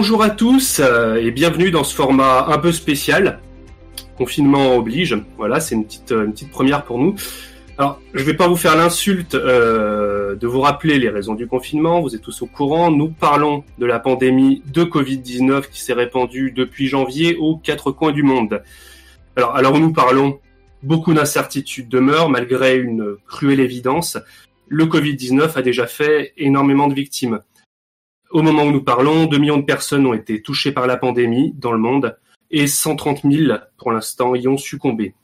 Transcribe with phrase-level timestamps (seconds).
[0.00, 3.38] bonjour à tous euh, et bienvenue dans ce format un peu spécial.
[4.16, 5.14] Confinement oblige.
[5.36, 7.16] Voilà, c'est une petite, une petite première pour nous.
[7.76, 12.00] Alors, je vais pas vous faire l'insulte euh, de vous rappeler les raisons du confinement.
[12.00, 12.90] Vous êtes tous au courant.
[12.90, 18.12] Nous parlons de la pandémie de Covid-19 qui s'est répandue depuis janvier aux quatre coins
[18.12, 18.62] du monde.
[19.36, 20.40] Alors, alors nous parlons,
[20.82, 24.16] beaucoup d'incertitudes demeurent malgré une cruelle évidence.
[24.66, 27.40] Le Covid-19 a déjà fait énormément de victimes.
[28.30, 31.52] Au moment où nous parlons, 2 millions de personnes ont été touchées par la pandémie
[31.56, 32.16] dans le monde
[32.50, 35.14] et 130 000 pour l'instant y ont succombé.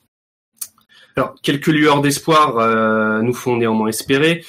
[1.15, 4.45] Alors, quelques lueurs d'espoir euh, nous font néanmoins espérer.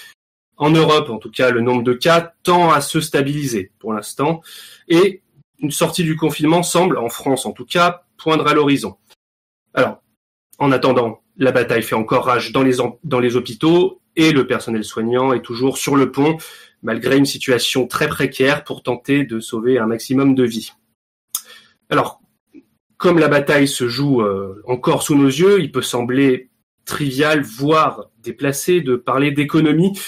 [0.58, 4.42] En Europe, en tout cas, le nombre de cas tend à se stabiliser pour l'instant
[4.88, 5.22] et
[5.60, 8.98] une sortie du confinement semble, en France en tout cas, poindre à l'horizon.
[9.76, 10.02] Alors,
[10.58, 14.84] en attendant, la bataille fait encore rage dans les, dans les hôpitaux et le personnel
[14.84, 16.38] soignant est toujours sur le pont
[16.84, 20.74] malgré une situation très précaire pour tenter de sauver un maximum de vies.
[21.90, 22.22] Alors,
[22.98, 26.50] comme la bataille se joue euh, encore sous nos yeux, il peut sembler
[26.86, 30.00] trivial, voire déplacé, de parler d'économie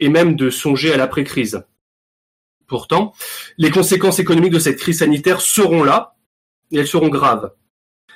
[0.00, 1.64] et même de songer à l'après-crise.
[2.66, 3.14] Pourtant,
[3.58, 6.16] les conséquences économiques de cette crise sanitaire seront là,
[6.72, 7.52] et elles seront graves.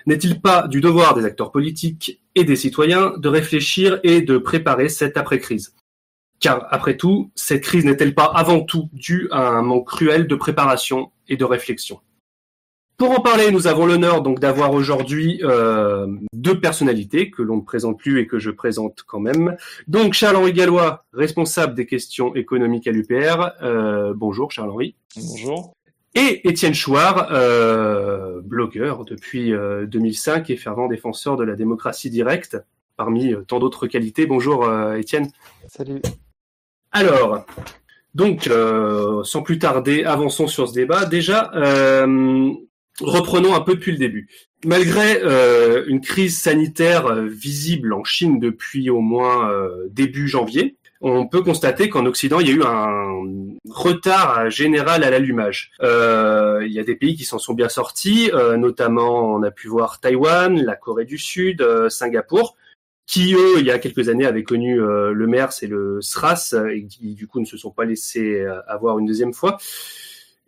[0.06, 4.88] N'est-il pas du devoir des acteurs politiques et des citoyens de réfléchir et de préparer
[4.88, 5.74] cette après-crise?
[6.40, 10.34] Car, après tout, cette crise n'est-elle pas avant tout due à un manque cruel de
[10.34, 12.00] préparation et de réflexion?
[13.00, 17.62] Pour en parler, nous avons l'honneur donc d'avoir aujourd'hui euh, deux personnalités que l'on ne
[17.62, 19.56] présente plus et que je présente quand même.
[19.88, 23.52] Donc Charles-Henri Gallois, responsable des questions économiques à l'UPR.
[23.62, 24.96] Euh, bonjour Charles-Henri.
[25.16, 25.72] Bonjour.
[26.14, 29.50] Et Étienne Chouard, euh, blogueur depuis
[29.86, 32.58] 2005 et fervent défenseur de la démocratie directe,
[32.98, 34.26] parmi tant d'autres qualités.
[34.26, 35.30] Bonjour Étienne.
[35.68, 36.02] Salut.
[36.92, 37.44] Alors,
[38.14, 41.04] donc, euh, sans plus tarder, avançons sur ce débat.
[41.04, 42.50] Déjà, euh,
[43.00, 44.28] reprenons un peu depuis le début.
[44.64, 49.50] Malgré euh, une crise sanitaire visible en Chine depuis au moins
[49.90, 55.10] début janvier, on peut constater qu'en Occident, il y a eu un retard général à
[55.10, 55.70] l'allumage.
[55.80, 60.00] il y a des pays qui s'en sont bien sortis, notamment on a pu voir
[60.00, 62.56] Taïwan, la Corée du Sud, Singapour
[63.10, 66.54] qui eux, il y a quelques années, avaient connu euh, le MERS et le SRAS,
[66.72, 69.58] et qui du coup ne se sont pas laissés euh, avoir une deuxième fois.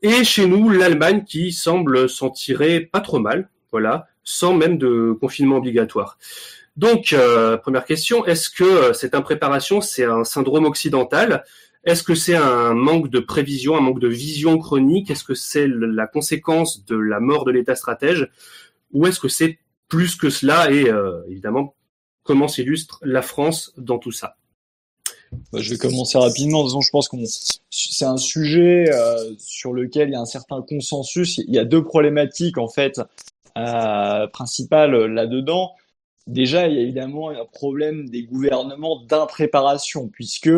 [0.01, 5.11] Et chez nous, l'Allemagne qui semble s'en tirer pas trop mal, voilà, sans même de
[5.21, 6.19] confinement obligatoire.
[6.77, 11.43] Donc, euh, première question, est-ce que cette impréparation, c'est un syndrome occidental?
[11.83, 15.11] Est-ce que c'est un manque de prévision, un manque de vision chronique?
[15.11, 18.31] Est-ce que c'est la conséquence de la mort de l'État stratège?
[18.93, 19.59] Ou est-ce que c'est
[19.89, 20.71] plus que cela?
[20.71, 20.89] Et
[21.29, 21.75] évidemment
[22.23, 24.37] comment s'illustre la France dans tout ça
[25.53, 26.67] bah, je vais commencer rapidement.
[26.69, 27.17] je pense que
[27.71, 31.39] c'est un sujet euh, sur lequel il y a un certain consensus.
[31.39, 33.01] Il y a deux problématiques en fait
[33.57, 35.73] euh, principales là-dedans.
[36.27, 40.51] Déjà, il y a évidemment un problème des gouvernements d'impréparation, puisque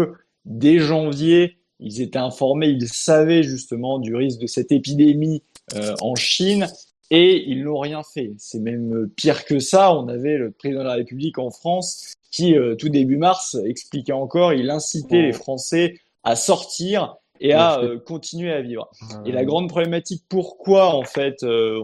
[0.44, 5.42] dès janvier, ils étaient informés, ils savaient justement du risque de cette épidémie
[5.74, 6.66] euh, en Chine
[7.14, 8.32] et ils n'ont rien fait.
[8.38, 9.94] C'est même pire que ça.
[9.94, 14.12] On avait le président de la République en France qui, euh, tout début mars, expliquait
[14.12, 18.90] encore, il incitait les Français à sortir et à euh, continuer à vivre.
[19.24, 21.80] Et la grande problématique, pourquoi en fait euh,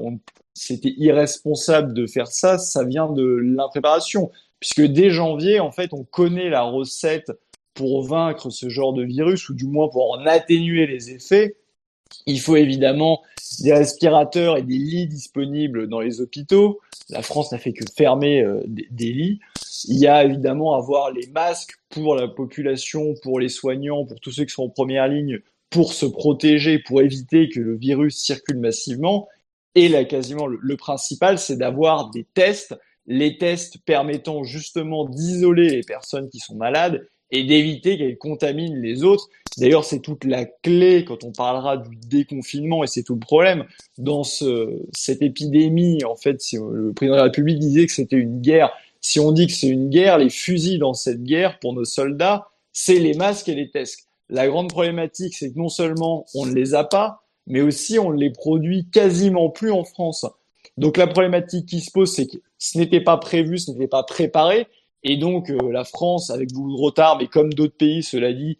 [0.54, 4.30] c'était irresponsable de faire ça, ça vient de l'impréparation.
[4.58, 7.30] Puisque dès janvier, en fait, on connaît la recette
[7.74, 11.56] pour vaincre ce genre de virus, ou du moins pour en atténuer les effets.
[12.26, 13.22] Il faut évidemment
[13.60, 16.80] des respirateurs et des lits disponibles dans les hôpitaux.
[17.08, 19.40] La France n'a fait que fermer euh, des, lits.
[19.88, 24.32] Il y a évidemment avoir les masques pour la population, pour les soignants, pour tous
[24.32, 25.40] ceux qui sont en première ligne,
[25.70, 29.28] pour se protéger, pour éviter que le virus circule massivement.
[29.74, 32.74] Et là, quasiment, le principal, c'est d'avoir des tests,
[33.06, 39.04] les tests permettant justement d'isoler les personnes qui sont malades et d'éviter qu'elles contaminent les
[39.04, 39.28] autres.
[39.58, 43.64] D'ailleurs, c'est toute la clé quand on parlera du déconfinement et c'est tout le problème.
[43.98, 48.16] Dans ce, cette épidémie, en fait, si le président de la République disait que c'était
[48.16, 51.72] une guerre, si on dit que c'est une guerre, les fusils dans cette guerre pour
[51.72, 54.06] nos soldats, c'est les masques et les tests.
[54.28, 58.12] La grande problématique, c'est que non seulement on ne les a pas, mais aussi on
[58.12, 60.26] ne les produit quasiment plus en France.
[60.76, 64.02] Donc la problématique qui se pose, c'est que ce n'était pas prévu, ce n'était pas
[64.02, 64.68] préparé,
[65.02, 68.58] et donc euh, la France, avec beaucoup de retard, mais comme d'autres pays, cela dit,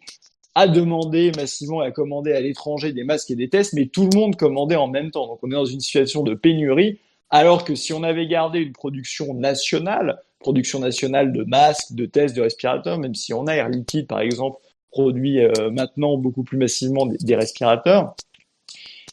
[0.55, 4.09] a demandé massivement et a commandé à l'étranger des masques et des tests, mais tout
[4.11, 5.27] le monde commandait en même temps.
[5.27, 6.99] Donc on est dans une situation de pénurie,
[7.29, 12.35] alors que si on avait gardé une production nationale, production nationale de masques, de tests,
[12.35, 14.57] de respirateurs, même si on a Air Liquide par exemple
[14.91, 18.13] produit euh, maintenant beaucoup plus massivement des, respirateurs,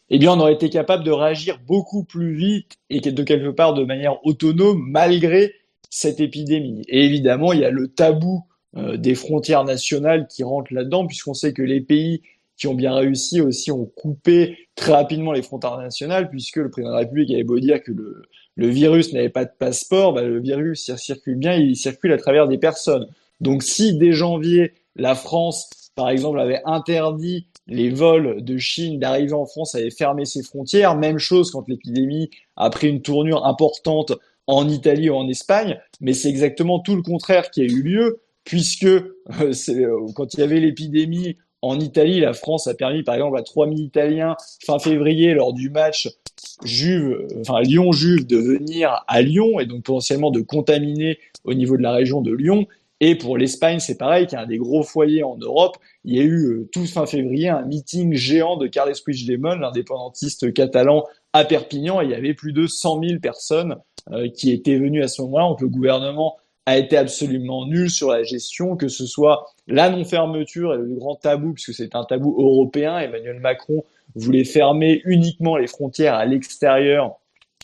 [0.09, 3.73] eh bien, on aurait été capable de réagir beaucoup plus vite et de quelque part
[3.73, 5.53] de manière autonome malgré
[5.89, 6.83] cette épidémie.
[6.87, 8.45] Et évidemment, il y a le tabou
[8.77, 12.21] euh, des frontières nationales qui rentrent là-dedans, puisqu'on sait que les pays
[12.57, 16.91] qui ont bien réussi aussi ont coupé très rapidement les frontières nationales, puisque le président
[16.91, 18.21] de la République avait beau dire que le,
[18.55, 22.17] le virus n'avait pas de passeport, bah, le virus il circule bien, il circule à
[22.17, 23.07] travers des personnes.
[23.39, 29.33] Donc si dès janvier, la France, par exemple, avait interdit les vols de Chine d'arriver
[29.33, 34.13] en France, avait fermé ses frontières, même chose quand l'épidémie a pris une tournure importante
[34.49, 38.21] en Italie ou en Espagne, mais c'est exactement tout le contraire qui a eu lieu,
[38.43, 39.03] puisque euh,
[39.39, 43.43] euh, quand il y avait l'épidémie en Italie, la France a permis par exemple à
[43.43, 44.35] 3000 Italiens
[44.65, 46.09] fin février lors du match
[46.63, 52.21] Lyon-Juve de venir à Lyon et donc potentiellement de contaminer au niveau de la région
[52.21, 52.65] de Lyon.
[53.01, 55.77] Et pour l'Espagne, c'est pareil, qui est un des gros foyers en Europe.
[56.03, 60.53] Il y a eu euh, tout fin février un meeting géant de Carles Puigdemont, l'indépendantiste
[60.53, 62.01] catalan, à Perpignan.
[62.01, 63.75] Et il y avait plus de 100 000 personnes euh,
[64.33, 65.47] qui étaient venues à ce moment-là.
[65.49, 70.73] Donc le gouvernement a été absolument nul sur la gestion, que ce soit la non-fermeture
[70.73, 72.99] et le grand tabou, puisque c'est un tabou européen.
[72.99, 73.83] Emmanuel Macron
[74.15, 77.19] voulait fermer uniquement les frontières à l'extérieur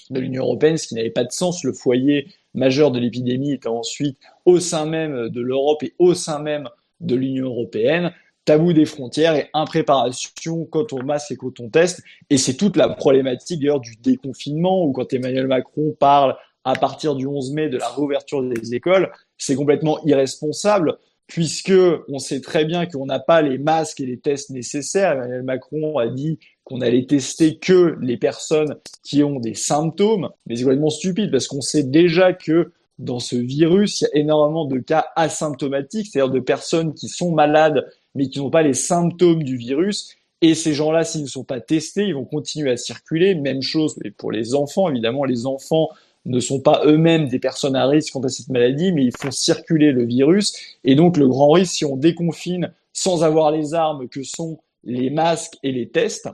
[0.09, 1.63] de l'Union européenne, ce qui n'avait pas de sens.
[1.63, 6.39] Le foyer majeur de l'épidémie était ensuite au sein même de l'Europe et au sein
[6.39, 6.69] même
[7.01, 8.11] de l'Union européenne.
[8.45, 12.03] Tabou des frontières et impréparation quand on masque et quand on teste.
[12.29, 17.15] Et c'est toute la problématique d'ailleurs du déconfinement, où quand Emmanuel Macron parle à partir
[17.15, 20.97] du 11 mai de la réouverture des écoles, c'est complètement irresponsable
[21.27, 21.73] puisque
[22.07, 25.13] on sait très bien qu'on n'a pas les masques et les tests nécessaires.
[25.13, 30.55] Emmanuel Macron a dit qu'on allait tester que les personnes qui ont des symptômes, mais
[30.55, 34.65] c'est complètement stupide parce qu'on sait déjà que dans ce virus, il y a énormément
[34.65, 39.43] de cas asymptomatiques, c'est-à-dire de personnes qui sont malades mais qui n'ont pas les symptômes
[39.43, 40.15] du virus.
[40.41, 43.35] Et ces gens-là, s'ils ne sont pas testés, ils vont continuer à circuler.
[43.35, 45.89] Même chose pour les enfants, évidemment, les enfants
[46.25, 49.91] ne sont pas eux-mêmes des personnes à risque contre cette maladie, mais ils font circuler
[49.91, 50.55] le virus.
[50.83, 55.09] Et donc le grand risque, si on déconfine sans avoir les armes que sont les
[55.09, 56.29] masques et les tests,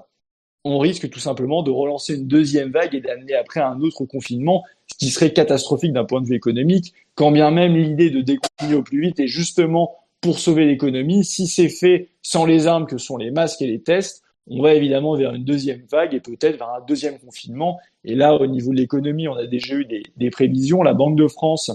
[0.64, 4.64] on risque tout simplement de relancer une deuxième vague et d'amener après un autre confinement,
[4.92, 8.76] ce qui serait catastrophique d'un point de vue économique, quand bien même l'idée de déconfiner
[8.76, 11.26] au plus vite est justement pour sauver l'économie.
[11.26, 14.74] Si c'est fait sans les armes que sont les masques et les tests, on va
[14.74, 17.80] évidemment vers une deuxième vague et peut-être vers un deuxième confinement.
[18.04, 20.84] Et là, au niveau de l'économie, on a déjà eu des, prévisions.
[20.84, 21.72] La Banque de France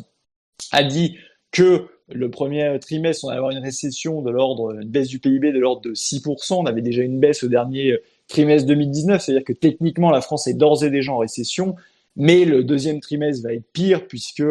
[0.72, 1.16] a dit
[1.52, 5.52] que le premier trimestre, on allait avoir une récession de l'ordre, une baisse du PIB
[5.52, 6.54] de l'ordre de 6%.
[6.54, 7.96] On avait déjà une baisse au dernier
[8.28, 11.76] trimestre 2019, c'est-à-dire que techniquement, la France est d'ores et déjà en récession.
[12.16, 14.42] Mais le deuxième trimestre va être pire puisque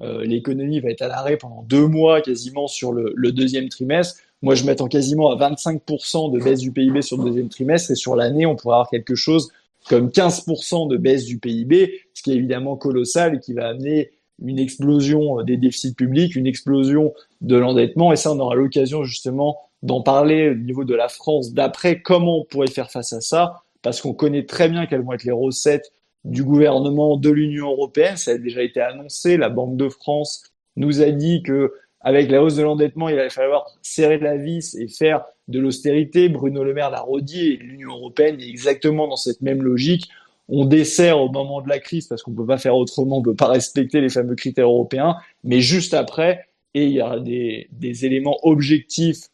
[0.00, 4.20] l'économie va être à l'arrêt pendant deux mois quasiment sur le deuxième trimestre.
[4.42, 7.94] Moi, je m'attends quasiment à 25% de baisse du PIB sur le deuxième trimestre et
[7.94, 9.52] sur l'année, on pourrait avoir quelque chose
[9.88, 14.10] comme 15% de baisse du PIB, ce qui est évidemment colossal et qui va amener
[14.42, 18.12] une explosion des déficits publics, une explosion de l'endettement.
[18.12, 22.40] Et ça, on aura l'occasion justement d'en parler au niveau de la France d'après, comment
[22.40, 25.32] on pourrait faire face à ça, parce qu'on connaît très bien quelles vont être les
[25.32, 25.92] recettes
[26.24, 28.16] du gouvernement de l'Union européenne.
[28.16, 29.36] Ça a déjà été annoncé.
[29.36, 30.44] La Banque de France
[30.76, 34.74] nous a dit que avec la hausse de l'endettement, il va falloir serrer la vis
[34.74, 36.28] et faire de l'austérité.
[36.28, 40.08] Bruno Le Maire l'a redit et l'Union européenne est exactement dans cette même logique.
[40.48, 43.20] On dessert au moment de la crise parce qu'on ne peut pas faire autrement, on
[43.20, 47.20] ne peut pas respecter les fameux critères européens, mais juste après, et il y aura
[47.20, 49.29] des, des éléments objectifs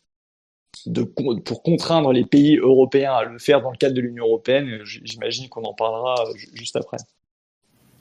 [0.87, 4.81] de, pour contraindre les pays européens à le faire dans le cadre de l'Union européenne.
[4.85, 6.17] J'imagine qu'on en parlera
[6.55, 6.99] juste après.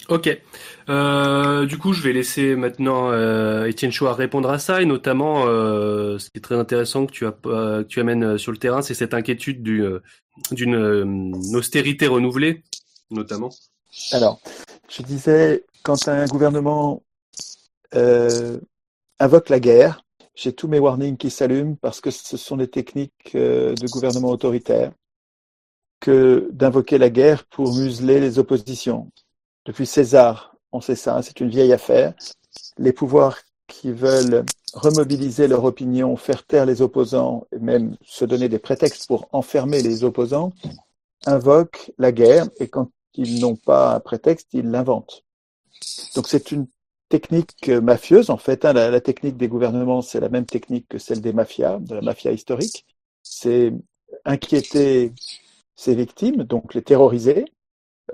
[0.10, 0.30] Ok.
[0.90, 5.46] Euh, du coup, je vais laisser maintenant euh, Étienne Chouard répondre à ça et notamment
[5.48, 8.82] euh, ce qui est très intéressant que tu, as, euh, tu amènes sur le terrain,
[8.82, 12.64] c'est cette inquiétude d'une austérité renouvelée,
[13.10, 13.50] notamment.
[14.12, 14.40] Alors,
[14.90, 17.02] je disais, quand un gouvernement
[19.20, 20.05] invoque la guerre,
[20.36, 24.92] j'ai tous mes warnings qui s'allument parce que ce sont des techniques de gouvernement autoritaire
[26.00, 29.10] que d'invoquer la guerre pour museler les oppositions
[29.66, 32.14] depuis César, on sait ça, c'est une vieille affaire.
[32.78, 38.48] Les pouvoirs qui veulent remobiliser leur opinion, faire taire les opposants et même se donner
[38.48, 40.54] des prétextes pour enfermer les opposants,
[41.26, 45.24] invoquent la guerre et quand ils n'ont pas un prétexte, ils l'inventent.
[46.16, 46.68] Donc c'est une
[47.20, 48.66] technique mafieuse en fait.
[48.66, 48.74] Hein.
[48.74, 52.32] la, technique des gouvernements, c'est la même technique que celle des mafias, de la mafia
[52.32, 52.86] historique.
[53.24, 53.74] C'est
[54.26, 55.14] inquiéter
[55.76, 57.46] ses victimes, donc les terroriser,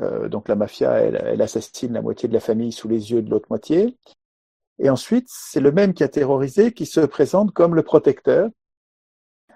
[0.01, 3.29] euh, donc la mafia, elle, assassine la moitié de la famille sous les yeux de
[3.31, 3.97] l'autre moitié.
[4.77, 8.49] Et ensuite, c'est le même qui a terrorisé qui se présente comme le protecteur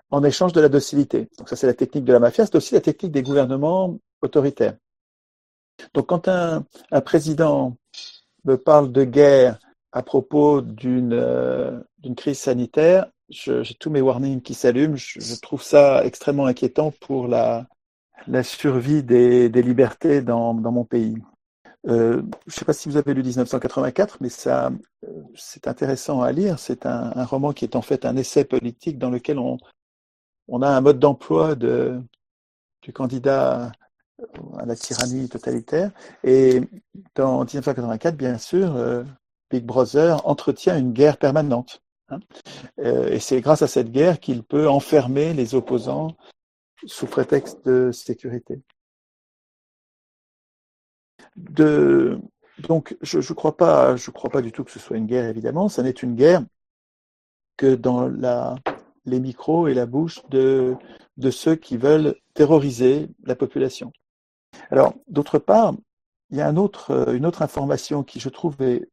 [0.09, 1.29] en échange de la docilité.
[1.37, 2.45] Donc ça, c'est la technique de la mafia.
[2.45, 4.75] C'est aussi la technique des gouvernements autoritaire.
[5.93, 7.77] Donc quand un président
[8.45, 9.59] me parle de guerre
[9.91, 11.79] à propos d'une euh,
[12.15, 14.95] crise sanitaire, j'ai tous mes warnings qui s'allument.
[14.95, 17.65] Je, trouve ça extrêmement inquiétant pour la,
[18.27, 21.17] la survie des, des libertés dans, dans mon pays.
[21.87, 24.71] Euh, je ne sais pas si vous avez lu 1984, mais ça,
[25.35, 26.59] c'est intéressant à lire.
[26.59, 29.57] C'est un, un, roman qui est en fait un essai politique dans lequel on,
[30.47, 32.01] on a un mode d'emploi de,
[32.81, 33.71] du candidat
[34.57, 35.91] à la tyrannie totalitaire.
[36.24, 36.62] Et
[37.15, 39.03] dans 1984, bien sûr, euh,
[39.50, 41.81] Big Brother entretient une guerre permanente.
[42.10, 42.19] Hein.
[42.79, 46.15] Euh, et c'est grâce à cette guerre qu'il peut enfermer les opposants
[46.86, 48.62] sous prétexte de sécurité.
[51.36, 53.95] Donc, je ne crois pas,
[54.41, 55.67] du tout que ce soit une guerre, évidemment.
[55.67, 56.43] Ça n'est une guerre
[57.57, 58.07] que dans
[59.05, 60.77] les micros et la bouche de
[61.31, 63.91] ceux qui veulent terroriser la population.
[64.72, 65.74] Alors, d'autre part,
[66.29, 68.88] il y a autre, une autre information qui, je trouve, est,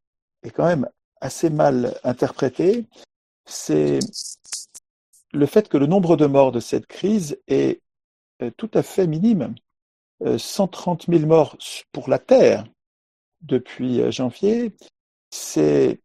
[0.55, 0.89] quand même
[1.21, 2.87] assez mal interprétée.
[3.47, 4.01] C'est
[5.33, 7.81] le fait que le nombre de morts de cette crise est
[8.57, 9.55] tout à fait minime.
[10.37, 11.57] 130 000 morts
[11.91, 12.65] pour la Terre
[13.41, 14.73] depuis janvier,
[15.31, 16.01] c'est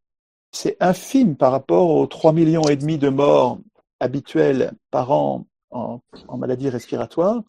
[0.80, 3.60] infime par rapport aux 3 millions et demi de morts
[4.00, 7.44] habituels par an en, en maladie respiratoire,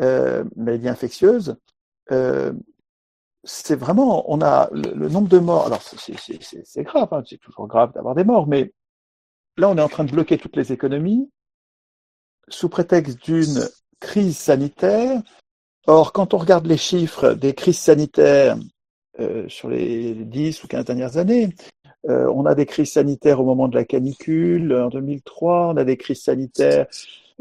[0.00, 1.56] euh, maladie infectieuse.
[2.12, 2.52] Euh,
[3.44, 5.66] c'est vraiment, on a le, le, nombre de morts.
[5.66, 8.72] Alors c'est grave, hein, c'est toujours grave d'avoir des morts, mais
[9.58, 11.28] là on est en train de bloquer toutes les économies
[12.48, 13.68] sous prétexte d'une
[14.00, 15.22] crise sanitaire.
[15.86, 18.56] Or, quand on regarde les chiffres des crises sanitaires
[19.20, 21.50] euh, sur les 10 ou 15 dernières années,
[22.08, 25.84] euh, on a des crises sanitaires au moment de la canicule en 2003, on a
[25.84, 26.86] des crises sanitaires.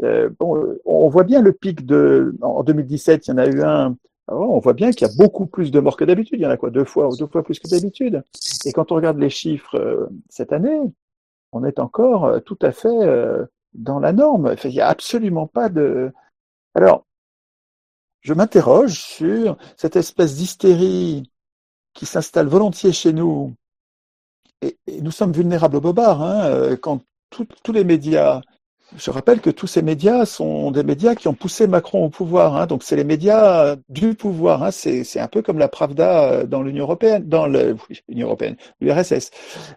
[0.02, 3.62] Euh, bon, on voit bien le pic de en 2017, il y en a eu
[3.62, 3.96] un.
[4.28, 6.40] on voit bien qu'il y a beaucoup plus de morts que d'habitude.
[6.40, 8.24] Il y en a quoi deux fois ou deux fois plus que d'habitude.
[8.66, 10.80] Et quand on regarde les chiffres euh, cette année,
[11.54, 14.56] on est encore euh, tout à fait euh, dans la norme.
[14.64, 16.12] Il n'y a absolument pas de.
[16.76, 17.06] Alors,
[18.22, 21.32] je m'interroge sur cette espèce d'hystérie
[21.94, 23.54] qui s'installe volontiers chez nous
[24.62, 28.42] et, nous sommes vulnérables au bobard hein, euh, quand tous les médias.
[28.96, 32.56] Je rappelle que tous ces médias sont des médias qui ont poussé Macron au pouvoir.
[32.56, 34.64] Hein, donc c'est les médias du pouvoir.
[34.64, 37.78] Hein, c'est un peu comme la Pravda dans l'Union européenne, dans l'Union
[38.28, 39.32] européenne, l'URSS.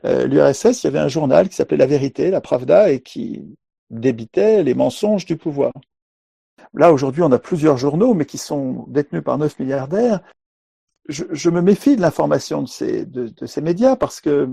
[0.05, 3.43] Euh, L'URSS, il y avait un journal qui s'appelait La Vérité, la Pravda, et qui
[3.91, 5.73] débitait les mensonges du pouvoir.
[6.75, 10.21] Là, aujourd'hui, on a plusieurs journaux, mais qui sont détenus par neuf milliardaires.
[11.09, 14.49] Je, je me méfie de l'information de ces, de, de ces médias parce que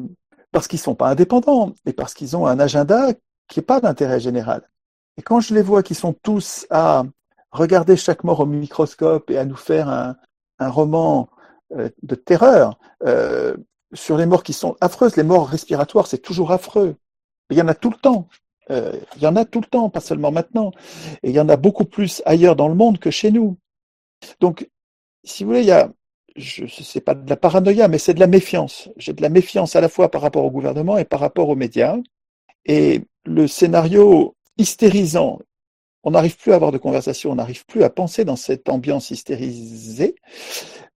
[0.52, 3.10] parce qu'ils sont pas indépendants et parce qu'ils ont un agenda
[3.48, 4.70] qui n'est pas d'intérêt général.
[5.18, 7.04] Et quand je les vois qui sont tous à
[7.52, 10.16] regarder chaque mort au microscope et à nous faire un,
[10.60, 11.30] roman
[11.76, 13.58] euh, de terreur euh,
[13.94, 16.96] sur les morts qui sont affreuses, les morts respiratoires, c'est toujours affreux.
[17.50, 18.28] Il y en a tout le temps.
[18.72, 20.72] Euh, il y en a tout le temps, pas seulement maintenant.
[21.22, 23.58] Et il y en a beaucoup plus ailleurs dans le monde que chez nous.
[24.40, 24.70] Donc,
[25.24, 25.92] si vous voulez, il y a,
[26.36, 28.90] je sais pas de la paranoïa, mais c'est de la méfiance.
[28.98, 31.56] J'ai de la méfiance à la fois par rapport au gouvernement et par rapport aux
[31.56, 31.98] médias.
[32.66, 35.40] Et le scénario hystérisant,
[36.04, 39.12] on n'arrive plus à avoir de conversation, on n'arrive plus à penser dans cette ambiance
[39.12, 40.16] hystérisée,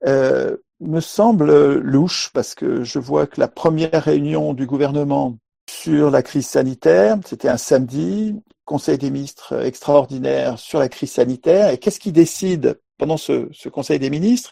[0.06, 5.38] euh, me semble louche parce que je vois que la première réunion du gouvernement
[5.70, 11.70] sur la crise sanitaire, c'était un samedi, Conseil des ministres extraordinaire sur la crise sanitaire.
[11.70, 14.52] Et qu'est-ce qui décide pendant ce, ce Conseil des ministres?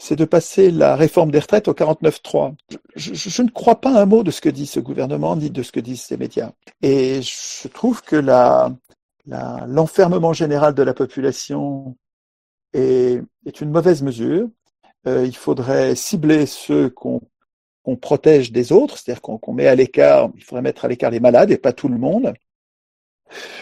[0.00, 2.54] C'est de passer la réforme des retraites au 49.3.
[2.96, 5.62] Je, je, ne crois pas un mot de ce que dit ce gouvernement ni de
[5.62, 6.52] ce que disent ces médias.
[6.80, 8.72] Et je trouve que la,
[9.26, 11.98] la, l'enfermement général de la population
[12.72, 14.48] est, est une mauvaise mesure.
[15.06, 17.20] Euh, il faudrait cibler ceux qu'on
[17.82, 21.10] qu'on protège des autres, c'est-à-dire qu'on qu'on met à l'écart, il faudrait mettre à l'écart
[21.10, 22.32] les malades et pas tout le monde.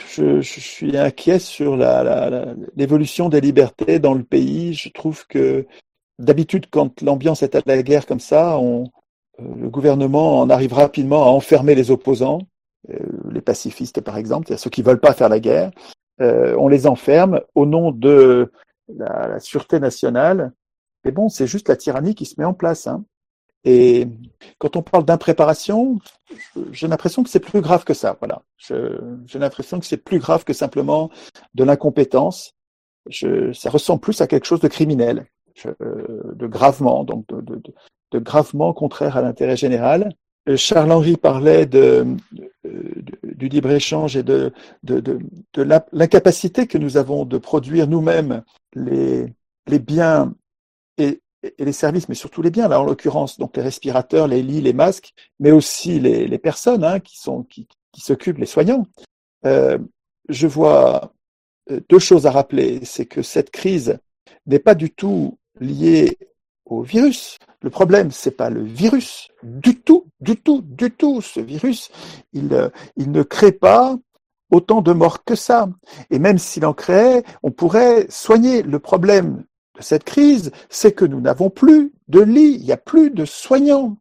[0.09, 4.75] Je, je suis inquiet sur la, la, l'évolution des libertés dans le pays.
[4.75, 5.67] Je trouve que
[6.19, 8.91] D'habitude, quand l'ambiance est à la guerre comme ça, on,
[9.41, 12.41] euh, le gouvernement en arrive rapidement à enfermer les opposants,
[12.91, 12.97] euh,
[13.31, 15.71] les pacifistes par exemple, ceux qui veulent pas faire la guerre.
[16.21, 18.51] Euh, on les enferme au nom de
[18.89, 20.53] la, la sûreté nationale.
[21.05, 22.89] Mais bon, c'est juste la tyrannie qui se met en place.
[22.89, 23.05] Hein.
[23.65, 24.09] Et
[24.59, 25.99] quand on parle d'impréparation,
[26.73, 28.17] j'ai l'impression que c'est plus grave que ça.
[28.19, 31.11] Voilà, j'ai l'impression que c'est plus grave que simplement
[31.55, 32.55] de l'incompétence.
[33.11, 35.27] ça ressemble plus à quelque chose de criminel.
[35.67, 37.61] Euh, de gravement, donc de,
[38.13, 40.15] de, gravement contraire à l'intérêt général.
[40.49, 42.07] Euh, Charles-Henri parlait de,
[43.25, 44.53] du libre-échange et de,
[45.93, 48.43] l'incapacité que nous avons de produire nous-mêmes
[48.75, 49.35] les,
[49.67, 50.35] les biens
[50.97, 51.21] et,
[51.59, 54.73] les services, mais surtout les biens, là en l'occurrence, donc les respirateurs, les lits, les
[54.73, 58.87] masques, mais aussi les, personnes hein, qui sont qui, qui s'occupent, les soignants.
[59.45, 59.79] Euh,
[60.29, 61.13] je vois
[61.71, 63.99] euh, deux choses à rappeler, c'est que cette crise
[64.47, 66.19] n'est pas du tout liée
[66.65, 67.39] au virus.
[67.63, 71.21] Le problème, c'est pas le virus du tout, du tout, du tout.
[71.21, 71.91] Ce virus,
[72.33, 73.97] il, euh, il ne crée pas
[74.51, 75.69] autant de morts que ça.
[76.11, 78.63] Et même s'il en créait, on pourrait soigner.
[78.63, 79.45] Le problème
[79.77, 83.25] de cette crise, c'est que nous n'avons plus de lits, il n'y a plus de
[83.25, 83.97] soignants.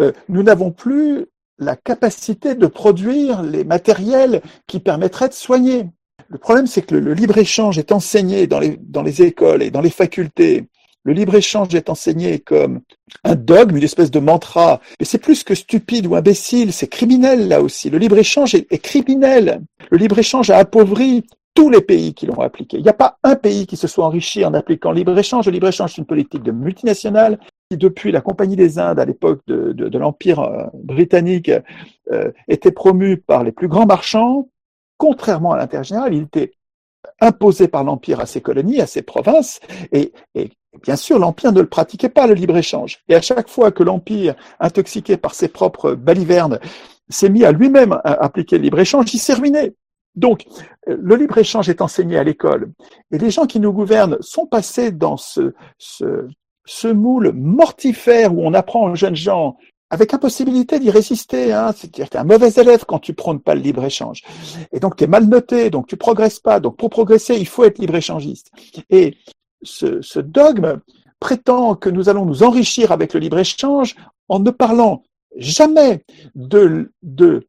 [0.00, 1.26] Euh, nous n'avons plus
[1.58, 5.86] la capacité de produire les matériels qui permettraient de soigner.
[6.28, 9.80] Le problème, c'est que le, libre-échange est enseigné dans les, dans les écoles et dans
[9.80, 10.68] les facultés.
[11.04, 12.80] Le libre-échange est enseigné comme
[13.24, 14.80] un dogme, une espèce de mantra.
[15.00, 17.90] Mais c'est plus que stupide ou imbécile, c'est criminel là aussi.
[17.90, 19.62] Le libre-échange est, est criminel.
[19.90, 22.78] Le libre-échange a appauvri tous les pays qui l'ont appliqué.
[22.78, 25.46] Il n'y a pas un pays qui se soit enrichi en appliquant le libre-échange.
[25.46, 27.38] Le libre-échange, c'est une politique de multinationale
[27.70, 31.50] qui, depuis la Compagnie des Indes, à l'époque de l'Empire euh, britannique,
[32.10, 34.48] euh, était promue par les plus grands marchands.
[34.96, 36.52] Contrairement à l'intérêt général, il était
[37.22, 39.60] imposé par l'Empire à ses colonies, à ses provinces,
[39.92, 40.12] et,
[40.82, 42.98] bien sûr, l'Empire ne le pratiquait pas, le libre-échange.
[43.08, 46.58] Et à chaque fois que l'Empire, intoxiqué par ses propres balivernes,
[47.08, 49.74] s'est mis à lui-même appliquer le libre-échange, il s'est ruiné.
[50.14, 50.44] Donc,
[50.88, 52.72] euh, le libre-échange est enseigné à l'école.
[53.12, 58.90] Et les gens qui nous gouvernent sont passés dans ce moule mortifère où on apprend
[58.90, 59.56] aux jeunes gens
[59.92, 61.52] avec impossibilité d'y résister.
[61.52, 61.72] Hein.
[61.76, 64.22] C'est-à-dire que tu es un mauvais élève quand tu prônes pas le libre-échange.
[64.72, 66.60] Et donc tu es mal noté, donc tu progresses pas.
[66.60, 68.50] Donc pour progresser, il faut être libre-échangiste.
[68.88, 69.18] Et
[69.62, 70.80] ce, ce dogme
[71.20, 73.94] prétend que nous allons nous enrichir avec le libre-échange
[74.30, 75.02] en ne parlant
[75.36, 77.46] jamais de, de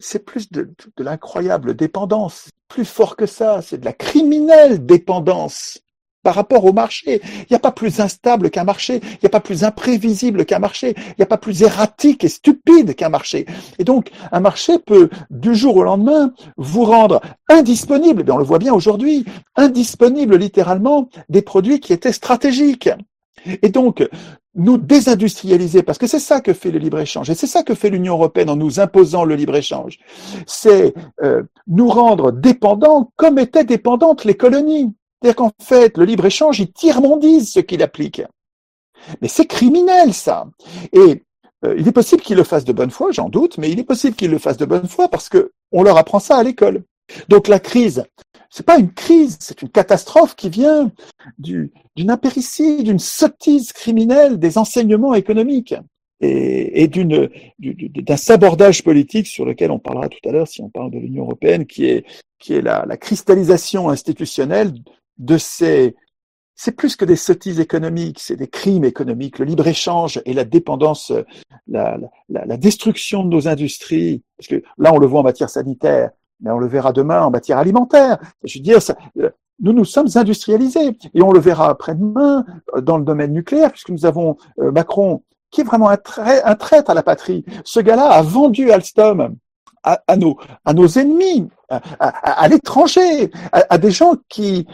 [0.00, 5.78] c'est plus de, de l'incroyable dépendance, plus fort que ça, c'est de la criminelle dépendance
[6.24, 7.20] par rapport au marché.
[7.38, 10.58] Il n'y a pas plus instable qu'un marché, il n'y a pas plus imprévisible qu'un
[10.58, 13.46] marché, il n'y a pas plus erratique et stupide qu'un marché.
[13.78, 18.44] Et donc, un marché peut, du jour au lendemain, vous rendre indisponible, et on le
[18.44, 22.88] voit bien aujourd'hui, indisponible littéralement des produits qui étaient stratégiques.
[23.62, 24.08] Et donc,
[24.54, 27.90] nous désindustrialiser, parce que c'est ça que fait le libre-échange, et c'est ça que fait
[27.90, 29.98] l'Union européenne en nous imposant le libre-échange,
[30.46, 34.94] c'est euh, nous rendre dépendants comme étaient dépendantes les colonies.
[35.24, 38.20] C'est-à-dire qu'en fait, le libre-échange, il tiers-mondise ce qu'il applique.
[39.22, 40.50] Mais c'est criminel, ça.
[40.92, 41.22] Et
[41.64, 43.84] euh, il est possible qu'ils le fassent de bonne foi, j'en doute, mais il est
[43.84, 46.84] possible qu'ils le fassent de bonne foi parce que on leur apprend ça à l'école.
[47.30, 48.04] Donc la crise,
[48.50, 50.92] c'est pas une crise, c'est une catastrophe qui vient
[51.38, 51.70] d'une
[52.10, 55.74] impéritie, d'une sottise criminelle des enseignements économiques
[56.20, 60.98] et, d'un sabordage politique sur lequel on parlera tout à l'heure si on parle de
[60.98, 62.04] l'Union européenne, qui est
[62.60, 64.74] la cristallisation institutionnelle
[65.18, 65.94] de ces
[66.56, 71.12] c'est plus que des sottises économiques, c'est des crimes économiques, le libre-échange et la dépendance,
[71.66, 71.98] la,
[72.28, 76.10] la, la, destruction de nos industries, parce que là on le voit en matière sanitaire,
[76.40, 78.18] mais on le verra demain en matière alimentaire.
[78.44, 82.80] Je veux dire, ça, euh, nous nous sommes industrialisés et on le verra après-demain euh,
[82.80, 85.98] dans le domaine nucléaire, puisque nous avons euh, Macron qui est vraiment un,
[86.44, 87.44] un traître à la patrie.
[87.64, 89.36] Ce gars-là a vendu Alstom
[89.84, 94.66] à, à, nos, à nos ennemis, à, à l'étranger, à, des gens qui,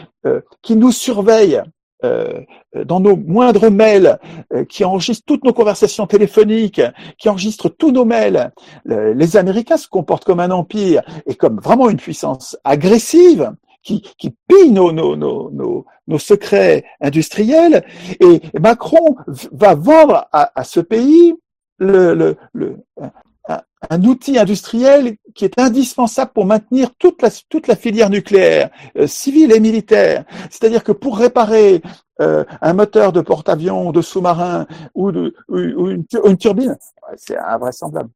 [0.61, 1.61] qui nous surveillent.
[2.03, 2.41] Euh,
[2.85, 4.17] dans nos moindres mails,
[4.53, 6.81] euh, qui enregistrent toutes nos conversations téléphoniques,
[7.19, 8.51] qui enregistrent tous nos mails.
[8.85, 13.51] les Américains se comportent comme un empire et comme vraiment une puissance agressive
[13.83, 17.83] qui, qui pille nos, nos, nos, nos, nos secrets industriels.
[18.19, 19.15] Et Macron
[19.51, 21.35] va vendre à, à ce pays
[21.77, 22.77] le, le, le,
[23.89, 29.07] un outil industriel qui est indispensable pour maintenir toute la, toute la filière nucléaire, euh,
[29.07, 30.25] civile et militaire.
[30.49, 31.81] C'est-à-dire que pour réparer
[32.21, 36.77] euh, un moteur de porte-avions, de sous-marin ou, de, ou, une, une, turbine,
[37.15, 38.09] c'est invraisemblable.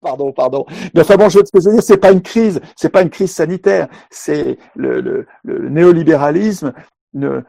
[0.00, 0.66] Pardon, pardon.
[0.94, 3.32] Mais enfin bon, je veux veux dire, c'est pas une crise, c'est pas une crise
[3.32, 6.74] sanitaire, c'est le, le, le néolibéralisme
[7.14, 7.42] ne,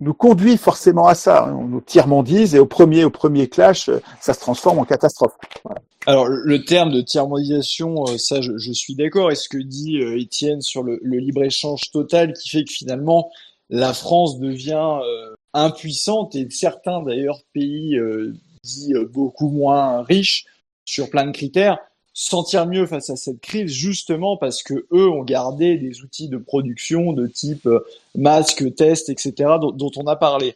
[0.00, 1.52] nous conduit forcément à ça.
[1.54, 5.36] On nous tiers-mondise et au premier, au premier clash, ça se transforme en catastrophe.
[6.06, 9.30] Alors le terme de tiers-mondisation, euh, ça je, suis d'accord.
[9.30, 13.30] Et ce que dit euh, Étienne sur le, libre-échange total qui fait que finalement
[13.70, 17.98] la France devient euh, impuissante et certains d'ailleurs pays
[18.62, 20.44] dits beaucoup moins riches
[20.84, 21.78] sur plein de critères
[22.14, 26.38] sentir mieux face à cette crise justement parce que eux ont gardé des outils de
[26.38, 29.34] production de type euh, masque, test, etc.
[29.60, 30.54] dont, on a parlé.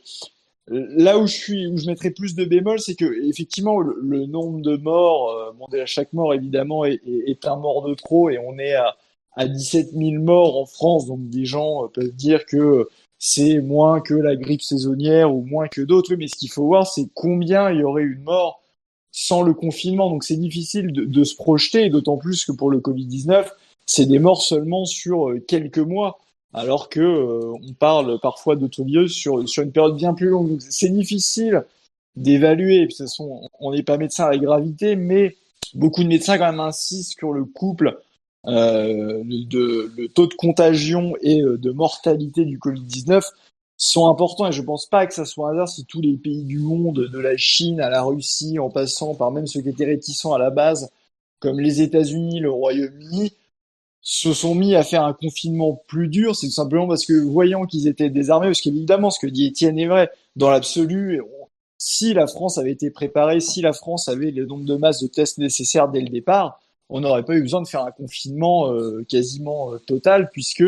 [0.69, 4.61] Là où je suis, où je mettrais plus de bémol, c'est que effectivement le, nombre
[4.61, 7.01] de morts, euh, bon déjà chaque mort évidemment est,
[7.45, 8.97] un mort de trop et on est à,
[9.35, 14.01] à 17 000 morts en France, donc des gens euh, peuvent dire que c'est moins
[14.01, 16.15] que la grippe saisonnière ou moins que d'autres.
[16.15, 18.61] Mais ce qu'il faut voir, c'est combien il y aurait eu de morts
[19.11, 20.11] sans le confinement.
[20.11, 23.47] Donc c'est difficile de, de, se projeter, d'autant plus que pour le Covid-19,
[23.87, 26.19] c'est des morts seulement sur euh, quelques mois,
[26.53, 30.51] alors que euh, on parle parfois d'autres virus sur, sur une période bien plus longue.
[30.51, 31.65] Donc c'est difficile
[32.17, 32.83] d'évaluer.
[32.83, 35.37] De toute façon, on n'est pas médecin à la gravité, mais
[35.75, 37.99] beaucoup de médecins quand même insistent sur le couple
[38.47, 43.23] euh, de le taux de contagion et euh, de mortalité du Covid-19
[43.79, 46.43] sont importants et je pense pas que ça soit un hasard si tous les pays
[46.43, 49.87] du monde, de la Chine à la Russie, en passant par même ceux qui étaient
[49.87, 50.91] réticents à la base,
[51.39, 53.33] comme les États-Unis, le Royaume-Uni,
[54.01, 57.67] se sont mis à faire un confinement plus dur, c'est tout simplement parce que voyant
[57.67, 61.23] qu'ils étaient désarmés, parce qu'évidemment ce que dit Étienne est vrai, dans l'absolu,
[61.79, 65.07] si la France avait été préparée, si la France avait le nombre de masses de
[65.07, 69.05] tests nécessaires dès le départ, on n'aurait pas eu besoin de faire un confinement euh,
[69.09, 70.65] quasiment euh, total puisque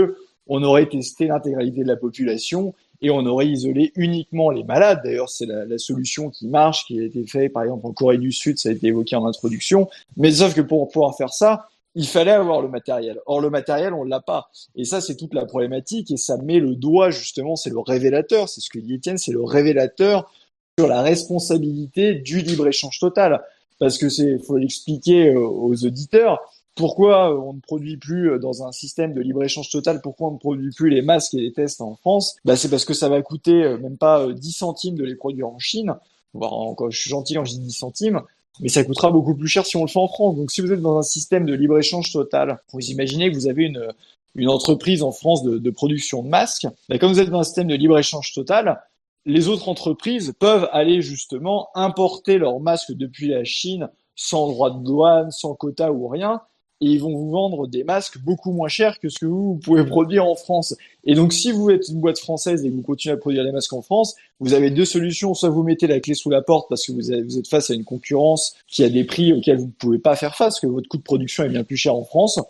[0.46, 5.00] on aurait testé l'intégralité de la population et on aurait isolé uniquement les malades.
[5.04, 8.32] D'ailleurs, c'est la, solution qui marche, qui a été faite par exemple en Corée du
[8.32, 9.88] Sud, ça a été évoqué en introduction.
[10.16, 13.18] Mais sauf que pour pouvoir faire ça, il fallait avoir le matériel.
[13.26, 14.50] Or, le matériel, on l'a pas.
[14.76, 18.48] Et ça, c'est toute la problématique et ça met le doigt justement, c'est le révélateur,
[18.48, 20.30] c'est ce que dit Étienne, c'est le révélateur
[20.78, 23.42] sur la responsabilité du libre-échange total
[23.80, 26.38] parce que c'est faut l'expliquer euh, aux auditeurs.
[26.74, 30.38] Pourquoi on ne produit plus euh, dans un système de libre-échange total Pourquoi on ne
[30.38, 32.36] produit plus les masques et les tests en France?
[32.44, 35.48] Bah, C'est parce que ça va coûter euh, même pas 10 centimes de les produire
[35.48, 35.94] en Chine.
[36.34, 38.20] Je suis gentil quand je dis 10 centimes,
[38.60, 40.36] mais ça coûtera beaucoup plus cher si on le fait en France.
[40.36, 43.64] Donc si vous êtes dans un système de libre-échange total, vous imaginez que vous avez
[43.64, 43.92] une,
[44.36, 46.66] une entreprise en France de, de production de masques.
[46.88, 48.80] Bah, comme vous êtes dans un système de libre-échange total,
[49.26, 54.82] les autres entreprises peuvent aller justement importer leurs masques depuis la Chine sans droit de
[54.84, 56.42] douane, sans quota ou rien,
[56.80, 59.84] et ils vont vous vendre des masques beaucoup moins chers que ce que vous, pouvez
[59.84, 60.74] produire en France.
[61.04, 63.52] Et donc, si vous êtes une boîte française et que vous continuez à produire des
[63.52, 65.34] masques en France, vous avez deux solutions.
[65.34, 67.84] Soit vous mettez la clé sous la porte parce que vous, êtes face à une
[67.84, 70.96] concurrence qui a des prix auxquels vous ne pouvez pas faire face, que votre coût
[70.96, 72.40] de production est bien plus cher en France,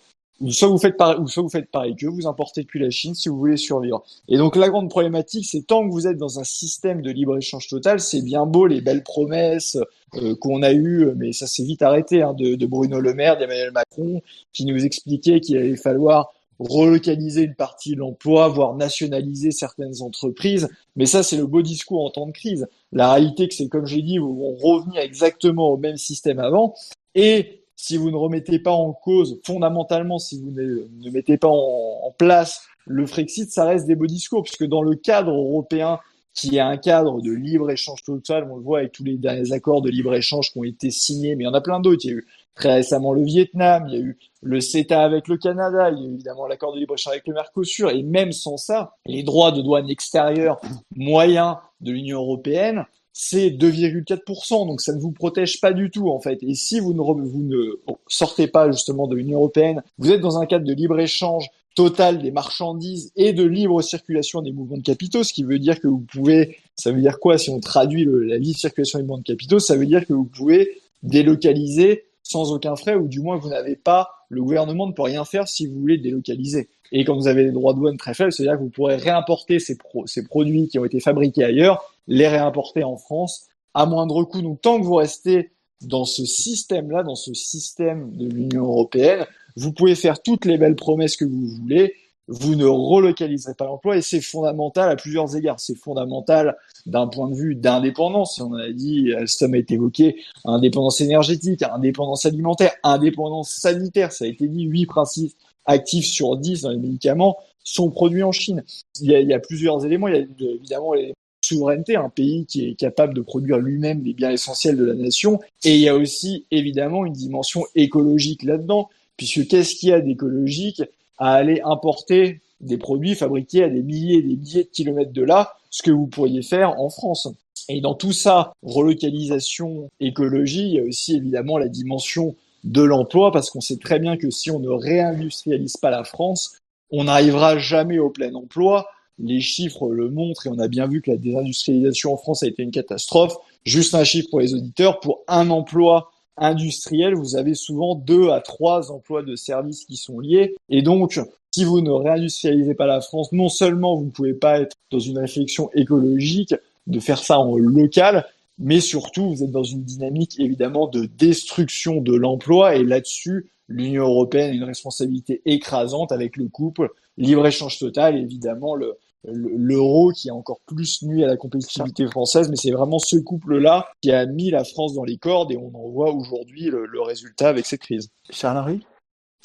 [0.48, 3.14] soit vous faites pareil, ou soit vous faites pareil que vous importez depuis la Chine
[3.14, 4.03] si vous voulez survivre.
[4.29, 7.37] Et donc la grande problématique, c'est tant que vous êtes dans un système de libre
[7.37, 9.76] échange total, c'est bien beau les belles promesses
[10.14, 13.37] euh, qu'on a eues, mais ça s'est vite arrêté hein, de, de, Bruno Le Maire,
[13.38, 14.22] d'Emmanuel Macron,
[14.53, 20.68] qui nous expliquait qu'il allait falloir relocaliser une partie de l'emploi, voire nationaliser certaines entreprises.
[20.94, 22.68] Mais ça, c'est le beau discours en temps de crise.
[22.92, 26.74] La réalité, c'est comme j'ai dit, on revenir exactement au même système avant.
[27.14, 32.01] Et si vous ne remettez pas en cause, fondamentalement, si vous ne, mettez pas en,
[32.05, 35.99] en, place le Frexit, ça reste des beaux discours, puisque dans le cadre européen,
[36.35, 39.81] qui est un cadre de libre-échange total, on le voit avec tous les derniers accords
[39.81, 42.05] de libre-échange qui ont été signés, mais il y en a plein d'autres.
[42.05, 45.27] Il y a eu très récemment le Vietnam, il y a eu le CETA avec
[45.29, 48.33] le Canada, il y a eu évidemment l'accord de libre-échange avec le Mercosur, et même
[48.33, 50.61] sans ça, les droits de douane extérieure
[50.95, 52.85] moyens de l'Union européenne
[53.23, 56.39] c'est 2,4%, donc ça ne vous protège pas du tout en fait.
[56.43, 57.79] Et si vous ne, vous ne
[58.09, 62.31] sortez pas justement de l'Union européenne, vous êtes dans un cadre de libre-échange total des
[62.31, 66.01] marchandises et de libre circulation des mouvements de capitaux, ce qui veut dire que vous
[66.01, 69.59] pouvez, ça veut dire quoi si on traduit la libre circulation des mouvements de capitaux,
[69.59, 73.77] ça veut dire que vous pouvez délocaliser sans aucun frais, ou du moins vous n'avez
[73.77, 76.71] pas, le gouvernement ne peut rien faire si vous voulez délocaliser.
[76.93, 79.59] Et quand vous avez des droits de douane très faibles, c'est-à-dire que vous pourrez réimporter
[79.59, 84.25] ces, pro ces produits qui ont été fabriqués ailleurs les réimporter en France à moindre
[84.25, 84.42] coût.
[84.42, 89.25] Donc tant que vous restez dans ce système-là, dans ce système de l'Union européenne,
[89.57, 91.94] vous pouvez faire toutes les belles promesses que vous voulez,
[92.29, 95.59] vous ne relocaliserez pas l'emploi et c'est fondamental à plusieurs égards.
[95.59, 98.40] C'est fondamental d'un point de vue d'indépendance.
[98.40, 104.12] On a dit, Alstom a été évoqué, indépendance énergétique, indépendance alimentaire, indépendance sanitaire.
[104.12, 105.33] Ça a été dit, huit principes
[105.64, 108.64] actifs sur 10 dans les médicaments sont produits en Chine.
[109.01, 110.09] Il y a, il y a plusieurs éléments.
[110.09, 111.12] Il y a évidemment les
[111.55, 115.41] souveraineté, un pays qui est capable de produire lui-même les biens essentiels de la nation.
[115.65, 120.01] Et il y a aussi évidemment une dimension écologique là-dedans, puisque qu'est-ce qu'il y a
[120.01, 120.83] d'écologique
[121.19, 125.23] à aller importer des produits fabriqués à des milliers et des milliers de kilomètres de
[125.23, 127.29] là, ce que vous pourriez faire en France.
[127.69, 132.35] Et dans tout ça, relocalisation, écologie, il y a aussi évidemment la dimension
[132.65, 136.59] de l'emploi, parce qu'on sait très bien que si on ne réindustrialise pas la France,
[136.91, 138.89] on n'arrivera jamais au plein emploi,
[139.23, 142.47] les chiffres le montrent et on a bien vu que la désindustrialisation en France a
[142.47, 143.37] été une catastrophe.
[143.65, 148.41] Juste un chiffre pour les auditeurs, pour un emploi industriel, vous avez souvent deux à
[148.41, 150.55] trois emplois de services qui sont liés.
[150.71, 151.21] Et donc,
[151.53, 154.99] si vous ne réindustrialisez pas la France, non seulement vous ne pouvez pas être dans
[154.99, 156.55] une réflexion écologique,
[156.87, 158.27] de faire ça en local,
[158.59, 164.05] mais surtout vous êtes dans une dynamique évidemment de destruction de l'emploi et là-dessus, l'Union
[164.05, 170.35] européenne a une responsabilité écrasante avec le couple libre-échange total, évidemment le, l'euro qui a
[170.35, 174.51] encore plus nuit à la compétitivité française, mais c'est vraiment ce couple-là qui a mis
[174.51, 178.11] la France dans les cordes et on en voit aujourd'hui le, résultat avec cette crise.
[178.31, 178.81] Charles-Henri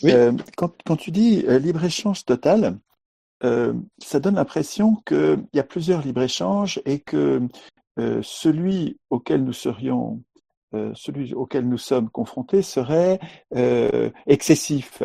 [0.04, 0.12] oui.
[0.12, 2.78] Euh, quand, quand, tu dis euh, libre-échange total,
[3.46, 7.42] euh, ça donne l'impression qu'il y a plusieurs libre-échanges et que
[8.22, 10.22] celui auquel nous serions
[10.94, 13.20] celui auquel nous sommes confrontés serait
[13.56, 15.04] euh, excessif.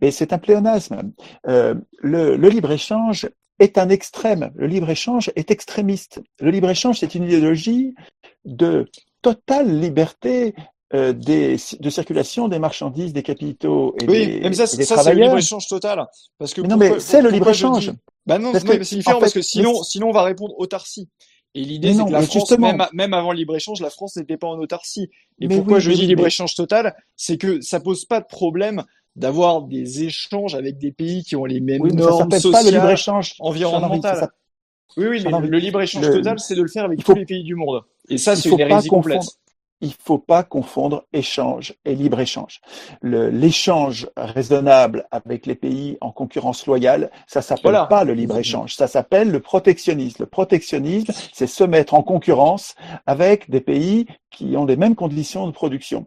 [0.00, 1.12] Mais c'est un pléonasme.
[1.46, 3.28] Euh, le, le libre-échange
[3.60, 4.50] est un extrême.
[4.56, 6.20] Le libre-échange est extrémiste.
[6.40, 7.94] Le libre-échange, c'est une idéologie
[8.44, 8.90] de
[9.22, 10.54] totale liberté
[10.92, 15.20] euh, des, de circulation des marchandises, des capitaux et oui, des, même ça, c'est le
[15.20, 16.06] libre-échange total.
[16.38, 17.92] Parce que mais non, mais c'est le libre-échange.
[18.26, 18.64] Bah non, c'est
[18.96, 21.08] différent en fait, parce que sinon, sinon on va répondre autarcie.
[21.54, 24.46] Et l'idée, c'est que la France, même, même, avant le libre-échange, la France n'était pas
[24.46, 25.10] en autarcie.
[25.40, 26.94] Et pourquoi oui, je dis libre-échange total?
[27.16, 28.84] C'est que ça pose pas de problème
[29.16, 32.70] d'avoir des échanges avec des pays qui ont les mêmes oui, normes ça sociales, pas
[32.70, 34.28] le libre-échange environnementales.
[34.96, 37.54] Oui, oui, mais le libre-échange total, c'est de le faire avec tous les pays du
[37.54, 37.82] monde.
[38.08, 39.22] Et ça, c'est une hérésie complète
[39.80, 42.60] il faut pas confondre échange et libre-échange.
[43.02, 47.86] L'échange raisonnable avec les pays en concurrence loyale, ça s'appelle voilà.
[47.86, 50.22] pas le libre-échange, ça s'appelle le protectionnisme.
[50.22, 52.74] Le protectionnisme, c'est se mettre en concurrence
[53.06, 56.06] avec des pays qui ont les mêmes conditions de production.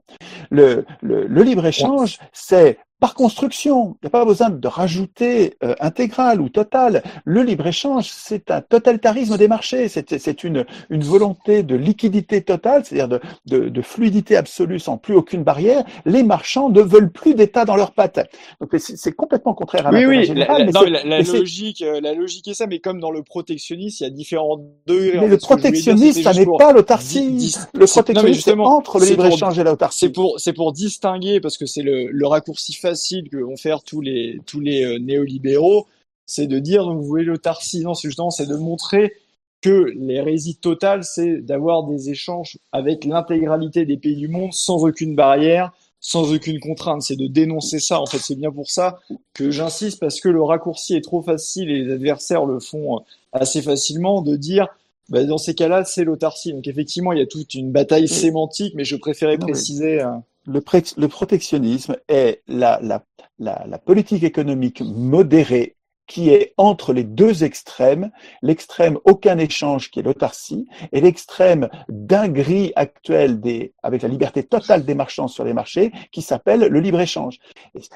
[0.50, 3.98] Le, le, le libre-échange, c'est par construction.
[4.02, 7.04] Il n'y a pas besoin de rajouter euh, intégral ou total.
[7.26, 9.90] Le libre-échange, c'est un totalitarisme des marchés.
[9.90, 15.16] C'est une, une volonté de liquidité totale, c'est-à-dire de, de, de, fluidité absolue sans plus
[15.16, 15.84] aucune barrière.
[16.06, 18.26] Les marchands ne veulent plus d'État dans leurs pattes.
[18.62, 20.68] Donc c'est complètement contraire à oui, oui, général.
[20.68, 24.06] La, non, la, la logique, euh, la logique est ça, mais comme dans le protectionnisme,
[24.06, 25.20] il y a différents degrés.
[25.20, 27.54] Mais le protectionnisme, ça n'est pas l'autarcie.
[27.74, 30.00] Le protectionnisme, c'est entre le libre-échange et l'autarcie.
[30.00, 33.84] C'est pour, c'est pour distinguer, parce que c'est le, le raccourci facile que vont faire
[33.84, 35.88] tous les tous les euh, néolibéraux,
[36.26, 37.82] c'est de dire donc vous voyez l'autarcie.
[37.82, 39.14] Non, c'est justement c'est de montrer
[39.62, 45.16] que l'hérésie totale, c'est d'avoir des échanges avec l'intégralité des pays du monde sans aucune
[45.16, 45.72] barrière,
[46.02, 47.02] sans aucune contrainte.
[47.02, 48.02] C'est de dénoncer ça.
[48.02, 49.00] En fait, c'est bien pour ça
[49.34, 53.00] que j'insiste parce que le raccourci est trop facile et les adversaires le font euh,
[53.32, 54.68] assez facilement de dire
[55.10, 56.54] bah, dans ces cas-là, c'est l'autarcie.
[56.54, 60.02] Donc effectivement, il y a toute une bataille sémantique, mais je préférais préciser.
[60.02, 60.12] Euh,
[60.46, 60.62] le,
[60.98, 63.04] le, protectionnisme est la, la,
[63.40, 68.12] la, la, politique économique modérée qui est entre les deux extrêmes,
[68.42, 74.86] l'extrême aucun échange qui est l'autarcie et l'extrême dinguerie actuelle des, avec la liberté totale
[74.86, 77.40] des marchands sur les marchés qui s'appelle le libre-échange.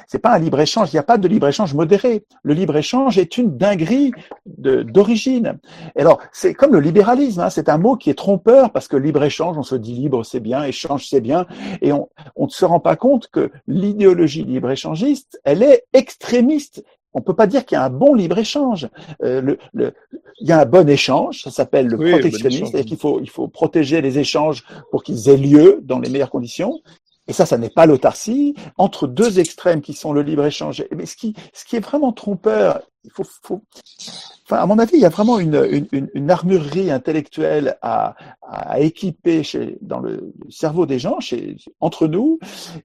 [0.07, 2.25] C'est pas un libre-échange, il n'y a pas de libre-échange modéré.
[2.43, 4.11] Le libre-échange est une dinguerie
[4.45, 5.59] d'origine.
[5.97, 9.57] Alors, c'est comme le libéralisme, hein, c'est un mot qui est trompeur parce que libre-échange,
[9.57, 11.45] on se dit libre c'est bien, échange c'est bien,
[11.81, 17.33] et on, ne se rend pas compte que l'idéologie libre-échangiste, elle est extrémiste on peut
[17.33, 18.87] pas dire qu'il y a un bon libre-échange.
[19.23, 19.93] Euh, le, le,
[20.39, 23.29] il y a un bon échange, ça s'appelle le oui, protectionnisme, c'est-à-dire qu'il faut, il
[23.29, 26.79] faut protéger les échanges pour qu'ils aient lieu dans les meilleures conditions.
[27.27, 28.55] Et ça, ça n'est pas l'autarcie.
[28.77, 30.85] Entre deux extrêmes qui sont le libre-échange.
[30.95, 33.61] Mais ce qui, ce qui est vraiment trompeur, il faut, faut,
[34.49, 38.79] Enfin, à mon avis, il y a vraiment une, une, une armurerie intellectuelle à, à
[38.79, 42.39] équiper chez, dans le cerveau des gens, chez, entre nous.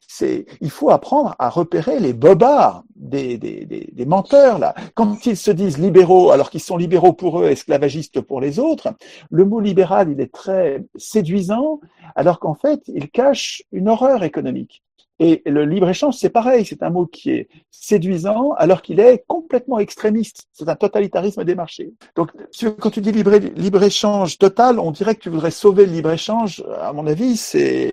[0.09, 4.75] C'est, il faut apprendre à repérer les bobards des, des, des, des, menteurs là.
[4.95, 8.95] Quand ils se disent libéraux, alors qu'ils sont libéraux pour eux, esclavagistes pour les autres,
[9.31, 11.79] le mot libéral, il est très séduisant,
[12.17, 14.83] alors qu'en fait, il cache une horreur économique.
[15.19, 19.79] Et le libre-échange, c'est pareil, c'est un mot qui est séduisant alors qu'il est complètement
[19.79, 20.49] extrémiste.
[20.53, 21.93] C'est un totalitarisme des marchés.
[22.17, 22.31] Donc,
[22.81, 26.65] quand tu dis libre-échange total, on dirait que tu voudrais sauver le libre-échange.
[26.81, 27.93] À mon avis, c'est...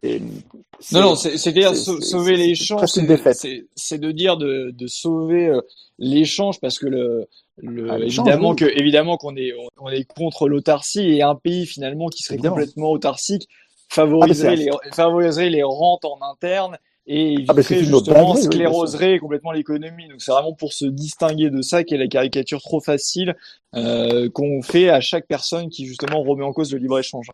[0.92, 5.62] Non, non, c'est-à-dire sauver l'échange, c'est de dire de, de sauver euh,
[5.98, 7.28] l'échange parce que le,
[7.58, 12.08] le, ah, évidemment que évidemment qu'on est on est contre l'autarcie et un pays finalement
[12.08, 13.50] qui serait complètement autarcique
[13.90, 16.78] favoriserait, ah, les, favoriserait les rentes en interne
[17.12, 20.08] et ah bah justement scléroserait complètement l'économie.
[20.08, 23.36] Donc c'est vraiment pour se distinguer de ça qu'est la caricature trop facile
[23.76, 27.32] euh, qu'on fait à chaque personne qui justement remet en cause le libre échange.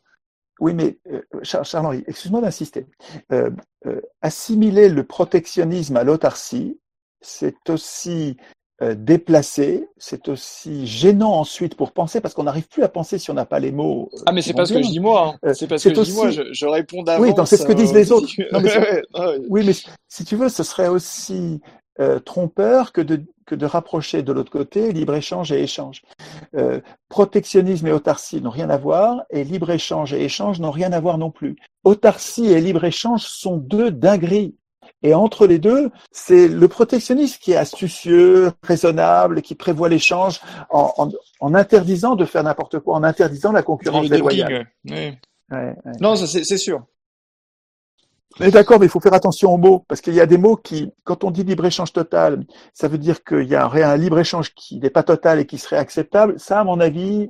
[0.61, 2.85] Oui, mais euh, Charles-Henri, excuse-moi d'insister.
[3.33, 3.51] Euh,
[3.85, 6.79] euh, assimiler le protectionnisme à l'autarcie,
[7.19, 8.37] c'est aussi
[8.81, 13.33] déplacé, c'est aussi gênant ensuite pour penser parce qu'on n'arrive plus à penser si on
[13.33, 14.09] n'a pas les mots.
[14.13, 15.49] Euh, ah mais c'est pas ce que je dis moi, hein.
[15.49, 17.25] Euh, c'est pas ce que je dis moi, je, je réponds d'avance.
[17.25, 18.27] Oui, c'est ce que disent les autres.
[18.51, 19.01] Non, mais
[19.49, 19.73] oui, mais
[20.07, 21.61] si tu veux, ce serait aussi
[22.01, 26.01] euh, trompeur que de, que de rapprocher de l'autre côté libre-échange et échange.
[26.57, 30.99] Euh, protectionnisme et autarcie n'ont rien à voir et libre-échange et échange n'ont rien à
[30.99, 31.55] voir non plus.
[31.85, 34.55] Autarcie et libre-échange sont deux dingueries
[35.03, 40.91] Et entre les deux, c'est le protectionnisme qui est astucieux, raisonnable, qui prévoit l'échange en,
[40.97, 44.67] en, en, interdisant de faire n'importe quoi, en interdisant la concurrence déloyale.
[44.85, 45.17] Oui.
[45.51, 45.91] Ouais, ouais.
[46.01, 46.83] Non, c'est sûr.
[48.39, 50.57] Mais d'accord, mais il faut faire attention aux mots, parce qu'il y a des mots
[50.57, 54.79] qui, quand on dit libre-échange total, ça veut dire qu'il y a un libre-échange qui
[54.79, 56.37] n'est pas total et qui serait acceptable.
[56.39, 57.29] Ça, à mon avis,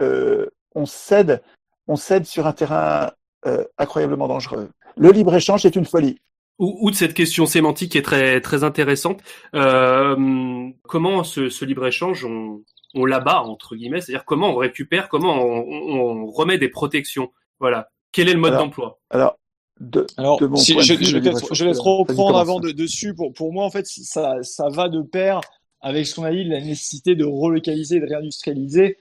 [0.00, 1.42] euh, on cède,
[1.88, 3.10] on cède sur un terrain
[3.46, 4.70] euh, incroyablement dangereux.
[4.96, 6.20] Le libre-échange est une folie.
[6.58, 9.20] Ou, de cette question sémantique qui est très très intéressante.
[9.54, 15.34] Euh, comment ce, ce libre-échange on, on l'abat entre guillemets, c'est-à-dire comment on récupère, comment
[15.34, 17.30] on, on, remet des protections.
[17.60, 17.90] Voilà.
[18.10, 18.98] Quel est le mode d'emploi?
[19.10, 19.38] Alors,
[19.80, 23.14] de, Alors, de si, je, je, vais je, vais reprendre avant de, dessus.
[23.14, 25.40] Pour, pour moi, en fait, ça, ça va de pair
[25.80, 28.96] avec ce qu'on a dit, la nécessité de relocaliser, de réindustrialiser.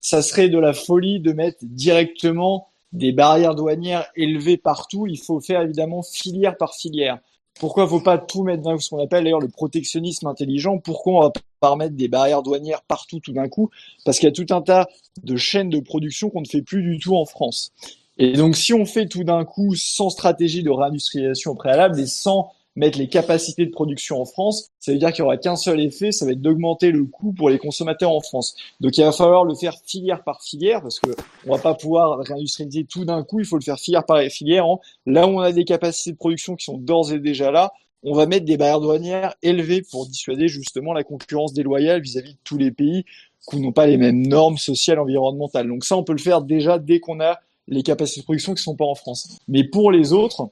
[0.00, 5.06] Ça serait de la folie de mettre directement des barrières douanières élevées partout.
[5.06, 7.18] Il faut faire évidemment filière par filière.
[7.58, 10.78] Pourquoi faut pas tout mettre dans ce qu'on appelle d'ailleurs le protectionnisme intelligent?
[10.78, 13.70] Pourquoi on va pas mettre des barrières douanières partout tout d'un coup?
[14.04, 14.88] Parce qu'il y a tout un tas
[15.22, 17.72] de chaînes de production qu'on ne fait plus du tout en France.
[18.18, 22.52] Et donc, si on fait tout d'un coup sans stratégie de réindustrialisation préalable et sans
[22.74, 25.80] mettre les capacités de production en France, ça veut dire qu'il n'y aura qu'un seul
[25.80, 28.56] effet, ça va être d'augmenter le coût pour les consommateurs en France.
[28.80, 31.10] Donc il va falloir le faire filière par filière parce que
[31.46, 34.64] on va pas pouvoir réindustrialiser tout d'un coup, il faut le faire filière par filière.
[35.06, 37.72] Là où on a des capacités de production qui sont d'ores et déjà là,
[38.04, 42.38] on va mettre des barrières douanières élevées pour dissuader justement la concurrence déloyale vis-à-vis de
[42.42, 43.04] tous les pays
[43.48, 45.68] qui n'ont pas les mêmes normes sociales environnementales.
[45.68, 48.62] Donc ça, on peut le faire déjà dès qu'on a les capacités de production qui
[48.62, 49.38] sont pas en France.
[49.48, 50.50] Mais pour les autres,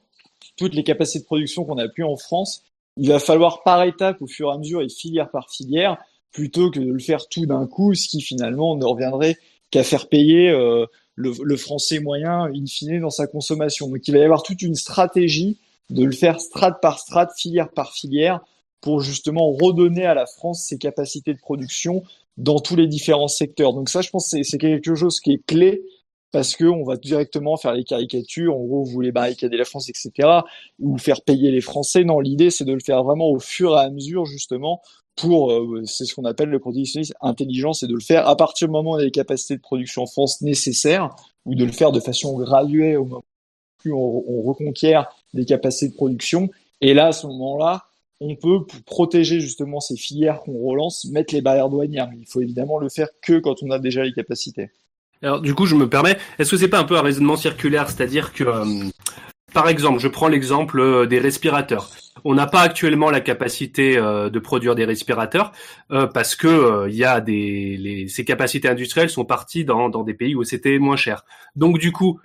[0.61, 2.63] toutes les capacités de production qu'on a plus en France,
[2.95, 5.97] il va falloir par étapes, au fur et à mesure et filière par filière,
[6.31, 9.37] plutôt que de le faire tout d'un coup, ce qui finalement ne reviendrait
[9.71, 13.87] qu'à faire payer euh, le, le, français moyen in fine dans sa consommation.
[13.87, 15.57] Donc il va y avoir toute une stratégie
[15.89, 18.41] de le faire strate par strate, filière par filière,
[18.81, 22.03] pour justement redonner à la France ses capacités de production
[22.37, 23.73] dans tous les différents secteurs.
[23.73, 25.81] Donc ça, je pense, c'est quelque chose qui est clé
[26.31, 29.89] parce que on va directement faire les caricatures, en gros, vous voulez barricader la France,
[29.89, 30.29] etc.,
[30.79, 32.03] ou faire payer les Français.
[32.03, 34.81] Non, l'idée, c'est de le faire vraiment au fur et à mesure, justement,
[35.15, 38.67] pour, euh, c'est ce qu'on appelle le protectionnisme intelligent, c'est de le faire à partir
[38.67, 41.09] du moment où on a les capacités de production en France nécessaires,
[41.45, 43.23] ou de le faire de façon graduée au moment
[43.85, 46.49] où on, on reconquiert des capacités de production.
[46.81, 47.85] Et là, à ce moment-là,
[48.21, 52.09] on peut, pour protéger justement ces filières qu'on relance, mettre les barrières douanières.
[52.17, 54.69] Il faut évidemment le faire que quand on a déjà les capacités.
[55.23, 57.89] Alors du coup, je me permets, est-ce que c'est pas un peu un raisonnement circulaire,
[57.89, 58.89] c'est-à-dire que, euh,
[59.53, 61.91] par exemple, je prends l'exemple euh, des respirateurs.
[62.23, 65.51] On n'a pas actuellement la capacité euh, de produire des respirateurs
[66.13, 70.35] parce que il y a des ces capacités industrielles sont parties dans, dans des pays
[70.35, 71.23] où c'était moins cher.
[71.55, 72.19] Donc du coup,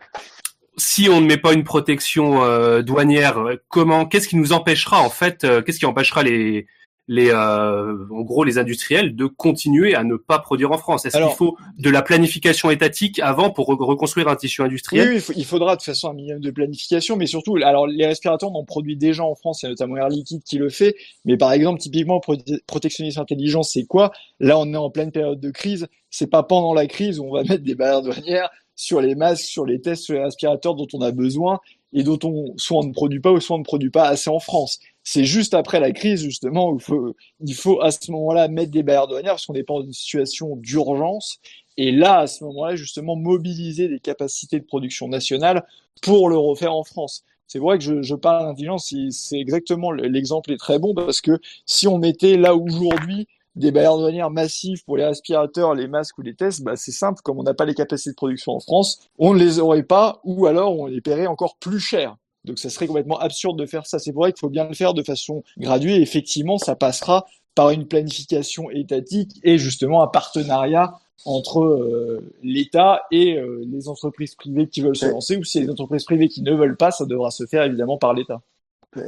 [0.76, 2.42] si on ne met pas une protection
[2.82, 6.66] douanière, comment qu'est-ce qui nous empêchera en fait Qu'est-ce qui empêchera les
[7.08, 11.06] les, euh, en gros, les industriels de continuer à ne pas produire en France.
[11.06, 15.10] Est-ce qu'il faut de la planification étatique avant pour reconstruire un tissu industriel?
[15.10, 18.50] Oui, il, faudra de toute façon un minimum de planification, mais surtout, alors les respirateurs,
[18.50, 20.96] on en produit déjà en France, il y a notamment Air Liquide qui le fait,
[21.24, 22.20] mais par exemple, typiquement,
[22.66, 24.10] protectionnisme intelligent, c'est quoi?
[24.40, 27.32] Là, on est en pleine période de crise, c'est pas pendant la crise où on
[27.32, 30.86] va mettre des barrières douanières sur les masques, sur les tests, sur les respirateurs dont
[30.92, 31.60] on a besoin
[31.92, 34.28] et dont on soit on ne produit pas ou soit on ne produit pas assez
[34.28, 34.80] en France.
[35.08, 38.72] C'est juste après la crise, justement, où il faut, il faut à ce moment-là mettre
[38.72, 41.38] des barrières douanières parce qu'on n'est pas dans une situation d'urgence.
[41.76, 45.64] Et là, à ce moment-là, justement, mobiliser des capacités de production nationale
[46.02, 47.22] pour le refaire en France.
[47.46, 51.38] C'est vrai que je, je parle d'intelligence, c'est exactement l'exemple est très bon parce que
[51.66, 56.22] si on mettait là aujourd'hui des barrières douanières massives pour les respirateurs, les masques ou
[56.22, 59.08] les tests, bah c'est simple, comme on n'a pas les capacités de production en France,
[59.18, 62.16] on ne les aurait pas ou alors on les paierait encore plus cher.
[62.46, 63.98] Donc ça serait complètement absurde de faire ça.
[63.98, 66.00] C'est vrai qu'il faut bien le faire de façon graduée.
[66.00, 70.94] effectivement, ça passera par une planification étatique et justement un partenariat
[71.24, 75.70] entre euh, l'État et euh, les entreprises privées qui veulent se lancer, ou si les
[75.70, 78.42] entreprises privées qui ne veulent pas, ça devra se faire évidemment par l'État.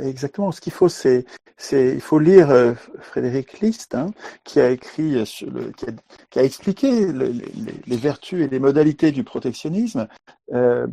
[0.03, 0.51] Exactement.
[0.51, 1.24] Ce qu'il faut, c'est,
[1.57, 4.11] c'est, il faut lire euh, Frédéric List, hein,
[4.45, 5.93] qui a écrit, sur le, qui, a,
[6.30, 7.32] qui a expliqué les,
[7.86, 10.09] les, vertus et les modalités du protectionnisme.
[10.53, 10.86] Euh,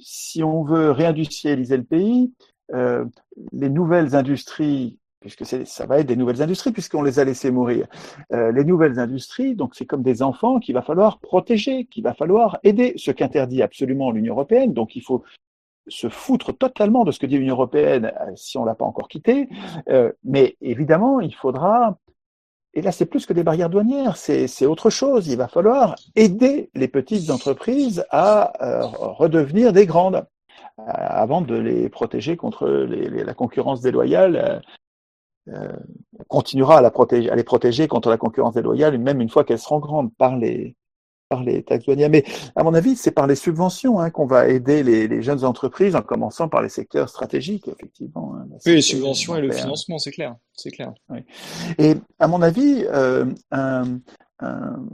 [0.00, 2.32] si on veut réindustrialiser le pays,
[2.72, 3.04] euh,
[3.52, 7.86] les nouvelles industries puisque ça va être des nouvelles industries, puisqu'on les a laissées mourir.
[8.34, 12.12] Euh, les nouvelles industries, donc c'est comme des enfants qu'il va falloir protéger, qu'il va
[12.12, 14.74] falloir aider, ce qu'interdit absolument l'Union européenne.
[14.74, 15.24] Donc il faut
[15.88, 19.48] se foutre totalement de ce que dit l'Union européenne si on l'a pas encore quitté.
[19.88, 21.96] Euh, mais évidemment, il faudra
[22.74, 25.28] et là, c'est plus que des barrières douanières, c'est autre chose.
[25.28, 30.24] Il va falloir aider les petites entreprises à euh, redevenir des grandes.
[30.76, 34.62] avant de les protéger contre la concurrence déloyale.
[35.46, 39.78] on continuera à, à les protéger contre la concurrence déloyale, même une fois qu'elles seront
[39.78, 40.74] grandes par les,
[41.28, 42.10] par les taxes douanières.
[42.10, 42.24] Mais
[42.56, 45.96] à mon avis, c'est par les subventions hein, qu'on va aider les, les, jeunes entreprises,
[45.96, 48.34] en commençant par les secteurs stratégiques, effectivement.
[48.36, 50.92] Hein, oui, les subventions et le financement, c'est clair, c'est clair.
[51.08, 51.20] Oui.
[51.78, 53.98] Et à mon avis, euh, un,
[54.40, 54.86] un,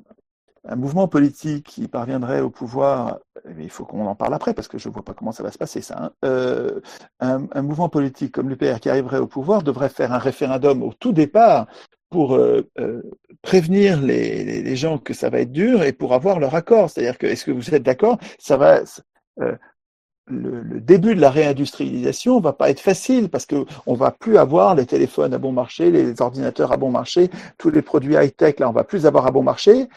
[0.64, 3.18] un, mouvement politique qui parviendrait au pouvoir,
[3.58, 5.58] il faut qu'on en parle après parce que je vois pas comment ça va se
[5.58, 6.04] passer ça.
[6.04, 6.80] Hein, euh,
[7.20, 10.92] un, un, mouvement politique comme l'UPR qui arriverait au pouvoir devrait faire un référendum au
[10.92, 11.66] tout départ
[12.10, 13.02] pour euh, euh,
[13.42, 16.90] prévenir les, les, gens que ça va être dur et pour avoir leur accord.
[16.90, 18.18] C'est-à-dire que est-ce que vous êtes d'accord?
[18.38, 18.82] Ça va
[19.40, 19.56] euh,
[20.26, 24.36] le, le, début de la réindustrialisation va pas être facile parce que on va plus
[24.36, 28.60] avoir les téléphones à bon marché, les ordinateurs à bon marché, tous les produits high-tech
[28.60, 29.88] là, on va plus avoir à bon marché.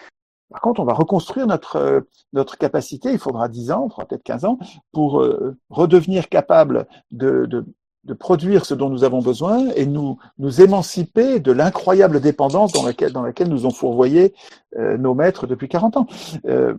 [0.49, 3.11] Par contre, on va reconstruire notre notre capacité.
[3.11, 4.59] Il faudra 10 ans, il peut-être 15 ans
[4.91, 5.25] pour
[5.69, 7.65] redevenir capable de, de,
[8.03, 12.85] de produire ce dont nous avons besoin et nous nous émanciper de l'incroyable dépendance dans
[12.85, 14.33] laquelle, dans laquelle nous ont fourvoyé
[14.77, 16.07] euh, nos maîtres depuis 40 ans.
[16.45, 16.75] Euh,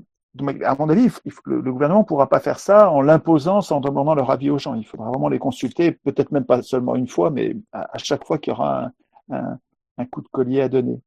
[0.64, 1.08] à mon avis,
[1.44, 4.74] le, gouvernement ne pourra pas faire ça en l'imposant sans demandant leur avis aux gens.
[4.74, 8.38] Il faudra vraiment les consulter, peut-être même pas seulement une fois, mais à, chaque fois
[8.38, 8.90] qu'il y aura
[9.30, 9.58] un, un,
[9.98, 11.00] un, coup de collier à donner.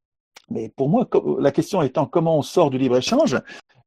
[0.49, 1.07] Mais pour moi,
[1.39, 3.37] la question étant comment on sort du libre-échange,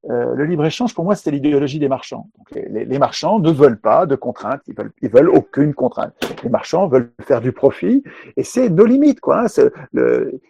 [0.09, 2.31] euh, le libre-échange, pour moi, c'était l'idéologie des marchands.
[2.55, 6.15] les, marchands ne veulent pas de contraintes, ils veulent, veulent aucune contrainte.
[6.43, 8.03] Les marchands veulent faire du profit,
[8.37, 9.45] et c'est nos limites, quoi.
[9.45, 9.63] Hein.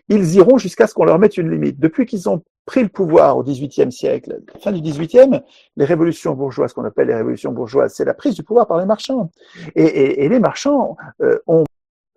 [0.08, 1.80] Ils iront jusqu'à ce qu'on leur mette une limite.
[1.80, 5.40] Depuis qu'ils ont pris le pouvoir au XVIIIe siècle, fin du XVIIIe,
[5.76, 8.86] les révolutions bourgeoises, qu'on appelle les révolutions bourgeoises, c'est la prise du pouvoir par les
[8.86, 9.30] marchands.
[9.74, 11.64] Et les marchands euh, ont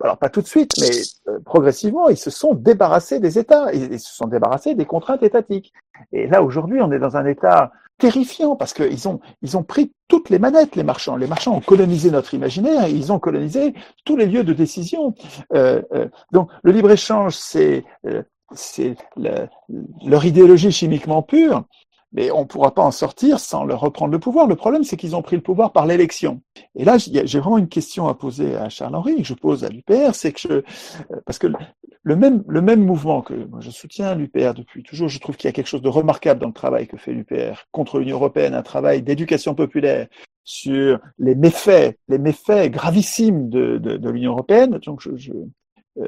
[0.04, 0.90] alors pas tout de suite, mais
[1.28, 5.72] euh, progressivement, ils se sont débarrassés des États, ils, se sont débarrassés des contraintes étatiques.
[6.12, 9.92] Et là, aujourd'hui, on est dans un État terrifiant parce qu'ils ont, ils ont pris
[10.08, 11.16] toutes les manettes, les marchands.
[11.16, 13.72] Les marchands ont colonisé notre imaginaire et ils ont colonisé
[14.04, 15.14] tous les lieux de décision.
[15.54, 17.84] Euh, euh, donc, le libre-échange, c'est
[18.52, 18.94] c'est
[20.04, 21.64] leur idéologie chimiquement pure
[22.14, 24.46] mais on ne pourra pas en sortir sans leur reprendre le pouvoir.
[24.46, 26.40] Le problème, c'est qu'ils ont pris le pouvoir par l'élection.
[26.76, 30.14] Et là, j'ai vraiment une question à poser à Charles-Henri, que je pose à l'UPR,
[30.14, 30.62] c'est que je, euh,
[31.26, 31.48] parce que
[32.04, 35.48] le même, le même mouvement que moi je soutiens l'UPR depuis toujours, je trouve qu'il
[35.48, 38.54] y a quelque chose de remarquable dans le travail que fait l'UPR contre l'Union européenne,
[38.54, 40.06] un travail d'éducation populaire
[40.44, 44.78] sur les méfaits, les méfaits gravissimes de, de, de l'Union européenne.
[44.84, 45.32] Donc, je, je
[45.98, 46.06] euh,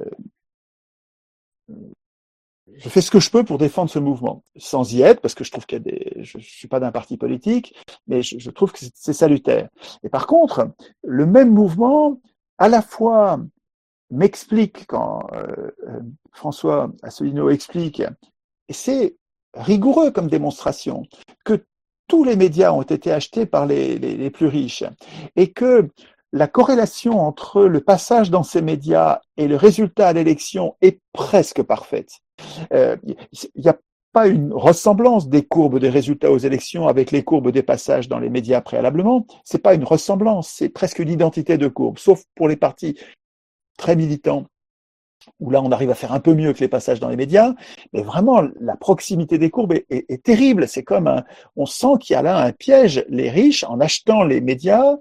[2.74, 5.44] je fais ce que je peux pour défendre ce mouvement, sans y être, parce que
[5.44, 7.74] je trouve qu'il y a des, je, suis pas d'un parti politique,
[8.06, 9.68] mais je, je trouve que c'est salutaire.
[10.02, 10.70] Et par contre,
[11.02, 12.20] le même mouvement,
[12.58, 13.40] à la fois
[14.10, 16.00] m'explique quand euh, euh,
[16.32, 18.00] François Asselineau explique,
[18.68, 19.16] et c'est
[19.54, 21.04] rigoureux comme démonstration,
[21.44, 21.64] que
[22.08, 24.84] tous les médias ont été achetés par les plus riches
[25.34, 25.88] et que
[26.32, 31.62] la corrélation entre le passage dans ces médias et le résultat à l'élection est presque
[31.62, 32.20] parfaite.
[32.72, 33.78] Euh, il n'y a
[34.12, 38.18] pas une ressemblance des courbes des résultats aux élections avec les courbes des passages dans
[38.18, 39.26] les médias préalablement.
[39.44, 42.98] C'est pas une ressemblance, c'est presque une identité de courbe, sauf pour les partis
[43.76, 44.46] très militants
[45.40, 47.54] où là on arrive à faire un peu mieux que les passages dans les médias,
[47.92, 50.68] mais vraiment la proximité des courbes est, est, est terrible.
[50.68, 51.24] C'est comme un,
[51.56, 53.04] on sent qu'il y a là un piège.
[53.08, 54.96] Les riches, en achetant les médias,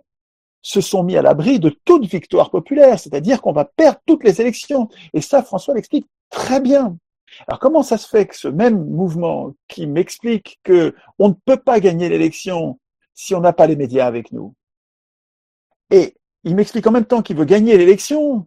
[0.62, 4.42] se sont mis à l'abri de toute victoire populaire, c'est-à-dire qu'on va perdre toutes les
[4.42, 4.90] élections.
[5.14, 6.98] Et ça, François l'explique très bien.
[7.48, 11.58] Alors comment ça se fait que ce même mouvement qui m'explique que on ne peut
[11.58, 12.80] pas gagner l'élection
[13.14, 14.54] si on n'a pas les médias avec nous,
[15.92, 18.46] et il m'explique en même temps qu'il veut gagner l'élection.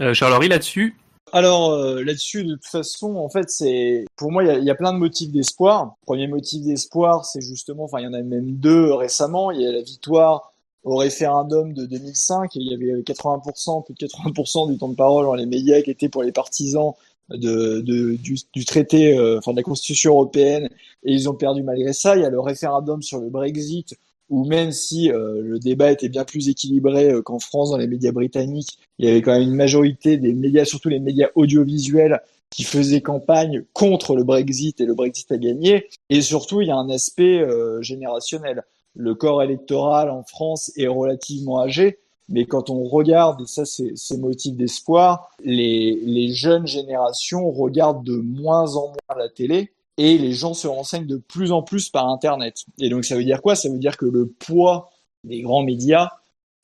[0.00, 0.96] Euh, Charles-Henri là-dessus?
[1.32, 4.70] Alors euh, là-dessus, de toute façon, en fait, c'est pour moi, il y a, y
[4.70, 5.94] a, plein de motifs d'espoir.
[6.06, 9.50] Premier motif d'espoir, c'est justement, enfin, il y en a même deux récemment.
[9.50, 10.52] Il y a la victoire
[10.84, 15.24] au référendum de 2005, il y avait 80%, plus de 80% du temps de parole
[15.24, 16.92] dans les médias qui étaient pour les partisans
[17.30, 20.68] de, de du, du, traité, euh, enfin de la Constitution européenne,
[21.04, 22.16] et ils ont perdu malgré ça.
[22.16, 23.94] Il y a le référendum sur le Brexit,
[24.30, 27.86] où même si euh, le débat était bien plus équilibré euh, qu'en France dans les
[27.86, 32.20] médias britanniques, il y avait quand même une majorité des médias, surtout les médias audiovisuels,
[32.50, 35.88] qui faisaient campagne contre le Brexit et le Brexit a gagné.
[36.08, 37.44] Et surtout, il y a un aspect
[37.80, 38.62] générationnel
[38.94, 41.98] le corps électoral en France est relativement âgé,
[42.28, 48.04] mais quand on regarde, et ça c'est ces motifs d'espoir, les, les jeunes générations regardent
[48.04, 51.88] de moins en moins la télé et les gens se renseignent de plus en plus
[51.88, 52.64] par Internet.
[52.78, 53.54] Et donc ça veut dire quoi?
[53.54, 54.90] Ça veut dire que le poids
[55.22, 56.10] des grands médias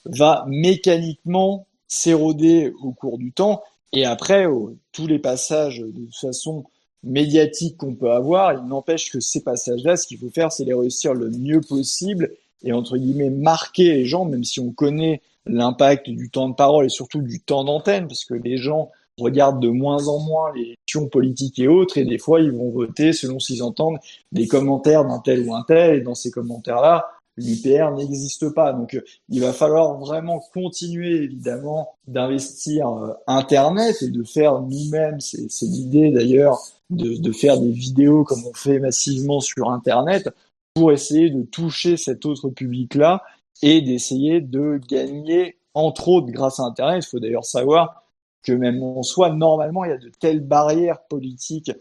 [0.04, 4.46] va mécaniquement s'éroder au cours du temps et après,
[4.92, 6.64] tous les passages de façon
[7.02, 10.74] médiatique qu'on peut avoir, il n'empêche que ces passages-là, ce qu'il faut faire, c'est les
[10.74, 12.32] réussir le mieux possible
[12.62, 16.86] et entre guillemets marquer les gens, même si on connaît l'impact du temps de parole
[16.86, 20.76] et surtout du temps d'antenne, parce que les gens regardent de moins en moins les
[20.86, 23.98] questions politiques et autres, et des fois ils vont voter selon s'ils entendent
[24.32, 28.72] des commentaires d'un tel ou un tel, et dans ces commentaires-là, l'UPR n'existe pas.
[28.72, 35.20] Donc euh, il va falloir vraiment continuer évidemment d'investir euh, Internet et de faire nous-mêmes,
[35.20, 36.58] c'est l'idée d'ailleurs
[36.90, 40.28] de, de faire des vidéos comme on fait massivement sur Internet
[40.74, 43.22] pour essayer de toucher cet autre public-là
[43.62, 47.04] et d'essayer de gagner, entre autres grâce à Internet.
[47.04, 48.04] Il faut d'ailleurs savoir
[48.42, 51.72] que même en soi, normalement, il y a de telles barrières politiques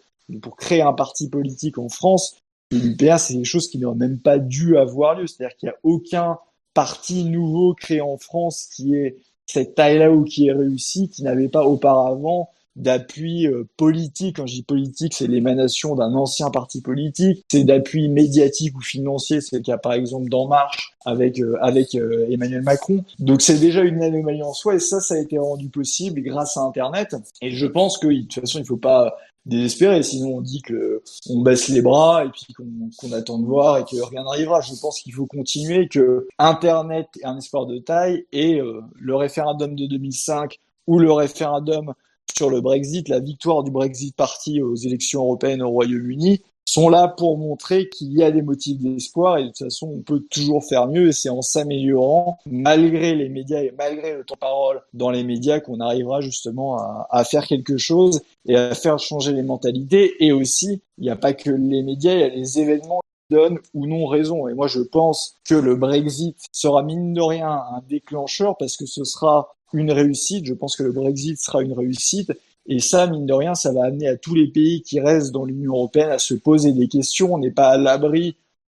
[0.42, 2.36] pour créer un parti politique en France.
[2.72, 5.26] L'UPR, c'est quelque chose qui n'aurait même pas dû avoir lieu.
[5.26, 6.38] C'est-à-dire qu'il n'y a aucun
[6.74, 11.50] parti nouveau créé en France qui est cette taille-là ou qui est réussi, qui n'avait
[11.50, 12.50] pas auparavant
[12.80, 14.38] d'appui euh, politique.
[14.38, 17.46] Quand je dis politique, c'est l'émanation d'un ancien parti politique.
[17.52, 19.42] C'est d'appui médiatique ou financier.
[19.42, 23.04] C'est le cas, par exemple, d'En Marche avec, euh, avec euh, Emmanuel Macron.
[23.20, 24.76] Donc, c'est déjà une anomalie en soi.
[24.76, 27.16] Et ça, ça a été rendu possible grâce à Internet.
[27.42, 30.02] Et je pense que, de toute façon, il faut pas désespérer.
[30.02, 33.84] Sinon, on dit que on baisse les bras et puis qu'on attend de voir et
[33.84, 34.62] que rien n'arrivera.
[34.62, 38.62] Je pense qu'il faut continuer, que Internet est un espoir de taille et
[39.00, 41.94] le référendum de 2005 ou le référendum
[42.36, 47.08] sur le Brexit, la victoire du Brexit Party aux élections européennes au Royaume-Uni, sont là
[47.08, 50.64] pour montrer qu'il y a des motifs d'espoir et de toute façon on peut toujours
[50.64, 55.24] faire mieux et c'est en s'améliorant malgré les médias et malgré le temps-parole dans les
[55.24, 60.24] médias qu'on arrivera justement à, à, faire quelque chose et à faire changer les mentalités.
[60.24, 63.36] Et aussi il n'y a pas que les médias, il y a les événements qui
[63.36, 64.48] donnent ou non raison.
[64.48, 68.86] Et moi je pense que le Brexit sera mine de rien un déclencheur parce que
[68.86, 70.46] ce sera une réussite.
[70.46, 72.32] Je pense que le Brexit sera une réussite.
[72.68, 75.46] Et ça, mine de rien, ça va amener à tous les pays qui restent dans
[75.46, 77.34] l'Union européenne à se poser des questions.
[77.34, 78.36] On n'est pas à l'abri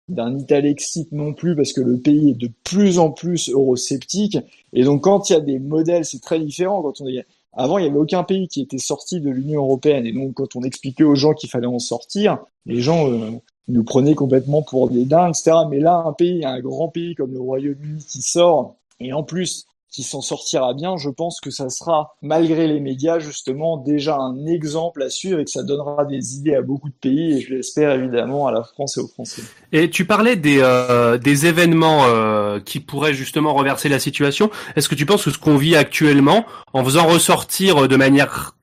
[0.08, 4.38] d'un Italexit non plus parce que le pays est de plus en plus eurosceptique.
[4.72, 6.82] Et donc, quand il y a des modèles, c'est très différent.
[6.82, 7.24] Quand on est...
[7.54, 10.06] Avant, il n'y avait aucun pays qui était sorti de l'Union européenne.
[10.06, 13.30] Et donc, quand on expliquait aux gens qu'il fallait en sortir, les gens euh,
[13.68, 15.52] nous prenaient complètement pour des dingues, etc.
[15.68, 19.66] Mais là, un pays, un grand pays comme le Royaume-Uni qui sort, et en plus
[19.92, 24.46] qui s'en sortira bien, je pense que ça sera, malgré les médias, justement, déjà un
[24.46, 27.54] exemple à suivre et que ça donnera des idées à beaucoup de pays et je
[27.54, 29.42] l'espère évidemment à la France et aux Français.
[29.70, 34.50] Et tu parlais des, euh, des événements euh, qui pourraient justement renverser la situation.
[34.76, 38.56] Est-ce que tu penses que ce qu'on vit actuellement, en faisant ressortir de manière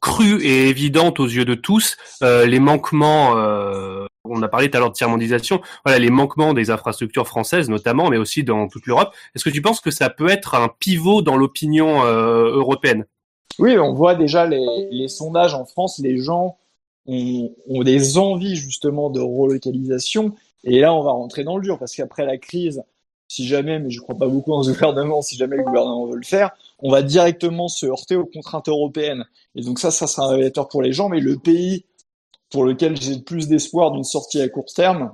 [0.00, 3.34] crue et évidente aux yeux de tous euh, les manquements
[4.30, 8.08] on a parlé tout à l'heure de tiers-mondisation, voilà, les manquements des infrastructures françaises notamment,
[8.08, 9.14] mais aussi dans toute l'Europe.
[9.34, 13.04] Est-ce que tu penses que ça peut être un pivot dans l'opinion euh, européenne?
[13.58, 16.58] Oui, on voit déjà les, sondages en France, les gens
[17.06, 21.94] ont, des envies justement de relocalisation, et là on va rentrer dans le dur, parce
[21.94, 22.82] qu'après la crise,
[23.28, 26.16] si jamais, mais je crois pas beaucoup dans ce gouvernement, si jamais le gouvernement veut
[26.16, 26.50] le faire,
[26.80, 29.24] on va directement se heurter aux contraintes européennes.
[29.54, 31.84] Et donc ça, ça sera un révélateur pour les gens, mais le pays
[32.50, 35.12] pour lequel j'ai le plus d'espoir d'une sortie à court terme,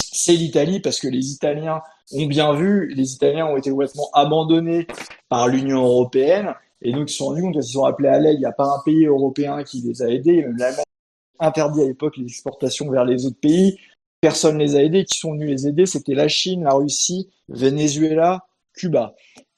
[0.00, 4.86] c'est l'Italie parce que les Italiens ont bien vu, les Italiens ont été complètement abandonnés
[5.28, 8.34] par l'Union européenne et donc ils se sont rendus compte qu'ils sont appelés à l'aide.
[8.34, 10.42] Il n'y a pas un pays européen qui les a aidés.
[10.42, 10.84] Même l'Allemagne
[11.40, 13.78] interdit à l'époque les exportations vers les autres pays.
[14.20, 15.04] Personne les a aidés.
[15.04, 15.86] Qui sont venus les aider?
[15.86, 19.14] C'était la Chine, la Russie, Venezuela, Cuba.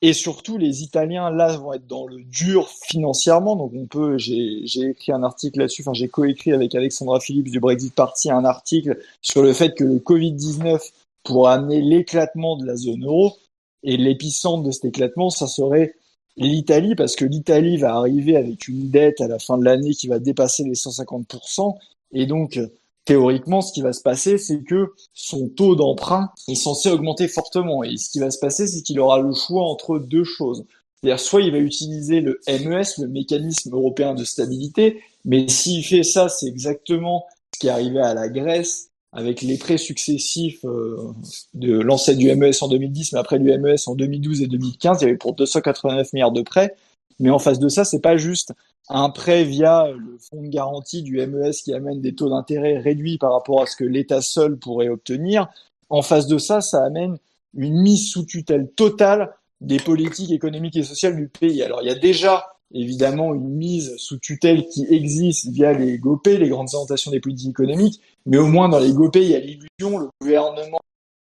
[0.06, 3.56] Et surtout, les Italiens, là, vont être dans le dur financièrement.
[3.56, 7.58] Donc, on peut, j'ai écrit un article là-dessus, enfin, j'ai coécrit avec Alexandra Phillips du
[7.58, 10.78] Brexit Party un article sur le fait que le Covid-19
[11.24, 13.32] pourrait amener l'éclatement de la zone euro.
[13.82, 15.96] Et l'épicentre de cet éclatement, ça serait
[16.36, 20.06] l'Italie, parce que l'Italie va arriver avec une dette à la fin de l'année qui
[20.06, 21.74] va dépasser les 150%.
[22.12, 22.60] Et donc,
[23.06, 27.82] théoriquement, ce qui va se passer, c'est que son taux d'emprunt est censé augmenter fortement.
[27.82, 30.66] Et ce qui va se passer, c'est qu'il aura le choix entre deux choses.
[31.00, 36.02] C'est-à-dire, soit il va utiliser le MES, le mécanisme européen de stabilité, mais s'il fait
[36.02, 40.96] ça, c'est exactement ce qui est arrivé à la Grèce avec les prêts successifs euh,
[41.54, 45.04] de l'ancêtre du MES en 2010, mais après du MES en 2012 et 2015, il
[45.04, 46.74] y avait pour 289 milliards de prêts.
[47.18, 48.52] Mais en face de ça, c'est pas juste
[48.88, 53.18] un prêt via le fonds de garantie du MES qui amène des taux d'intérêt réduits
[53.18, 55.48] par rapport à ce que l'État seul pourrait obtenir.
[55.88, 57.18] En face de ça, ça amène
[57.54, 61.62] une mise sous tutelle totale des politiques économiques et sociales du pays.
[61.62, 66.26] Alors il y a déjà évidemment une mise sous tutelle qui existe via les GOP,
[66.26, 69.40] les grandes orientations des politiques économiques, mais au moins dans les GOP, il y a
[69.40, 70.80] l'illusion, le gouvernement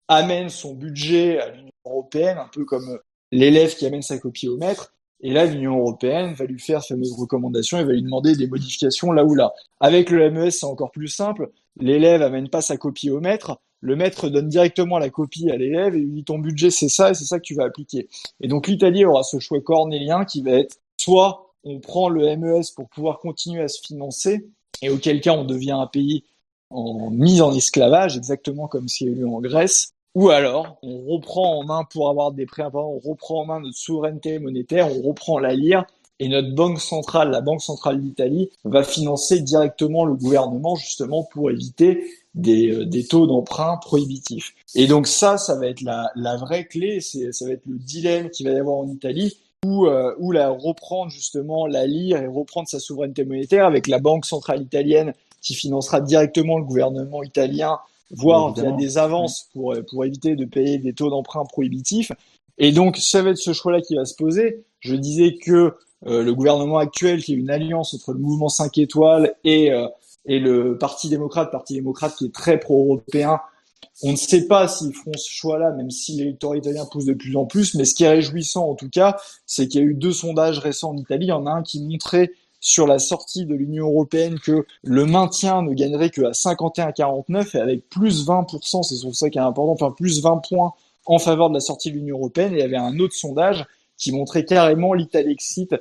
[0.08, 2.98] amène son budget à l'Union européenne, un peu comme
[3.32, 4.93] l'élève qui amène sa copie au maître,
[5.24, 9.10] et là, l'Union européenne va lui faire fameuse recommandation et va lui demander des modifications
[9.10, 9.54] là ou là.
[9.80, 11.50] Avec le MES, c'est encore plus simple.
[11.80, 13.58] L'élève amène pas sa copie au maître.
[13.80, 17.10] le maître donne directement la copie à l'élève et lui dit ton budget c'est ça
[17.10, 18.08] et c'est ça que tu vas appliquer.
[18.40, 22.62] Et donc l'Italie aura ce choix cornélien qui va être soit on prend le MES
[22.76, 24.46] pour pouvoir continuer à se financer
[24.82, 26.24] et auquel cas on devient un pays
[26.68, 31.04] en mise en esclavage, exactement comme ce qui a eu en Grèce, ou alors on
[31.12, 35.02] reprend en main pour avoir des prêts on reprend en main notre souveraineté monétaire, on
[35.02, 35.84] reprend la lire
[36.20, 41.50] et notre banque centrale, la banque centrale d'Italie, va financer directement le gouvernement justement pour
[41.50, 42.04] éviter
[42.34, 44.54] des, euh, des taux d'emprunt prohibitifs.
[44.74, 48.30] Et donc ça, ça va être la, la vraie clé, ça va être le dilemme
[48.30, 52.26] qu'il va y avoir en Italie, où, euh, où la reprendre justement la lire et
[52.26, 57.78] reprendre sa souveraineté monétaire avec la banque centrale italienne qui financera directement le gouvernement italien,
[58.10, 62.12] voire via des avances pour, pour éviter de payer des taux d'emprunt prohibitifs.
[62.58, 64.64] Et donc, ça va être ce choix-là qui va se poser.
[64.80, 65.74] Je disais que
[66.06, 69.88] euh, le gouvernement actuel, qui est une alliance entre le mouvement 5 étoiles et, euh,
[70.26, 73.40] et le Parti démocrate, Parti démocrate qui est très pro-européen.
[74.02, 77.36] On ne sait pas s'ils feront ce choix-là, même si l'électorat italien pousse de plus
[77.36, 77.74] en plus.
[77.74, 80.58] Mais ce qui est réjouissant, en tout cas, c'est qu'il y a eu deux sondages
[80.58, 81.26] récents en Italie.
[81.26, 82.32] Il y en a un qui montrait
[82.64, 87.60] sur la sortie de l'Union européenne que le maintien ne gagnerait que à 51-49 et
[87.60, 90.72] avec plus 20%, c'est ça qui est important, enfin plus 20 points
[91.04, 92.54] en faveur de la sortie de l'Union européenne.
[92.54, 93.66] Et il y avait un autre sondage
[93.98, 95.74] qui montrait carrément l'Italexit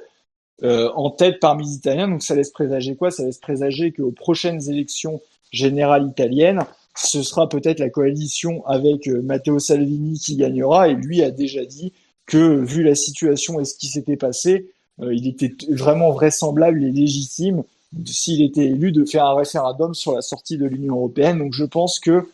[0.63, 2.09] euh, en tête parmi les Italiens.
[2.09, 3.11] Donc ça laisse présager quoi?
[3.11, 5.21] Ça laisse présager qu'aux prochaines élections
[5.51, 6.65] générales italiennes,
[6.97, 10.89] ce sera peut-être la coalition avec euh, Matteo Salvini qui gagnera.
[10.89, 11.93] Et lui a déjà dit
[12.25, 17.63] que vu la situation et ce qui s'était passé, il était vraiment vraisemblable et légitime
[18.05, 21.39] s'il était élu de faire un référendum sur la sortie de l'Union européenne.
[21.39, 22.27] Donc je pense que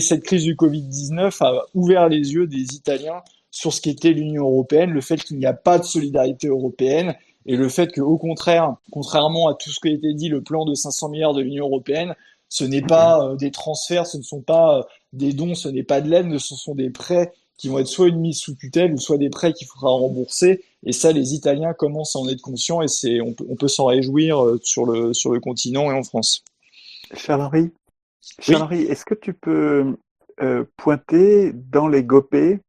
[0.00, 4.90] cette crise du Covid-19 a ouvert les yeux des Italiens sur ce qu'était l'Union européenne,
[4.90, 7.14] le fait qu'il n'y a pas de solidarité européenne
[7.46, 10.42] et le fait que, au contraire, contrairement à tout ce qui a été dit, le
[10.42, 12.14] plan de 500 milliards de l'Union européenne,
[12.48, 15.82] ce n'est pas euh, des transferts, ce ne sont pas euh, des dons, ce n'est
[15.82, 18.92] pas de l'aide, ce sont des prêts qui vont être soit une mise sous tutelle
[18.92, 20.64] ou soit des prêts qu'il faudra rembourser.
[20.84, 23.68] Et ça, les Italiens commencent à en être conscients et c'est, on peut, on peut
[23.68, 26.44] s'en réjouir euh, sur le, sur le continent et en France.
[27.14, 27.70] Charles-Henri,
[28.40, 29.96] Charles-Henri, est-ce que tu peux
[30.42, 32.60] euh, pointer dans les GOPÉ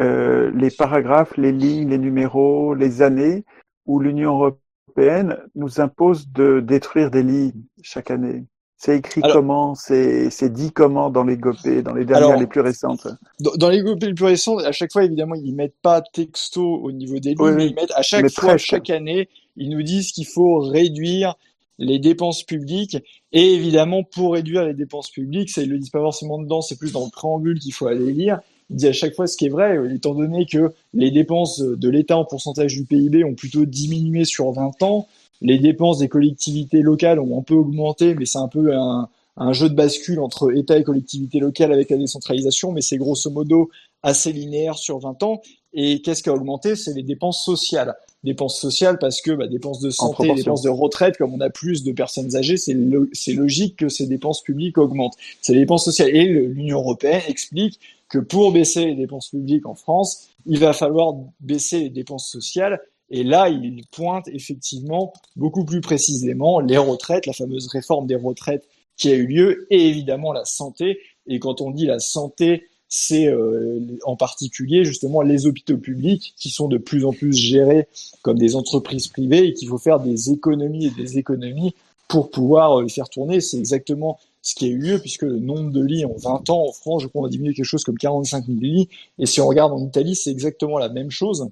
[0.00, 3.44] euh, les paragraphes, les lignes, les numéros, les années
[3.86, 8.44] où l'Union européenne nous impose de détruire des lits chaque année?
[8.84, 13.06] C'est écrit comment C'est dit comment dans les GOP, dans les dernières les plus récentes?
[13.40, 16.92] dans, les GOP les plus récentes, à chaque fois, évidemment, ils mettent pas texto au
[16.92, 20.26] niveau des lignes, mais ils mettent à chaque fois, chaque année, ils nous disent qu'il
[20.26, 21.34] faut réduire
[21.78, 22.98] les dépenses publiques.
[23.32, 26.78] Et évidemment, pour réduire les dépenses publiques, ça, ils le disent pas forcément dedans, c'est
[26.78, 28.40] plus dans le préambule qu'il faut aller lire.
[28.68, 31.88] Il dit à chaque fois ce qui est vrai, étant donné que les dépenses de
[31.88, 35.08] l'État en pourcentage du PIB ont plutôt diminué sur 20 ans,
[35.40, 39.52] les dépenses des collectivités locales ont un peu augmenté, mais c'est un peu un, un,
[39.52, 43.70] jeu de bascule entre État et collectivités locales avec la décentralisation, mais c'est grosso modo
[44.02, 45.40] assez linéaire sur 20 ans.
[45.72, 46.76] Et qu'est-ce qui a augmenté?
[46.76, 47.94] C'est les dépenses sociales.
[48.22, 51.82] Dépenses sociales parce que bah, dépenses de santé, dépenses de retraite, comme on a plus
[51.82, 55.16] de personnes âgées, c'est logique que ces dépenses publiques augmentent.
[55.42, 56.14] C'est les dépenses sociales.
[56.14, 61.14] Et l'Union européenne explique que pour baisser les dépenses publiques en France, il va falloir
[61.40, 62.80] baisser les dépenses sociales.
[63.10, 68.66] Et là, il pointe effectivement beaucoup plus précisément les retraites, la fameuse réforme des retraites
[68.96, 70.98] qui a eu lieu, et évidemment la santé.
[71.26, 76.50] Et quand on dit la santé, c'est euh, en particulier justement les hôpitaux publics qui
[76.50, 77.88] sont de plus en plus gérés
[78.22, 81.74] comme des entreprises privées et qu'il faut faire des économies et des économies
[82.08, 83.40] pour pouvoir euh, les faire tourner.
[83.40, 86.66] C'est exactement ce qui a eu lieu, puisque le nombre de lits en 20 ans
[86.68, 88.88] en France, je crois, on a diminué quelque chose comme 45 000 lits.
[89.18, 91.48] Et si on regarde en Italie, c'est exactement la même chose.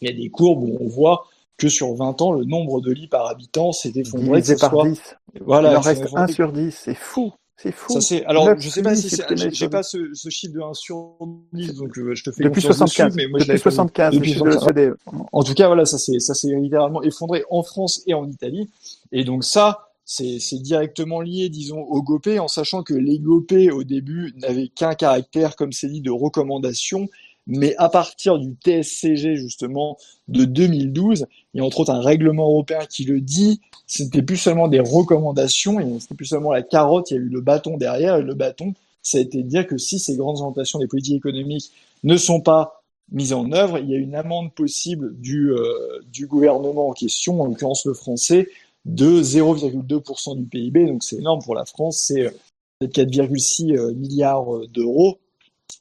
[0.00, 1.26] Il y a des courbes où on voit
[1.56, 4.42] que sur 20 ans, le nombre de lits par habitant s'est effondré.
[4.42, 5.00] C'est par 10.
[5.40, 7.32] Voilà, Il en reste 1 sur 10, c'est fou.
[7.62, 7.92] C'est fou.
[7.92, 10.72] Ça, c'est, alors, je sais pas si c'est, j'ai pas ce, ce, chiffre de 1
[10.72, 11.16] sur
[11.52, 14.94] 10, donc euh, je te fais depuis 75, dessus, mais moi depuis 75, depuis 75.
[15.30, 18.70] En tout cas, voilà, ça s'est, ça s'est littéralement effondré en France et en Italie.
[19.12, 23.84] Et donc ça, c'est directement lié, disons, au GOPÉ, en sachant que les GOPÉ, au
[23.84, 27.08] début, n'avaient qu'un caractère, comme c'est dit, de recommandation,
[27.50, 29.98] mais à partir du TSCG, justement,
[30.28, 34.22] de 2012, il y a entre autres un règlement européen qui le dit, ce n'était
[34.22, 37.40] plus seulement des recommandations, et n'était plus seulement la carotte, il y a eu le
[37.40, 40.78] bâton derrière, et le bâton, ça a été de dire que si ces grandes orientations
[40.78, 41.72] des politiques économiques
[42.04, 46.28] ne sont pas mises en œuvre, il y a une amende possible du, euh, du
[46.28, 48.48] gouvernement en question, en l'occurrence le français,
[48.84, 52.32] de 0,2% du PIB, donc c'est énorme pour la France, c'est
[52.80, 55.18] 4,6 euh, euh, milliards d'euros.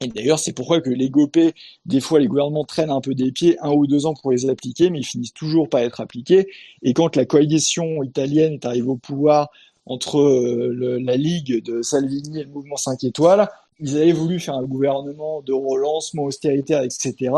[0.01, 1.53] Et d'ailleurs, c'est pourquoi que les GOPÉ,
[1.85, 4.49] des fois, les gouvernements traînent un peu des pieds, un ou deux ans pour les
[4.49, 6.47] appliquer, mais ils finissent toujours par être appliqués.
[6.81, 9.49] Et quand la coalition italienne est arrivée au pouvoir
[9.89, 10.21] entre
[10.77, 13.49] la Ligue de Salvini et le mouvement 5 étoiles.
[13.79, 17.31] Ils avaient voulu faire un gouvernement de relancement austéritaire, etc.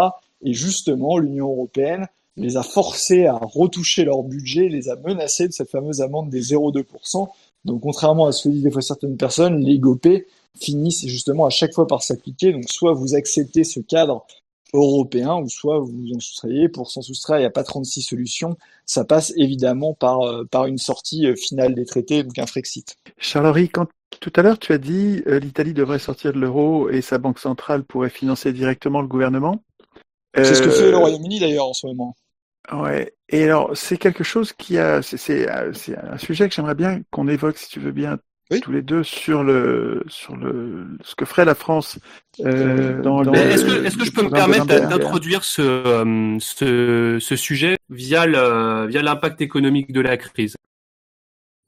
[0.43, 5.53] Et justement, l'Union européenne les a forcés à retoucher leur budget, les a menacés de
[5.53, 7.29] cette fameuse amende des 0,2%.
[7.65, 10.07] Donc, contrairement à ce que disent des fois certaines personnes, les GOP
[10.59, 12.51] finissent justement à chaque fois par s'appliquer.
[12.51, 14.25] Donc, soit vous acceptez ce cadre
[14.73, 16.69] européen, ou soit vous vous en soustrayez.
[16.69, 18.57] Pour s'en soustraire, il n'y a pas 36 solutions.
[18.85, 22.97] Ça passe évidemment par, euh, par une sortie euh, finale des traités, donc un Frexit.
[23.17, 23.87] Charles-Henri, quand
[24.19, 27.39] tout à l'heure tu as dit euh, l'Italie devrait sortir de l'euro et sa banque
[27.39, 29.63] centrale pourrait financer directement le gouvernement.
[30.35, 32.15] C'est ce que fait le Royaume-Uni d'ailleurs en ce moment.
[32.71, 33.13] Ouais.
[33.27, 37.57] Et alors, c'est quelque chose qui a, c'est un sujet que j'aimerais bien qu'on évoque,
[37.57, 38.19] si tu veux bien,
[38.59, 41.99] tous les deux sur le sur le ce que ferait la France
[42.41, 47.35] euh, dans, Est-ce que est-ce que je peux me permettre d'introduire ce, euh, ce ce
[47.35, 50.55] sujet via le via l'impact économique de la crise?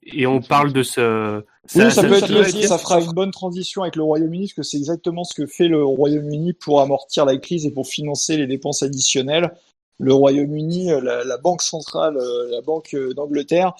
[0.06, 1.42] Et on parle de ce.
[1.66, 4.62] Ça, oui, ça, peut être ça fera une bonne transition avec le Royaume-Uni, parce que
[4.62, 8.46] c'est exactement ce que fait le Royaume-Uni pour amortir la crise et pour financer les
[8.46, 9.50] dépenses additionnelles.
[9.98, 13.74] Le Royaume-Uni, euh, la, Banque centrale, euh, la Banque euh, d'Angleterre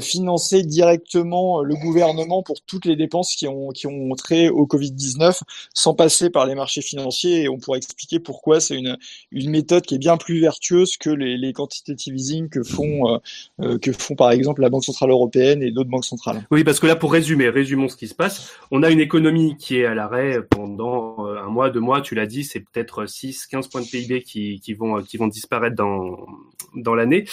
[0.00, 5.40] financer directement le gouvernement pour toutes les dépenses qui ont qui ont trait au Covid-19
[5.72, 8.98] sans passer par les marchés financiers et on pourrait expliquer pourquoi c'est une
[9.30, 13.20] une méthode qui est bien plus vertueuse que les, les quantitative easing que font
[13.58, 16.44] que font par exemple la Banque centrale européenne et d'autres banques centrales.
[16.50, 18.52] Oui, parce que là pour résumer, résumons ce qui se passe.
[18.70, 22.26] On a une économie qui est à l'arrêt pendant un mois, deux mois, tu l'as
[22.26, 26.26] dit, c'est peut-être 6 15 points de PIB qui qui vont qui vont disparaître dans
[26.74, 27.24] dans l'année.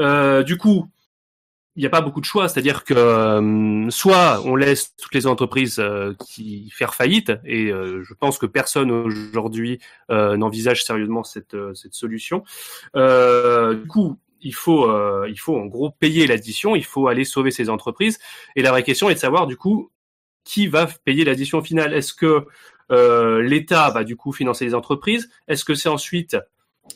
[0.00, 0.86] Euh, du coup,
[1.76, 5.26] il n'y a pas beaucoup de choix, c'est-à-dire que euh, soit on laisse toutes les
[5.26, 11.94] entreprises euh, qui faire faillite, et je pense que personne aujourd'hui n'envisage sérieusement cette, cette
[11.94, 12.44] solution.
[12.94, 14.88] du coup, il faut,
[15.26, 18.18] il faut en gros payer l'addition, il faut aller sauver ces entreprises.
[18.56, 19.90] Et la vraie question est de savoir du coup
[20.44, 21.94] qui va payer l'addition finale?
[21.94, 22.46] Est-ce que
[23.40, 25.30] l'État va du coup financer les entreprises?
[25.48, 26.36] Est-ce que c'est ensuite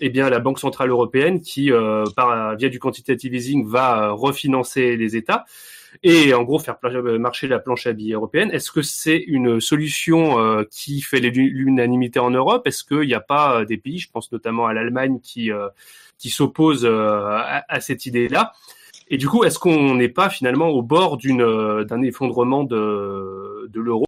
[0.00, 4.12] eh bien, la Banque centrale européenne qui, euh, par via du quantitative easing, va euh,
[4.12, 5.44] refinancer les États
[6.02, 8.50] et en gros faire euh, marcher la planche à billets européenne.
[8.52, 12.66] Est-ce que c'est une solution qui fait l'unanimité en Europe?
[12.66, 15.50] Est-ce qu'il n'y a pas des pays, je pense notamment à l'Allemagne, qui
[16.18, 18.52] qui s'opposent à, cette idée-là?
[19.08, 24.04] Et du coup, est-ce qu'on n'est pas finalement au bord d'un effondrement de l'euro?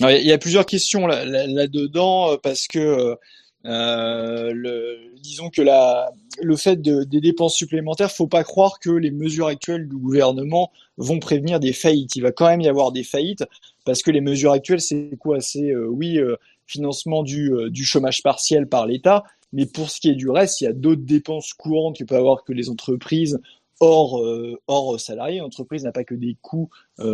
[0.00, 3.16] Il y a plusieurs questions là-dedans parce que
[3.64, 8.90] euh, le, disons que la, le fait de, des dépenses supplémentaires, faut pas croire que
[8.90, 12.16] les mesures actuelles du gouvernement vont prévenir des faillites.
[12.16, 13.44] Il va quand même y avoir des faillites
[13.84, 15.40] parce que les mesures actuelles, c'est quoi?
[15.40, 16.36] C'est euh, oui, euh,
[16.66, 20.64] financement du, du chômage partiel par l'État, mais pour ce qui est du reste, il
[20.64, 23.40] y a d'autres dépenses courantes que peuvent avoir que les entreprises
[23.80, 24.22] hors,
[24.66, 25.38] hors salariés.
[25.38, 26.70] L'entreprise n'a pas que des coûts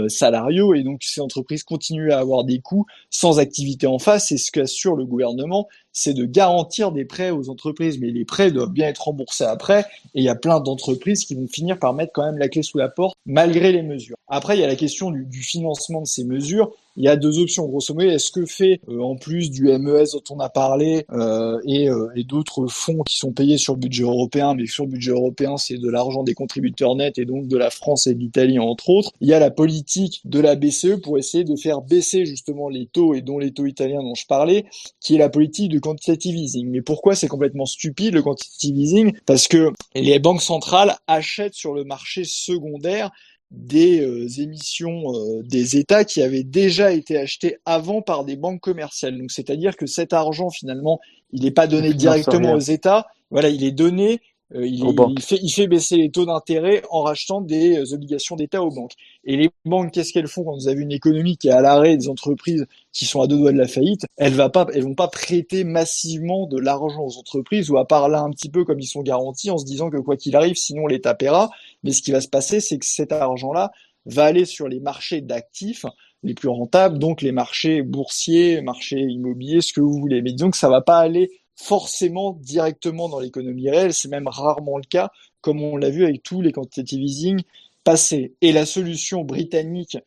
[0.09, 4.33] salariaux et donc ces entreprises continuent à avoir des coûts sans activité en face.
[4.33, 8.51] Et ce qu'assure le gouvernement, c'est de garantir des prêts aux entreprises, mais les prêts
[8.51, 9.81] doivent bien être remboursés après,
[10.15, 12.62] et il y a plein d'entreprises qui vont finir par mettre quand même la clé
[12.62, 14.17] sous la porte, malgré les mesures.
[14.27, 16.73] Après, il y a la question du, du financement de ces mesures.
[16.97, 18.09] Il y a deux options, grosso modo.
[18.09, 22.09] Est-ce que fait, euh, en plus du MES dont on a parlé, euh, et, euh,
[22.15, 25.91] et d'autres fonds qui sont payés sur budget européen, mais sur budget européen, c'est de
[25.91, 29.29] l'argent des contributeurs nets, et donc de la France et de l'Italie, entre autres, il
[29.29, 33.15] y a la politique de la BCE pour essayer de faire baisser justement les taux,
[33.15, 34.65] et dont les taux italiens dont je parlais,
[35.01, 36.69] qui est la politique de quantitative easing.
[36.71, 39.13] Mais pourquoi c'est complètement stupide le quantitative easing?
[39.27, 43.11] Parce que les banques centrales achètent sur le marché secondaire
[43.57, 48.61] des euh, émissions euh, des États qui avaient déjà été achetées avant par des banques
[48.61, 49.19] commerciales.
[49.19, 51.01] Donc c'est-à-dire que cet argent finalement,
[51.33, 53.07] il n'est pas donné directement aux États.
[53.31, 54.21] Voilà, il est donné
[54.55, 58.63] euh, il, fait, il, fait, baisser les taux d'intérêt en rachetant des euh, obligations d'État
[58.63, 58.93] aux banques.
[59.25, 61.97] Et les banques, qu'est-ce qu'elles font quand vous avez une économie qui est à l'arrêt,
[61.97, 64.07] des entreprises qui sont à deux doigts de la faillite?
[64.17, 68.09] Elles va pas, elles vont pas prêter massivement de l'argent aux entreprises ou à part
[68.09, 70.57] là un petit peu comme ils sont garantis en se disant que quoi qu'il arrive,
[70.57, 71.51] sinon l'État paiera.
[71.83, 73.73] Mais ce qui va se passer, c'est que cet argent-là
[74.07, 75.87] va aller sur les marchés d'actifs
[76.23, 80.23] les plus rentables, donc les marchés boursiers, marchés immobiliers, ce que vous voulez.
[80.23, 84.77] Mais disons que ça va pas aller forcément directement dans l'économie réelle, c'est même rarement
[84.77, 87.43] le cas, comme on l'a vu avec tous les quantitative easing
[87.85, 88.35] passés.
[88.41, 89.99] Et la solution britannique,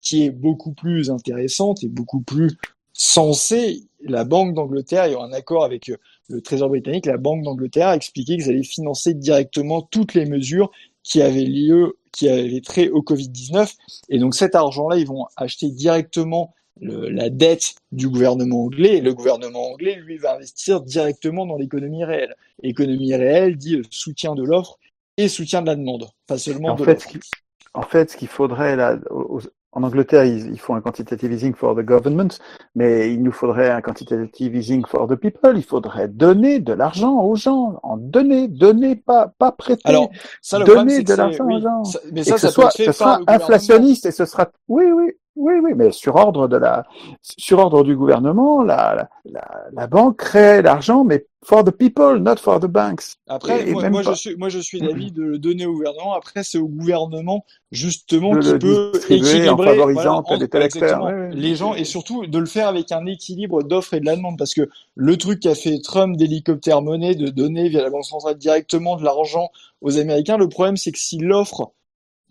[0.00, 2.56] qui est beaucoup plus intéressante et beaucoup plus
[2.92, 5.90] sensée, la Banque d'Angleterre, il y a un accord avec
[6.28, 10.70] le Trésor britannique, la Banque d'Angleterre a expliqué qu'ils allaient financer directement toutes les mesures
[11.02, 13.74] qui avaient lieu, qui avaient trait au Covid-19.
[14.08, 19.14] Et donc cet argent-là, ils vont acheter directement la dette du gouvernement anglais et le
[19.14, 22.34] gouvernement anglais, lui, va investir directement dans l'économie réelle.
[22.62, 24.78] Économie réelle dit soutien de l'offre
[25.16, 27.06] et soutien de la demande, pas seulement en de fait,
[27.74, 28.98] en fait, ce qu'il faudrait là,
[29.72, 32.30] en Angleterre, ils, font un quantitative easing for the government,
[32.74, 35.52] mais il nous faudrait un quantitative easing for the people.
[35.56, 39.82] Il faudrait donner de l'argent aux gens, en donner, donner, pas, pas prêter.
[39.84, 40.10] Alors,
[40.42, 41.82] ça, le donner de l'argent aux gens.
[42.12, 45.72] mais ça, ça, ce, soit, ce sera inflationniste et ce sera, oui, oui, oui, oui,
[45.74, 46.84] mais sur ordre de la,
[47.22, 52.36] sur ordre du gouvernement, la, la, la banque crée l'argent, mais for the people, not
[52.36, 53.16] for the banks.
[53.26, 56.12] Après, moi, je suis, moi, je suis d'avis de le donner au gouvernement.
[56.12, 60.24] Après, c'est au gouvernement justement qui peut équilibrer, en favorisant
[61.32, 64.36] les gens et surtout de le faire avec un équilibre d'offres et de la demande,
[64.36, 68.36] parce que le truc qu'a fait Trump d'hélicoptère monnaie, de donner via la banque centrale
[68.36, 71.72] directement de l'argent aux Américains, le problème c'est que si l'offre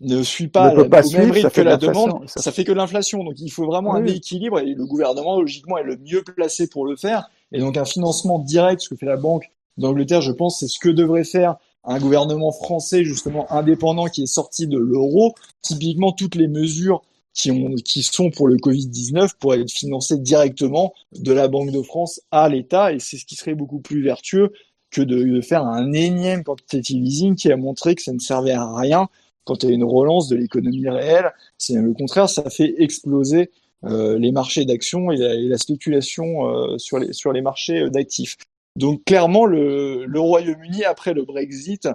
[0.00, 2.52] ne suit pas, au même rythme que la demande, ça...
[2.52, 3.22] fait que l'inflation.
[3.22, 6.86] Donc il faut vraiment un équilibre et le gouvernement logiquement est le mieux placé pour
[6.86, 7.30] le faire.
[7.52, 10.78] Et donc un financement direct, ce que fait la Banque d'Angleterre, je pense, c'est ce
[10.78, 15.34] que devrait faire un gouvernement français justement indépendant qui est sorti de l'euro.
[15.62, 20.92] Typiquement, toutes les mesures qui, ont, qui sont pour le Covid-19 pourraient être financées directement
[21.12, 24.52] de la Banque de France à l'État et c'est ce qui serait beaucoup plus vertueux
[24.90, 28.52] que de, de faire un énième quantitative easing qui a montré que ça ne servait
[28.52, 29.08] à rien
[29.44, 31.32] quand il y a une relance de l'économie réelle.
[31.58, 33.50] C'est le contraire, ça fait exploser
[33.84, 38.36] euh, les marchés d'actions et, la spéculation euh, sur, les, marchés euh, d'actifs.
[38.76, 41.88] Donc clairement, le, Royaume-Uni, après le Brexit,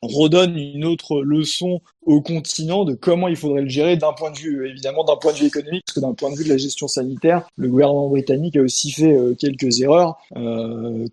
[0.00, 4.38] redonne une autre leçon au continent de comment il faudrait le gérer d'un point de
[4.38, 6.56] vue, évidemment, d'un point de vue économique, parce que d'un point de vue de la
[6.56, 10.16] gestion sanitaire, le gouvernement britannique a aussi fait quelques erreurs,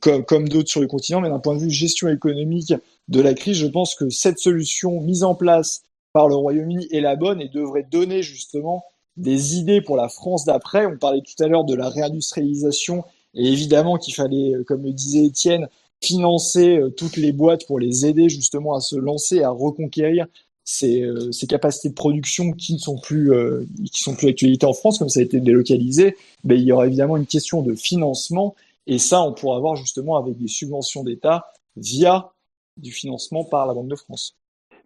[0.02, 2.76] comme, comme d'autres sur le continent, mais d'un point de vue gestion économique
[3.08, 5.84] de la crise, je pense que cette solution mise en place
[6.14, 8.86] par le Royaume-Uni est la bonne et devrait donner justement
[9.18, 10.86] des idées pour la France d'après.
[10.86, 13.04] On parlait tout à l'heure de la réindustrialisation
[13.34, 15.68] et évidemment qu'il fallait, euh, comme le disait Étienne,
[16.02, 20.26] financer euh, toutes les boîtes pour les aider justement à se lancer, à reconquérir
[20.64, 23.32] ces, euh, ces capacités de production qui ne sont plus
[23.92, 26.16] qui sont plus d'actualité en France, comme ça a été délocalisé.
[26.44, 28.56] Ben, il y aura évidemment une question de financement
[28.88, 32.32] et ça, on pourra avoir justement avec des subventions d'État via
[32.78, 34.36] du financement par la Banque de France.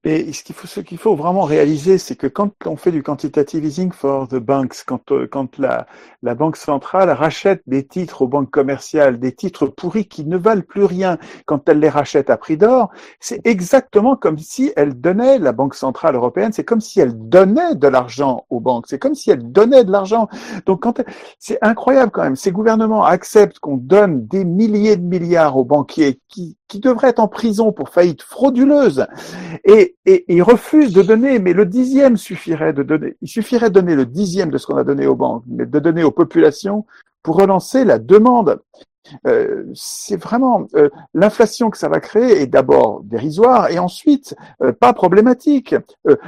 [0.05, 3.65] Mais ce qu'il faut, ce faut vraiment réaliser, c'est que quand on fait du quantitative
[3.65, 5.87] easing for the banks, quand, euh, quand la,
[6.23, 10.61] la banque centrale rachète des titres aux banques commerciales, des titres pourris qui ne valent
[10.61, 15.37] plus rien, quand elle les rachète à prix d'or, c'est exactement comme si elle donnait,
[15.37, 19.15] la banque centrale européenne, c'est comme si elle donnait de l'argent aux banques, c'est comme
[19.15, 20.29] si elle donnait de l'argent.
[20.65, 21.01] Donc quand
[21.39, 26.21] c'est incroyable quand même, ces gouvernements acceptent qu'on donne des milliers de milliards aux banquiers
[26.29, 29.05] qui qui devrait être en prison pour faillite frauduleuse,
[29.65, 33.17] et, et, il refuse de donner, mais le dixième suffirait de donner.
[33.21, 35.79] Il suffirait de donner le dixième de ce qu'on a donné aux banques, mais de
[35.79, 36.85] donner aux populations
[37.23, 38.61] pour relancer la demande.
[39.25, 44.71] Euh, c'est vraiment euh, l'inflation que ça va créer est d'abord dérisoire et ensuite euh,
[44.71, 45.75] pas problématique.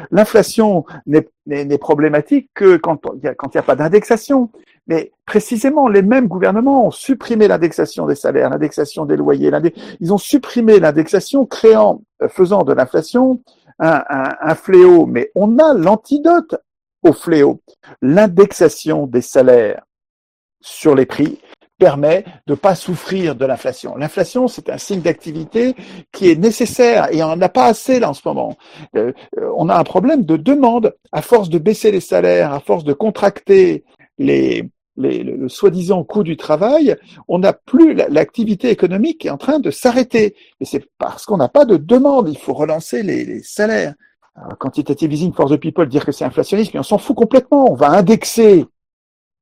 [0.09, 4.49] l'inflation n'est problématique que quand il n'y a pas d'indexation.
[4.87, 9.51] Mais précisément, les mêmes gouvernements ont supprimé l'indexation des salaires, l'indexation des loyers.
[9.99, 13.41] Ils ont supprimé l'indexation, créant, faisant de l'inflation
[13.79, 15.05] un, fléau.
[15.05, 16.55] Mais on a l'antidote
[17.03, 17.61] au fléau,
[18.01, 19.83] l'indexation des salaires
[20.61, 21.39] sur les prix
[21.79, 23.97] permet de pas souffrir de l'inflation.
[23.97, 25.75] L'inflation, c'est un signe d'activité
[26.11, 28.55] qui est nécessaire et on n'en a pas assez là en ce moment.
[28.95, 29.11] Euh,
[29.57, 30.95] on a un problème de demande.
[31.11, 33.83] À force de baisser les salaires, à force de contracter
[34.21, 36.95] les, les, le, soi-disant coût du travail,
[37.27, 40.35] on n'a plus l'activité économique qui est en train de s'arrêter.
[40.59, 42.29] Et c'est parce qu'on n'a pas de demande.
[42.29, 43.93] Il faut relancer les, les salaires.
[44.35, 47.69] Alors, quantitative easing for the people, dire que c'est inflationniste, mais on s'en fout complètement.
[47.71, 48.65] On va indexer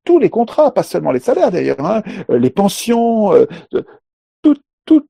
[0.04, 3.46] tous les contrats, pas seulement les salaires d'ailleurs, hein, euh, les pensions, euh,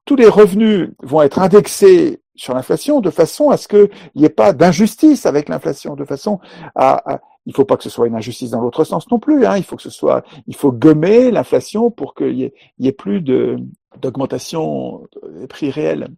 [0.04, 4.28] tous les revenus vont être indexés sur l'inflation de façon à ce qu'il n'y ait
[4.28, 6.38] pas d'injustice avec l'inflation, de façon
[6.74, 9.46] à, à il faut pas que ce soit une injustice dans l'autre sens non plus.
[9.46, 12.92] Hein, il faut que ce soit, il faut gommer l'inflation pour qu'il y, y ait,
[12.92, 13.56] plus de
[14.00, 15.06] d'augmentation
[15.40, 16.08] des prix réels.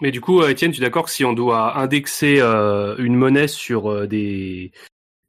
[0.00, 3.48] Mais du coup, Étienne, tu es d'accord que si on doit indexer euh, une monnaie
[3.48, 4.72] sur des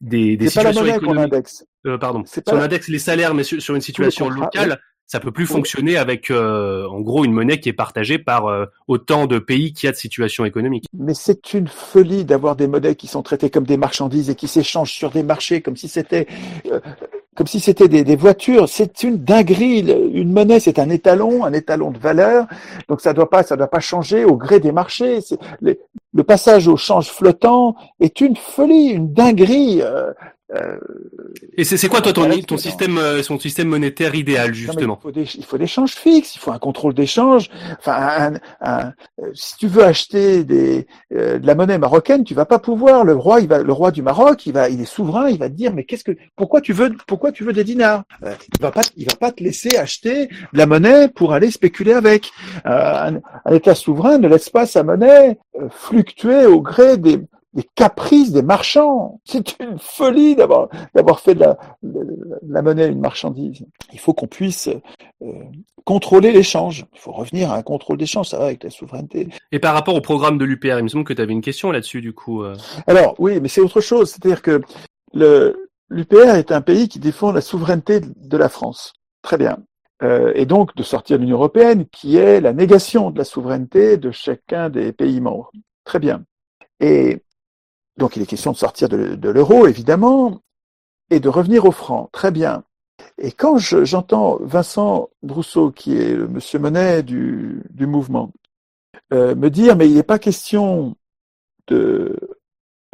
[0.02, 1.66] des, des situations pas la monnaie qu'on indexe.
[1.86, 2.24] Euh, pardon.
[2.26, 6.32] Si on indexe les salaires, mais sur, une situation locale, ça peut plus fonctionner avec,
[6.32, 9.90] euh, en gros, une monnaie qui est partagée par euh, autant de pays qu'il y
[9.90, 10.86] a de situations économiques.
[10.98, 14.48] Mais c'est une folie d'avoir des monnaies qui sont traitées comme des marchandises et qui
[14.48, 16.28] s'échangent sur des marchés comme si c'était
[17.36, 18.70] comme si c'était des, des, voitures.
[18.70, 19.82] C'est une dinguerie.
[20.14, 22.48] Une monnaie, c'est un étalon, un étalon de valeur.
[22.88, 25.20] Donc ça doit pas, ça doit pas changer au gré des marchés.
[25.60, 25.78] Le,
[26.14, 29.82] le, passage au change flottant est une folie, une dinguerie.
[30.54, 30.80] Euh, euh,
[31.58, 35.58] et c'est quoi toi ton, ton système euh, son système monétaire idéal justement il, faut
[35.58, 37.50] des, changes fixes, il faut un contrôle d'échange.
[37.80, 42.60] Enfin, un, euh, si tu veux acheter des, de la monnaie marocaine, tu vas pas
[42.60, 43.04] pouvoir.
[43.04, 45.50] Le roi, il va, le roi du Maroc, il va, il est souverain, il va
[45.50, 48.04] te dire mais qu'est-ce que, pourquoi tu veux, pourquoi tu veux des dinars?
[48.22, 51.94] Il va pas, il va pas te laisser acheter de la monnaie pour aller spéculer
[51.94, 52.32] avec.
[52.66, 55.38] un, un État souverain ne laisse pas sa monnaie
[55.70, 57.20] fluctuer au gré des,
[57.56, 59.22] des caprices des marchands.
[59.24, 61.58] C'est une folie d'avoir d'avoir fait de la,
[62.48, 63.66] la, monnaie une marchandise.
[63.94, 64.70] Il faut qu'on puisse
[65.24, 65.32] euh,
[65.86, 66.86] contrôler l'échange.
[66.94, 69.30] Il faut revenir à un contrôle d'échange, ça va avec la souveraineté.
[69.52, 71.72] Et par rapport au programme de l'UPR, il me semble que tu avais une question
[71.72, 72.44] là-dessus du coup.
[72.44, 72.56] Euh.
[72.88, 74.12] Alors oui, mais c'est autre chose.
[74.12, 74.62] C'est-à-dire que
[75.14, 78.94] le l'UPR est un pays qui défend la souveraineté de la France.
[79.22, 79.58] Très bien.
[80.04, 83.98] Euh, et donc de sortir de l'Union européenne, qui est la négation de la souveraineté
[83.98, 85.52] de chacun des pays membres.
[85.86, 86.24] Très bien.
[86.82, 87.24] Et
[87.98, 90.42] donc il est question de sortir de, l'euro, évidemment,
[91.10, 92.10] et de revenir au franc.
[92.12, 92.64] Très bien.
[93.18, 98.32] Et quand j'entends Vincent Brousseau, qui est le monsieur Monet du, mouvement,
[99.14, 100.96] euh, me dire mais il n'est pas question
[101.68, 102.16] de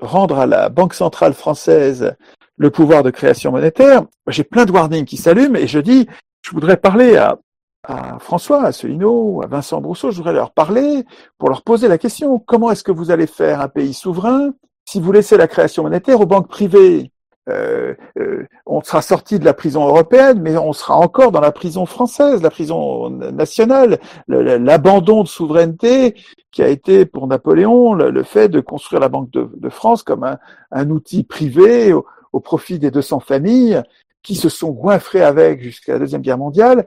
[0.01, 2.15] rendre à la Banque centrale française
[2.57, 6.07] le pouvoir de création monétaire, j'ai plein de warnings qui s'allument et je dis
[6.41, 7.39] je voudrais parler à,
[7.83, 11.05] à François Asselineau, à Vincent Brousseau, je voudrais leur parler
[11.37, 14.53] pour leur poser la question comment est-ce que vous allez faire un pays souverain
[14.85, 17.11] si vous laissez la création monétaire aux banques privées,
[17.49, 21.51] euh, euh, on sera sorti de la prison européenne, mais on sera encore dans la
[21.51, 26.15] prison française, la prison nationale, l'abandon de souveraineté
[26.51, 30.37] qui a été pour Napoléon le, fait de construire la Banque de, France comme
[30.71, 33.81] un, outil privé au, profit des 200 familles
[34.21, 36.85] qui se sont goinfrées avec jusqu'à la deuxième guerre mondiale.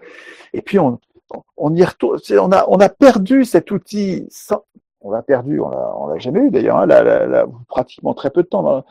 [0.53, 1.01] Et puis on,
[1.75, 4.27] y retourne, on a, on a perdu cet outil
[5.05, 8.85] on l'a perdu, on l'a jamais eu d'ailleurs, hein, pratiquement très peu de temps.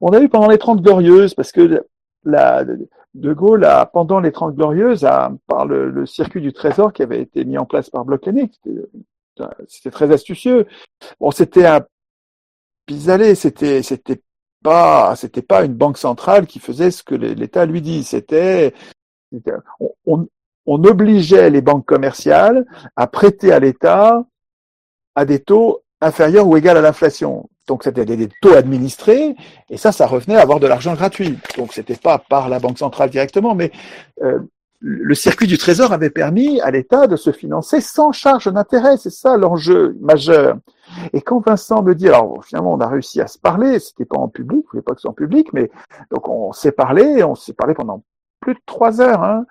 [0.00, 1.84] On a eu pendant les Trente Glorieuses, parce que
[2.24, 2.64] la,
[3.14, 5.06] De Gaulle, a, pendant les Trente Glorieuses,
[5.48, 8.24] par le, circuit du Trésor qui avait été mis en place par bloch
[9.68, 10.66] c'était très astucieux.
[11.18, 11.80] Bon, c'était un
[12.86, 14.20] pis-aller, c'était c'était
[14.62, 18.04] pas c'était pas une banque centrale qui faisait ce que l'État lui dit.
[18.04, 18.74] C'était
[20.04, 20.28] on,
[20.66, 24.26] on obligeait les banques commerciales à prêter à l'État
[25.14, 27.48] à des taux inférieurs ou égaux à l'inflation.
[27.66, 29.36] Donc c'était des taux administrés,
[29.68, 31.38] et ça, ça revenait à avoir de l'argent gratuit.
[31.56, 33.70] Donc c'était pas par la Banque centrale directement, mais
[34.22, 34.40] euh,
[34.80, 38.96] le circuit du Trésor avait permis à l'État de se financer sans charge d'intérêt.
[38.96, 40.56] C'est ça l'enjeu majeur.
[41.12, 44.18] Et quand Vincent me dit, alors finalement on a réussi à se parler, c'était pas
[44.18, 45.70] en public, je voulais pas que ce en public, mais
[46.10, 48.02] donc on s'est parlé, on s'est parlé pendant
[48.40, 49.22] plus de trois heures.
[49.22, 49.44] Hein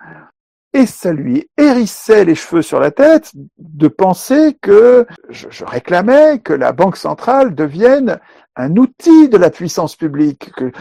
[0.74, 6.53] et ça lui hérissait les cheveux sur la tête de penser que je, réclamais que
[6.53, 8.20] la Banque centrale devienne
[8.55, 10.51] un outil de la puissance publique.
[10.53, 10.72] Que,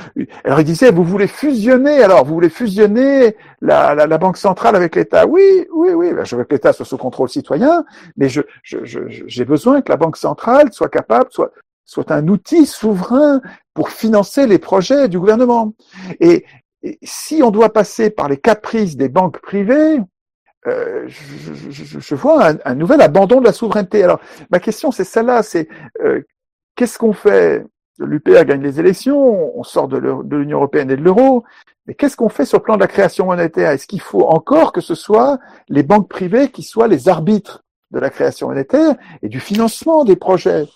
[0.45, 5.27] alors disait, vous voulez fusionner, alors vous voulez fusionner la, Banque centrale avec l'État.
[5.27, 7.85] Oui, oui, oui, ben, je veux que l'État soit sous contrôle citoyen,
[8.17, 8.29] mais
[8.63, 11.53] j'ai besoin que la Banque centrale soit capable, soit,
[11.87, 13.41] soit un outil souverain
[13.73, 15.73] pour financer les projets du gouvernement.
[17.03, 19.99] Si on doit passer par les caprices des banques privées,
[20.67, 24.03] euh, je, vois un, nouvel abandon de la souveraineté.
[24.03, 24.21] Alors,
[24.51, 25.69] ma question, c'est celle-là, c'est
[26.05, 26.23] euh,
[26.75, 27.65] qu'est-ce qu'on fait?
[28.01, 31.43] L'UPR gagne les élections, on sort de l'Union européenne et de l'euro,
[31.87, 33.71] mais qu'est-ce qu'on fait sur le plan de la création monétaire?
[33.71, 37.99] Est-ce qu'il faut encore que ce soit les banques privées qui soient les arbitres de
[37.99, 40.67] la création monétaire et du financement des projets?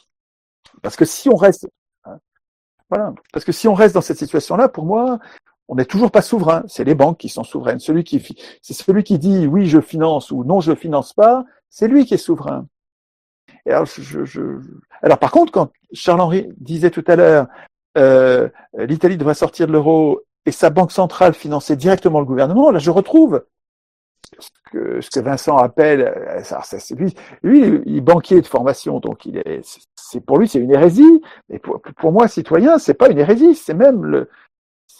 [0.83, 1.69] Parce que si on reste,
[2.07, 2.19] hein,
[2.91, 5.21] voilà, parce que si on reste dans cette situation-là, pour moi,
[5.69, 6.63] on n'est toujours pas souverain.
[6.67, 7.79] C'est les banques qui sont souveraines.
[7.79, 8.23] Celui qui,
[8.63, 12.15] c'est celui qui dit oui, je finance ou non, je finance pas, c'est lui qui
[12.15, 12.67] est souverain.
[13.67, 13.89] alors,
[15.03, 17.47] alors, par contre, quand Charles-Henri disait tout à l'heure,
[17.99, 22.79] euh, l'Italie devrait sortir de l'euro et sa banque centrale financer directement le gouvernement, là,
[22.79, 23.45] je retrouve
[24.39, 26.43] ce que, ce que Vincent appelle, euh,
[27.43, 29.61] lui, il est banquier de formation, donc il est,
[29.95, 31.23] c'est pour lui, c'est une hérésie.
[31.49, 34.29] Mais pour, pour moi, citoyen, c'est pas une hérésie, c'est même le,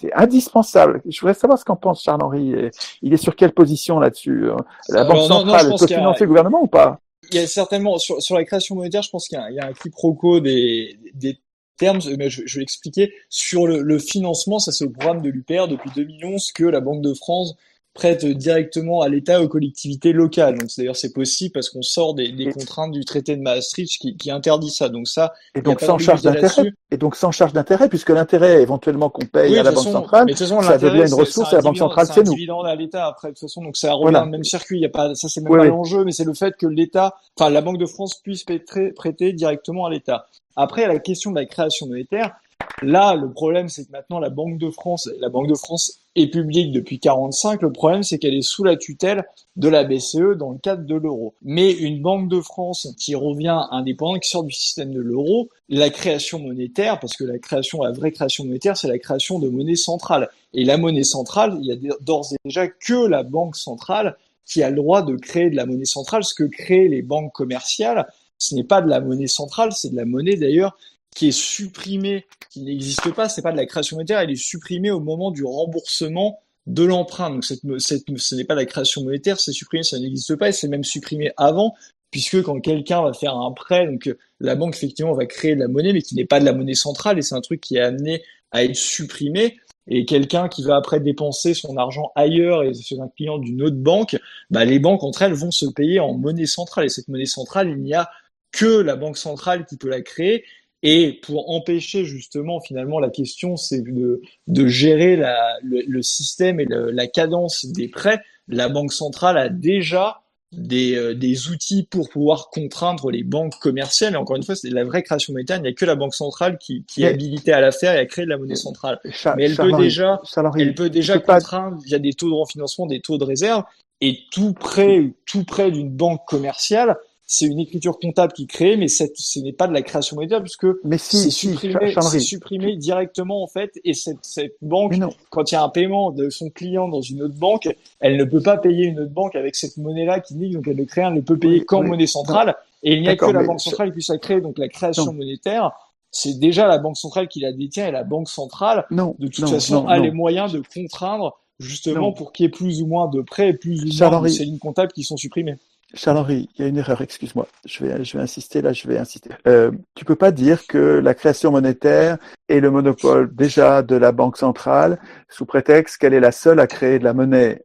[0.03, 1.01] c'est indispensable.
[1.09, 2.71] Je voudrais savoir ce qu'en pense Charles-Henri.
[3.03, 4.57] Il est sur quelle position là-dessus euh,
[4.89, 7.01] La Banque centrale peut financer le gouvernement ou pas?
[7.31, 9.67] Il y a certainement, sur, sur, la création monétaire, je pense qu'il y, y, a
[9.67, 11.39] un quiproquo des, des
[11.79, 13.13] termes, mais je, je vais expliquer.
[13.29, 17.03] Sur le, le financement, ça c'est au programme de l'UPR depuis 2011 que la Banque
[17.03, 17.57] de France
[17.95, 20.59] prête directement à l'État aux collectivités locales.
[20.59, 24.17] Donc d'ailleurs c'est possible parce qu'on sort des, des, contraintes du traité de Maastricht qui,
[24.17, 24.89] qui interdit ça.
[24.89, 29.11] Donc ça et donc sans charge d'intérêt et donc sans charge d'intérêt puisque l'intérêt éventuellement
[29.11, 32.25] qu'on paye à la banque centrale, ça devient une ressource à la banque centrale, c'est
[32.25, 32.33] nous.
[32.33, 34.79] dividende à l'État après de toute façon donc ça revient dans le même circuit.
[34.79, 37.17] Il y a pas ça c'est même pas l'enjeu, mais c'est le fait que l'État,
[37.37, 40.27] enfin la Banque de France puisse prêter, prêter directement à l'État.
[40.57, 42.35] Après, la question de la création monétaire,
[42.83, 46.27] Là, le problème, c'est que maintenant, la Banque de France, la Banque de France est
[46.27, 47.63] publique depuis 45.
[47.63, 49.25] Le problème, c'est qu'elle est sous la tutelle
[49.57, 51.35] de la BCE dans le cadre de l'euro.
[51.43, 55.91] Mais une Banque de France qui revient indépendante, qui sort du système de l'euro, la
[55.91, 59.77] création monétaire, parce que la création, la vraie création monétaire, c'est la création de monnaie
[59.77, 60.29] centrale.
[60.53, 64.63] Et la monnaie centrale, il y a d'ores et déjà que la Banque centrale qui
[64.63, 68.07] a le droit de créer de la monnaie centrale, ce que créent les banques commerciales.
[68.39, 70.77] Ce n'est pas de la monnaie centrale, c'est de la monnaie d'ailleurs
[71.15, 74.91] qui est supprimée, qui n'existe pas, c'est pas de la création monétaire, elle est supprimée
[74.91, 77.31] au moment du remboursement de l'emprunt.
[77.31, 80.49] Donc cette, cette, ce n'est pas de la création monétaire, c'est supprimé, ça n'existe pas
[80.49, 81.75] et c'est même supprimé avant,
[82.11, 85.69] puisque quand quelqu'un va faire un prêt, donc la banque effectivement va créer de la
[85.69, 87.81] monnaie, mais qui n'est pas de la monnaie centrale et c'est un truc qui est
[87.81, 89.59] amené à être supprimé.
[89.89, 93.77] Et quelqu'un qui va après dépenser son argent ailleurs et c'est un client d'une autre
[93.77, 94.17] banque,
[94.49, 96.85] bah les banques entre elles vont se payer en monnaie centrale.
[96.85, 98.09] Et cette monnaie centrale, il n'y a
[98.53, 100.45] que la banque centrale qui peut la créer.
[100.83, 106.67] Et pour empêcher justement finalement la question, c'est de, de gérer la, le, système et
[106.69, 108.21] la cadence des prêts.
[108.49, 110.23] La banque centrale a déjà
[110.53, 114.15] des, euh, des outils pour pouvoir contraindre les banques commerciales.
[114.15, 115.57] Et encore une fois, c'est la vraie création monétaire.
[115.59, 117.99] Il n'y a que la banque centrale qui, qui est habilitée à la faire et
[117.99, 119.01] à créer de la monnaie centrale.
[119.37, 120.21] Mais elle peut déjà,
[120.57, 123.65] elle peut déjà contraindre via des taux de refinancement, des taux de réserve.
[124.01, 126.97] Et tout près, tout près d'une banque commerciale,
[127.33, 130.43] c'est une écriture comptable qui crée, mais cette, ce n'est pas de la création monétaire
[130.43, 133.81] puisque mais si, c'est supprimé, supprimé, directement en fait.
[133.85, 134.97] Et cette, cette banque,
[135.31, 138.25] quand il y a un paiement de son client dans une autre banque, elle ne
[138.25, 141.01] peut pas payer une autre banque avec cette monnaie-là qui nique, donc elle ne crée,
[141.01, 142.55] elle ne peut payer qu'en monnaie centrale.
[142.83, 145.15] Et il n'y a que la banque centrale qui puisse la créer, donc la création
[145.15, 145.73] monétaire.
[146.11, 149.49] C'est déjà la banque centrale qui la détient et la banque centrale, non, de toute
[149.49, 153.23] façon, a les moyens de contraindre justement pour qu'il y ait plus ou moins de
[153.23, 155.57] prêts et plus ou moins de lignes comptables qui sont supprimées.
[155.95, 157.47] Charles-Henri, il y a une erreur, excuse-moi.
[157.67, 159.31] Je vais, je vais insister, là, je vais insister.
[159.47, 162.19] Euh, tu peux pas dire que la création monétaire
[162.49, 166.67] est le monopole déjà de la Banque centrale sous prétexte qu'elle est la seule à
[166.67, 167.65] créer de la monnaie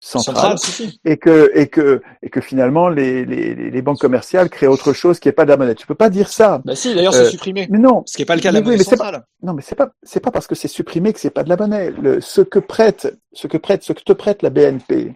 [0.00, 0.56] centrale,
[1.04, 5.18] et que et que et que finalement les, les, les banques commerciales créent autre chose
[5.18, 5.74] qui n'est pas de la monnaie.
[5.74, 6.60] Tu peux pas dire ça.
[6.64, 7.66] Bah si, d'ailleurs c'est euh, supprimé.
[7.70, 9.24] Mais non, ce qui n'est pas le cas de la monnaie centrale.
[9.42, 11.56] non, mais c'est pas c'est pas parce que c'est supprimé que c'est pas de la
[11.56, 11.90] monnaie.
[11.90, 15.14] Le, ce que prête ce que prête ce que te prête la BNP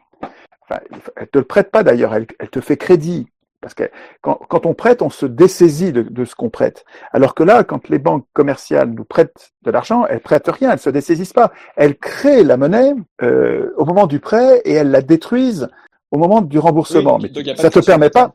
[0.70, 0.80] Enfin,
[1.16, 3.26] elle te le prête pas d'ailleurs, elle, te fait crédit.
[3.60, 3.90] Parce que
[4.22, 6.84] quand, quand on prête, on se dessaisit de, de ce qu'on prête.
[7.12, 10.78] Alors que là, quand les banques commerciales nous prêtent de l'argent, elles prêtent rien, elles
[10.78, 11.52] se dessaisissent pas.
[11.76, 15.68] Elles créent la monnaie euh, au moment du prêt et elles la détruisent
[16.10, 17.18] au moment du remboursement.
[17.18, 18.34] Mais ça te permet pas.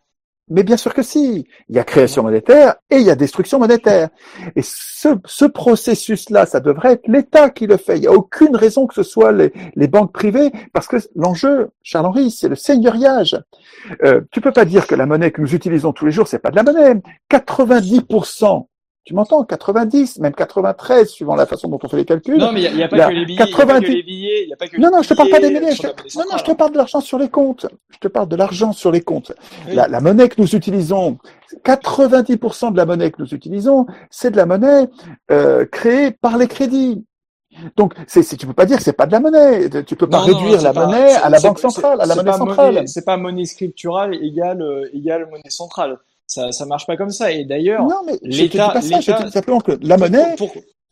[0.50, 1.48] Mais bien sûr que si.
[1.70, 4.10] Il y a création monétaire et il y a destruction monétaire.
[4.56, 7.98] Et ce, ce processus-là, ça devrait être l'État qui le fait.
[7.98, 11.70] Il n'y a aucune raison que ce soit les, les banques privées, parce que l'enjeu,
[11.82, 13.39] Charles-Henri, c'est le seigneuriage.
[14.04, 16.39] Euh, tu peux pas dire que la monnaie que nous utilisons tous les jours, c'est
[16.39, 17.02] pas de la monnaie.
[17.32, 18.68] 90%
[19.06, 22.38] tu m'entends 90, même 93, suivant la façon dont on fait les calculs.
[22.38, 23.38] Non, mais il n'y a, pas que les billets.
[23.38, 23.88] 90...
[23.88, 25.76] Il y a pas que non, non, je te parle pas des billets.
[26.16, 27.68] Non, non, je te parle de l'argent sur les comptes.
[27.91, 29.32] Je te parle de l'argent sur les comptes.
[29.68, 31.20] La, la, monnaie que nous utilisons,
[31.64, 34.89] 90% de la monnaie que nous utilisons, c'est de la monnaie
[35.30, 37.06] euh, créée par les crédits.
[37.76, 39.70] Donc, c'est, tu peux pas dire que c'est pas de la monnaie.
[39.86, 42.88] Tu peux pas réduire la monnaie à la banque centrale, à la monnaie centrale.
[42.88, 45.99] C'est pas monnaie scripturale égale euh, égale monnaie centrale.
[46.27, 47.31] Ça, ça marche pas comme ça.
[47.31, 48.91] Et d'ailleurs, non, mais l'État, dis
[49.31, 50.35] simplement que la monnaie,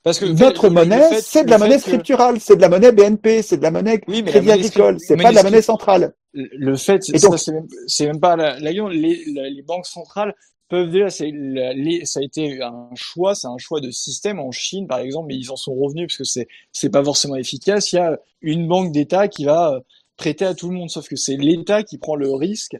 [0.03, 3.57] parce que notre monnaie, c'est de la monnaie scripturale, c'est de la monnaie BNP, c'est
[3.57, 6.13] de la monnaie oui, Crédit Agricole, c'est pas de la monnaie centrale.
[6.33, 10.33] Le fait, c'est même, pas la, la les, les banques centrales
[10.69, 14.99] peuvent déjà, ça a été un choix, c'est un choix de système en Chine par
[14.99, 17.91] exemple, mais ils en sont revenus parce que c'est c'est pas forcément efficace.
[17.91, 19.81] Il y a une banque d'État qui va
[20.17, 22.75] prêter à tout le monde, sauf que c'est l'État qui prend le risque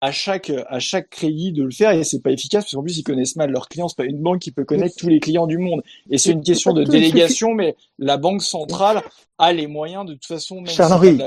[0.00, 2.98] à chaque à chaque crédit de le faire et c'est pas efficace parce qu'en plus
[2.98, 3.88] ils connaissent mal leurs clients.
[3.88, 5.82] C'est pas une banque qui peut connaître tous les clients du monde.
[6.10, 9.02] Et c'est une question de délégation mais la banque centrale
[9.38, 10.62] a les moyens de toute façon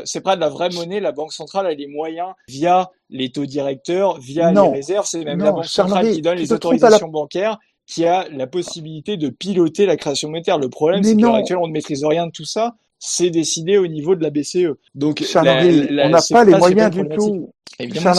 [0.05, 3.45] c'est pas de la vraie monnaie la banque centrale a les moyens via les taux
[3.45, 5.05] directeurs via les réserves.
[5.05, 9.27] C'est même la banque centrale qui donne les autorisations bancaires qui a la possibilité de
[9.27, 10.57] piloter la création monétaire.
[10.57, 12.75] Le problème c'est qu'à l'heure actuelle on ne maîtrise rien de tout ça.
[13.03, 17.51] C'est décidé au niveau de la BCE donc on n'a pas les moyens du tout.
[17.79, 18.13] Évidemment,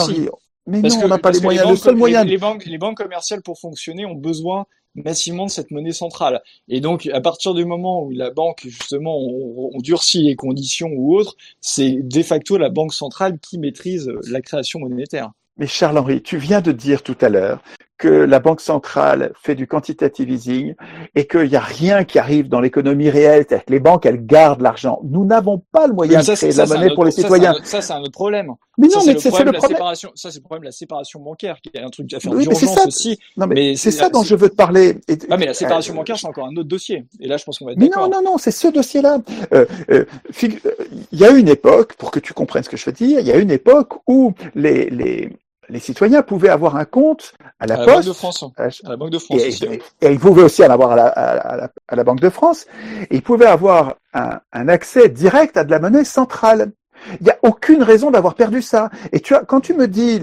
[0.65, 1.69] mais non, on n'a pas les moyens.
[1.69, 2.23] le seul moyen.
[2.23, 4.65] Les, banques, les banques commerciales pour fonctionner ont besoin
[4.95, 6.41] massivement de cette monnaie centrale.
[6.67, 11.17] Et donc, à partir du moment où la banque, justement, on, durcit les conditions ou
[11.17, 15.31] autres, c'est de facto la banque centrale qui maîtrise la création monétaire.
[15.57, 17.61] Mais Charles-Henri, tu viens de dire tout à l'heure
[18.03, 20.75] que la Banque centrale fait du quantitative easing
[21.15, 24.25] et qu'il n'y a rien qui arrive dans l'économie réelle, c'est-à-dire que les banques, elles
[24.25, 24.99] gardent l'argent.
[25.05, 27.55] Nous n'avons pas le moyen de créer de la monnaie pour les citoyens.
[27.63, 28.55] Ça, c'est un autre problème.
[28.77, 29.61] Mais non, mais c'est le problème.
[29.61, 32.33] Séparation, ça, c'est le problème de la séparation bancaire, qui est un truc à faire
[32.33, 33.17] oui, d'urgence aussi.
[33.37, 34.97] Non, mais, c'est ça dont je veux te parler.
[35.07, 37.05] Et, ah, mais la séparation euh, bancaire, c'est encore un autre dossier.
[37.21, 39.19] Et là, je pense qu'on va être Mais non, non, non, c'est ce dossier-là.
[39.53, 40.03] Euh, euh,
[40.41, 43.27] il y a une époque, pour que tu comprennes ce que je veux dire, il
[43.27, 45.29] y a une époque où les, les,
[45.69, 48.97] les citoyens pouvaient avoir un compte à la, à Poste, Banque de France, à la
[48.97, 51.69] Banque de France, et, et, et, ils pouvaient aussi en avoir à la, à, la,
[51.87, 52.65] à la, Banque de France.
[53.09, 56.71] Et ils pouvaient avoir un, un, accès direct à de la monnaie centrale.
[57.19, 58.89] Il n'y a aucune raison d'avoir perdu ça.
[59.11, 60.21] Et tu as, quand tu me dis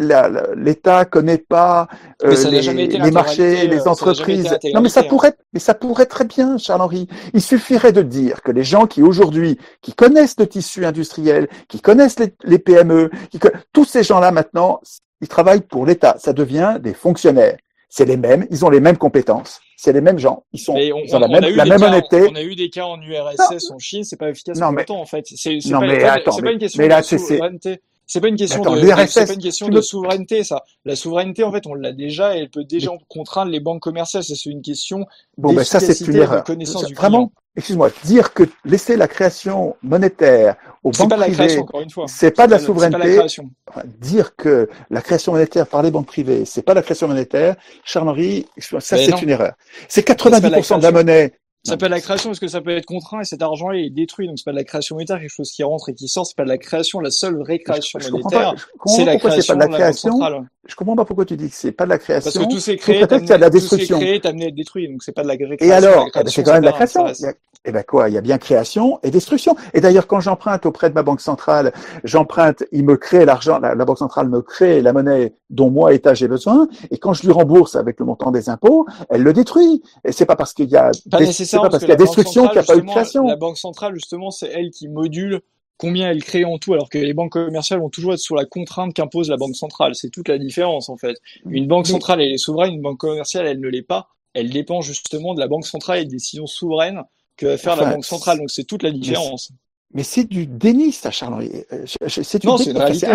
[0.56, 1.88] l'État connaît pas
[2.24, 6.56] euh, les, les marchés, les entreprises, non mais ça pourrait, mais ça pourrait très bien,
[6.56, 7.06] Charles-Henri.
[7.34, 11.82] Il suffirait de dire que les gens qui aujourd'hui, qui connaissent le tissu industriel, qui
[11.82, 13.38] connaissent les, les PME, qui,
[13.74, 14.80] tous ces gens-là maintenant,
[15.20, 16.16] ils travaillent pour l'État.
[16.18, 17.58] Ça devient des fonctionnaires.
[17.88, 19.60] C'est les mêmes, ils ont les mêmes compétences.
[19.76, 20.44] C'est les mêmes gens.
[20.52, 22.28] Ils sont, on, ils ont la même, la même cas, honnêteté.
[22.30, 25.00] On a eu des cas en URSS, en Chine, c'est pas efficace non, mais, longtemps,
[25.00, 25.26] en fait.
[25.26, 27.80] C'est non, pas, mais attends, pas une question mais là, de souveraineté.
[28.10, 30.64] C'est pas une question Attends, de, pas une question de souveraineté, ça.
[30.84, 34.24] La souveraineté, en fait, on l'a déjà et elle peut déjà contraindre les banques commerciales.
[34.24, 35.06] Ça, c'est une question
[35.38, 36.42] Bon, ben ça, c'est une erreur.
[36.42, 41.62] du Vraiment, excuse-moi, dire que laisser la création monétaire aux banques pas la privées,
[42.08, 43.20] c'est pas de la la souveraineté.
[43.68, 47.54] Enfin, dire que la création monétaire par les banques privées, c'est pas la création monétaire,
[47.84, 49.52] Charles-Henri, ça Mais c'est une erreur.
[49.86, 51.32] C'est pas de la 90% de la monnaie.
[51.62, 53.90] Ça peut être la création parce que ça peut être contraint et cet argent est
[53.90, 54.26] détruit.
[54.26, 56.26] Donc c'est pas de la création monétaire, quelque chose qui rentre et qui sort.
[56.26, 57.00] C'est pas de la création.
[57.00, 58.54] La seule vraie création Je, je monétaire,
[58.86, 60.18] c'est la c'est création pas de la de la création.
[60.66, 62.44] Je comprends pas pourquoi tu dis que c'est pas de la Parce création.
[62.46, 63.98] que tout s'est sous créé, prétexte qu'il y a de la tout s'est destruction.
[63.98, 64.88] créé, amené à être détruit.
[64.88, 65.66] Donc c'est pas de la création.
[65.66, 67.26] Et alors, eh ben, c'est quand même de la création, création.
[67.26, 67.34] Il y a-
[67.66, 69.54] Eh ben quoi, il y a bien création et destruction.
[69.74, 71.74] Et d'ailleurs, quand j'emprunte auprès de ma banque centrale,
[72.04, 75.92] j'emprunte, il me crée l'argent, la, la banque centrale me crée la monnaie dont moi,
[75.92, 76.68] État, j'ai besoin.
[76.90, 79.82] Et quand je lui rembourse avec le montant des impôts, elle le détruit.
[80.04, 82.44] Et c'est pas parce qu'il y a, Pas des- pas parce qu'il y a destruction
[82.48, 83.26] qu'il n'y a pas eu de création.
[83.26, 85.42] La banque centrale, justement, c'est elle qui module
[85.76, 88.46] combien elle crée en tout, alors que les banques commerciales vont toujours être sous la
[88.46, 89.94] contrainte qu'impose la banque centrale.
[89.94, 91.18] C'est toute la différence, en fait.
[91.44, 94.08] Une banque centrale, elle est souveraine, une banque commerciale, elle ne l'est pas.
[94.32, 97.02] Elle dépend justement de la banque centrale et des décisions souveraines
[97.40, 98.38] que faire la banque centrale.
[98.38, 99.50] Donc c'est toute la différence.
[99.92, 101.50] Mais c'est du déni, ça, Charles-Henri.
[101.72, 103.06] Euh, C'est Non, c'est une réalité.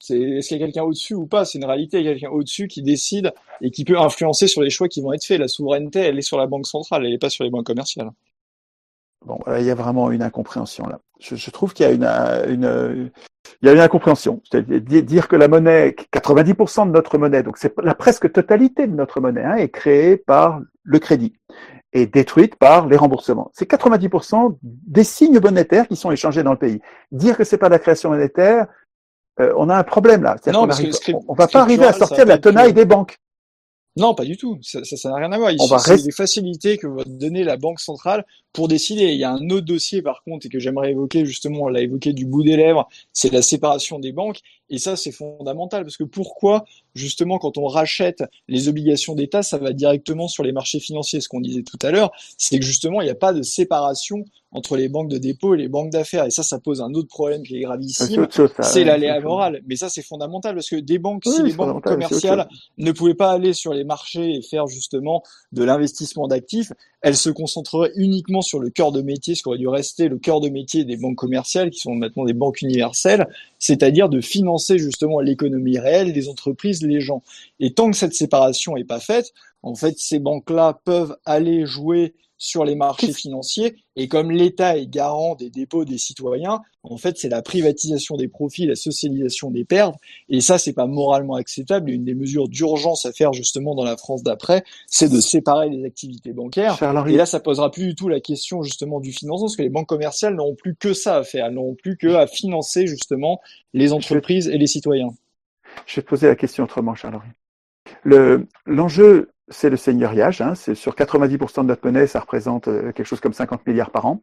[0.00, 1.44] C'est est-ce qu'il y a quelqu'un au-dessus ou pas?
[1.44, 2.00] C'est une réalité.
[2.00, 5.00] Il y a quelqu'un au-dessus qui décide et qui peut influencer sur les choix qui
[5.00, 5.38] vont être faits.
[5.38, 8.10] La souveraineté, elle est sur la banque centrale, elle n'est pas sur les banques commerciales.
[9.24, 11.00] Bon, là, il y a vraiment une incompréhension là.
[11.20, 13.06] Je, je trouve qu'il y a une, euh, une, euh,
[13.62, 14.42] il y a une incompréhension.
[14.50, 18.86] C'est-à-dire di- dire que la monnaie, 90% de notre monnaie, donc c'est la presque totalité
[18.86, 21.32] de notre monnaie, hein, est créée par le crédit
[21.94, 23.50] et détruite par les remboursements.
[23.54, 26.80] C'est 90% des signes monétaires qui sont échangés dans le pays.
[27.12, 28.66] Dire que c'est pas de la création monétaire,
[29.40, 30.36] euh, on a un problème là.
[30.48, 32.72] Non, qu'on parce que script- on, on va pas arriver à sortir de la tenaille
[32.72, 33.16] des banques.
[33.96, 34.58] Non, pas du tout.
[34.60, 35.52] Ça, ça, n'a rien à voir.
[35.52, 39.04] Il On va c'est des facilités que va donner la banque centrale pour décider.
[39.04, 41.80] Il y a un autre dossier, par contre, et que j'aimerais évoquer, justement, on l'a
[41.80, 44.40] évoqué du bout des lèvres, c'est la séparation des banques.
[44.74, 46.64] Et ça, c'est fondamental, parce que pourquoi,
[46.96, 51.20] justement, quand on rachète les obligations d'État, ça va directement sur les marchés financiers?
[51.20, 54.24] Ce qu'on disait tout à l'heure, c'est que justement, il n'y a pas de séparation
[54.50, 56.24] entre les banques de dépôt et les banques d'affaires.
[56.24, 58.26] Et ça, ça pose un autre problème qui est gravissime.
[58.60, 59.28] C'est l'aléa autre chose.
[59.28, 59.62] moral.
[59.66, 62.48] Mais ça, c'est fondamental, parce que des banques, Oui, si les banques commerciales
[62.78, 65.22] ne pouvaient pas aller sur les marchés et faire justement
[65.52, 69.58] de l'investissement d'actifs, elles se concentreraient uniquement sur le cœur de métier, ce qui aurait
[69.58, 73.28] dû rester le cœur de métier des banques commerciales, qui sont maintenant des banques universelles,
[73.58, 77.22] c'est-à-dire de financer justement l'économie réelle, les entreprises, les gens.
[77.60, 79.32] Et tant que cette séparation n'est pas faite,
[79.62, 84.86] en fait, ces banques-là peuvent aller jouer sur les marchés financiers, et comme l'État est
[84.86, 89.64] garant des dépôts des citoyens, en fait, c'est la privatisation des profits, la socialisation des
[89.64, 89.94] pertes,
[90.28, 91.90] et ça, c'est pas moralement acceptable.
[91.90, 95.70] Et une des mesures d'urgence à faire justement dans la France d'après, c'est de séparer
[95.70, 96.76] les activités bancaires.
[97.06, 99.70] Et là, ça posera plus du tout la question justement du financement, parce que les
[99.70, 103.40] banques commerciales n'auront plus que ça à faire, elles n'auront plus que à financer justement
[103.72, 105.14] les entreprises et les citoyens.
[105.86, 107.28] Je vais te poser la question autrement, Charles-Henri.
[108.02, 110.40] Le, l'enjeu, c'est le seigneuriage.
[110.40, 113.90] Hein, c'est sur 90% de notre monnaie, ça représente euh, quelque chose comme 50 milliards
[113.90, 114.22] par an,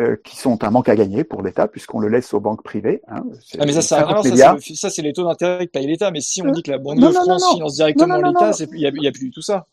[0.00, 3.02] euh, qui sont un manque à gagner pour l'État, puisqu'on le laisse aux banques privées.
[3.08, 3.24] Hein,
[3.58, 4.56] Ah mais ça, ça, 50 non, ça, milliards.
[4.60, 6.10] c'est ça, c'est les taux d'intérêt que paye l'État.
[6.10, 7.54] Mais si on Euh, dit que la Banque non, de non, France non.
[7.54, 9.66] finance directement l'État, il y a, plus du tout ça.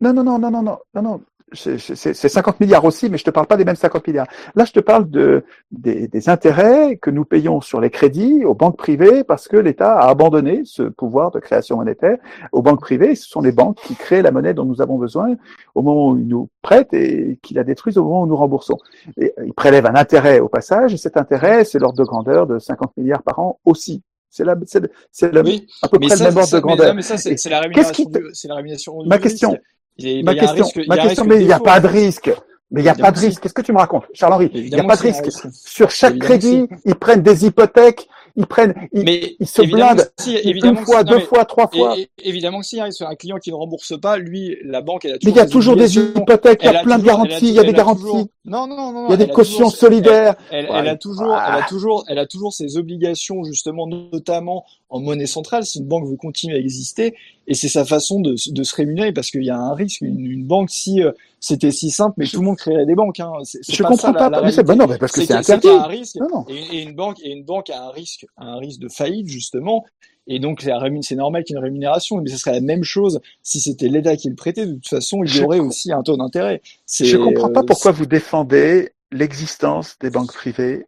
[0.00, 1.20] Non, non, non, non, non, non, non, non.
[1.54, 4.26] C'est c'est- c'est 50 milliards aussi, mais je te parle pas des mêmes 50 milliards.
[4.54, 8.54] Là, je te parle de, des, des intérêts que nous payons sur les crédits aux
[8.54, 12.18] banques privées parce que l'État a abandonné ce pouvoir de création monétaire
[12.52, 13.14] aux banques privées.
[13.14, 15.34] Ce sont les banques qui créent la monnaie dont nous avons besoin
[15.74, 18.78] au moment où ils nous prêtent et qui la détruisent au moment où nous remboursons.
[19.20, 22.58] Et ils prélèvent un intérêt au passage et cet intérêt, c'est l'ordre de grandeur de
[22.58, 24.02] 50 milliards par an aussi.
[24.30, 26.86] C'est la, c'est, c'est la, Oui, à peu près ça, le même ordre de grandeur.
[27.18, 29.58] c'est la qui te- du- la rémunération Ma question,
[29.98, 32.30] Il ma un question, ma question, mais il n'y a pas de risque.
[32.74, 33.26] Mais il n'y a pas de si.
[33.26, 33.42] risque.
[33.42, 34.50] Qu'est-ce que tu me racontes, Charles-Henri?
[34.54, 35.28] Il n'y a pas de un risque.
[35.52, 40.36] Sur chaque crédit, ils prennent des hypothèques, ils prennent, ils, Mais ils se blindent si,
[40.38, 41.98] une fois, non, deux mais- fois, trois fois.
[41.98, 44.80] Et, et- évidemment que si, hein, sur un client qui ne rembourse pas, lui, la
[44.80, 46.82] banque, elle a Mais toujours il y a toujours des hypothèques, il y a a
[46.82, 49.16] plein de garanties, il y a des toujours- garanties, Non, non, non, il y a
[49.18, 50.36] des cautions toujours- solidaires.
[50.50, 50.70] Elle, Ouais.
[50.76, 55.26] elle a toujours, elle a toujours, elle a toujours ses obligations justement, notamment en monnaie
[55.26, 57.14] centrale, si une banque veut continuer à exister,
[57.46, 60.02] et c'est sa façon de, de se rémunérer parce qu'il y a un risque.
[60.02, 63.18] Une, une banque, si euh, c'était si simple, mais tout le monde créerait des banques.
[63.18, 63.32] Hein.
[63.68, 64.30] Je pas comprends ça, pas.
[64.30, 65.68] la mais c'est bon, non, parce que c'est interdit.
[65.68, 66.44] un risque, Non, non.
[66.48, 69.28] et, et une banque, et une banque a un risque, a un risque de faillite
[69.28, 69.84] justement.
[70.28, 73.20] Et donc c'est normal qu'il y ait une rémunération, mais ce serait la même chose
[73.42, 74.66] si c'était l'État qui le prêtait.
[74.66, 76.62] De toute façon, il y aurait aussi un taux d'intérêt.
[76.86, 80.86] Je comprends pas euh, pourquoi vous défendez l'existence des banques privées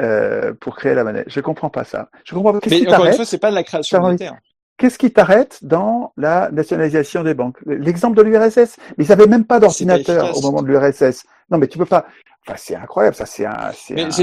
[0.00, 1.24] euh, pour créer la monnaie.
[1.26, 2.10] Je comprends pas ça.
[2.24, 2.60] Je comprends pas.
[2.60, 4.36] Qu'est-ce Mais qui encore une t'arrête fois, c'est pas de la création monétaire.
[4.78, 7.56] Qu'est-ce qui t'arrête dans la nationalisation des banques?
[7.64, 11.24] L'exemple de l'URSS, mais ils avaient même pas d'ordinateur au moment de l'URSS.
[11.50, 12.06] Non, mais tu peux pas.
[12.48, 13.26] Enfin, c'est incroyable, ça.
[13.26, 13.72] C'est un.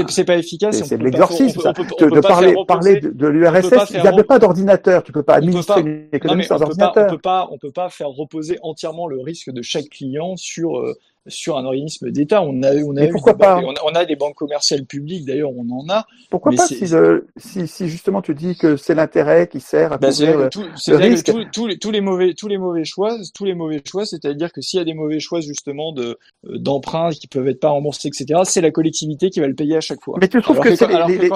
[0.08, 0.82] C'est pas efficace.
[0.82, 1.72] c'est- de l'exorcisme, ça.
[1.72, 5.02] de, parler, parler de, l'URSS, faire n'avaient rep- pas d'ordinateur.
[5.02, 7.06] Tu peux pas administrer pas- une économie sans on peut pas, on ordinateur.
[7.08, 10.94] peut pas, on peut pas faire reposer entièrement le risque de chaque client sur euh,
[11.26, 12.42] sur un organisme d'État.
[12.42, 15.52] On a, on a pourquoi banques- on a, on a des banques commerciales publiques d'ailleurs,
[15.56, 16.04] on en a.
[16.28, 19.96] Pourquoi pas si, le, si, si justement tu dis que c'est l'intérêt qui sert à
[19.98, 20.64] Bah, couvrir le, tout-
[21.12, 21.28] risque.
[21.66, 24.78] les, tous les mauvais, tous les mauvais choix, tous les mauvais choix, c'est-à-dire que s'il
[24.78, 28.40] y a des mauvais choix justement de euh, d'emprunts qui peuvent être pas remboursés, etc.,
[28.44, 30.16] c'est la collectivité qui va le payer à chaque fois.
[30.20, 31.28] Mais tu trouves que, que les- les-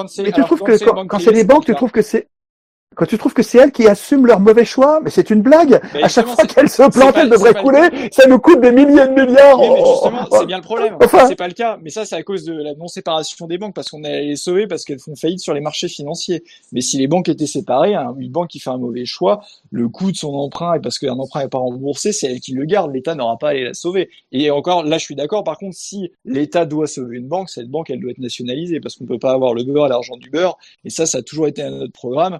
[0.63, 0.73] que
[1.07, 2.27] quand c'est- les banques tu trouves que c'est
[2.99, 5.79] quand tu trouves que c'est elles qui assument leurs mauvais choix, mais c'est une blague.
[6.03, 8.09] À chaque fois qu'elles se plantent, elles devraient le couler.
[8.11, 9.59] Ça nous coûte des milliers de milliards.
[9.59, 10.97] Oui, mais justement, oh, c'est bien le problème.
[11.01, 11.79] Enfin- C'est pas le cas.
[11.81, 14.67] Mais ça, c'est à cause de la non-séparation des banques, parce qu'on allait les sauver
[14.67, 16.43] parce qu'elles font faillite sur les marchés financiers.
[16.73, 19.87] Mais si les banques étaient séparées, hein, une banque qui fait un mauvais choix, le
[19.87, 22.65] coût de son emprunt, et parce qu'un emprunt n'est pas remboursé, c'est elle qui le
[22.65, 22.93] garde.
[22.93, 24.09] L'État n'aura pas à aller la sauver.
[24.33, 25.43] Et encore, là, je suis d'accord.
[25.45, 28.95] Par contre, si l'État doit sauver une banque, cette banque, elle doit être nationalisée, parce
[28.97, 30.57] qu'on peut pas avoir le beurre à l'argent du beurre.
[30.83, 32.39] Et ça, ça a toujours été un notre programme,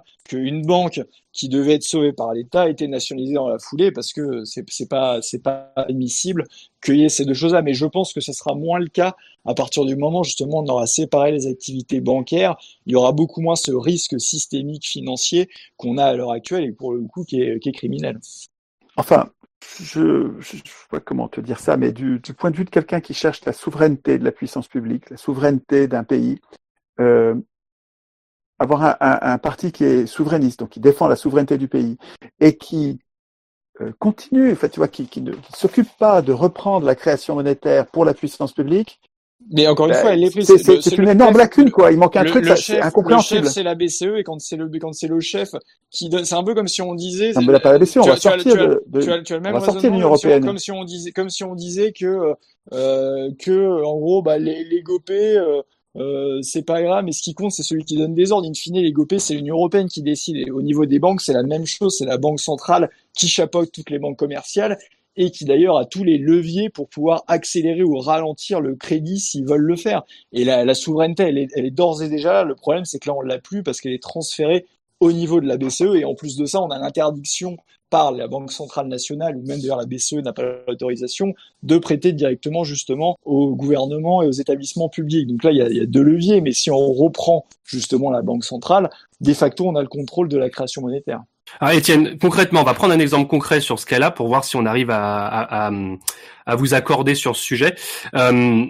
[0.50, 1.00] qu'une banque
[1.32, 4.88] qui devait être sauvée par l'État était nationalisée dans la foulée, parce que c'est c'est
[4.88, 6.44] pas c'est pas admissible
[6.82, 7.62] qu'il y ait ces deux choses-là.
[7.62, 9.16] Mais je pense que ce sera moins le cas
[9.46, 12.56] à partir du moment justement on aura séparé les activités bancaires.
[12.86, 16.72] Il y aura beaucoup moins ce risque systémique financier qu'on a à l'heure actuelle et
[16.72, 18.18] pour le coup qui est, criminel.
[18.96, 19.30] Enfin,
[19.80, 22.70] je je sais pas comment te dire ça, mais du, du point de vue de
[22.70, 26.40] quelqu'un qui cherche la souveraineté de la puissance publique, la souveraineté d'un pays,
[26.98, 27.34] euh,
[28.60, 31.96] avoir un, un, un parti qui est souverainiste, donc qui défend la souveraineté du pays
[32.40, 33.00] et qui
[33.80, 36.94] euh, continue, en fait, tu vois, qui, qui ne qui s'occupe pas de reprendre la
[36.94, 39.00] création monétaire pour la puissance publique,
[39.52, 40.46] Mais encore une bah, fois, elle est prise.
[40.46, 41.90] c'est Le- le une énorme chef- lacune, le- quoi.
[41.90, 43.44] Il manque un le, truc, le c'est le incompréhensible.
[43.44, 45.48] chef, c'est la BCE, et quand c'est le, quand c'est le chef
[45.90, 47.32] qui donne, c'est un peu comme si on disait.
[47.32, 49.56] Non, mais là, pas la BCE, on va sortir de, de- tu as, le même
[49.56, 50.44] raisonnement européenne.
[50.44, 52.34] comme si on disait, comme si on disait que,
[52.74, 55.62] euh, que, en gros, bah, les, les gopés, euh,
[55.96, 58.48] euh, c'est pas grave, mais ce qui compte, c'est celui qui donne des ordres.
[58.48, 60.36] In fine, les gopés, c'est l'Union européenne qui décide.
[60.36, 61.96] Et au niveau des banques, c'est la même chose.
[61.98, 64.78] C'est la banque centrale qui chapeaute toutes les banques commerciales
[65.16, 69.44] et qui d'ailleurs a tous les leviers pour pouvoir accélérer ou ralentir le crédit s'ils
[69.44, 70.04] veulent le faire.
[70.32, 72.44] Et la, souveraineté, elle est, elle est d'ores et déjà là.
[72.44, 74.66] Le problème, c'est que là, on l'a plus parce qu'elle est transférée
[75.00, 75.96] au niveau de la BCE.
[75.96, 77.56] Et en plus de ça, on a l'interdiction
[77.90, 82.12] par la Banque centrale nationale, ou même d'ailleurs la BCE n'a pas l'autorisation, de prêter
[82.12, 85.26] directement justement au gouvernement et aux établissements publics.
[85.26, 88.90] Donc là, il y a, deux leviers, mais si on reprend justement la Banque centrale,
[89.20, 91.22] de facto, on a le contrôle de la création monétaire.
[91.58, 94.54] Alors Étienne, concrètement, on va prendre un exemple concret sur ce cas-là pour voir si
[94.54, 95.70] on arrive à
[96.56, 97.74] vous accorder sur ce sujet.
[98.14, 98.66] Euh,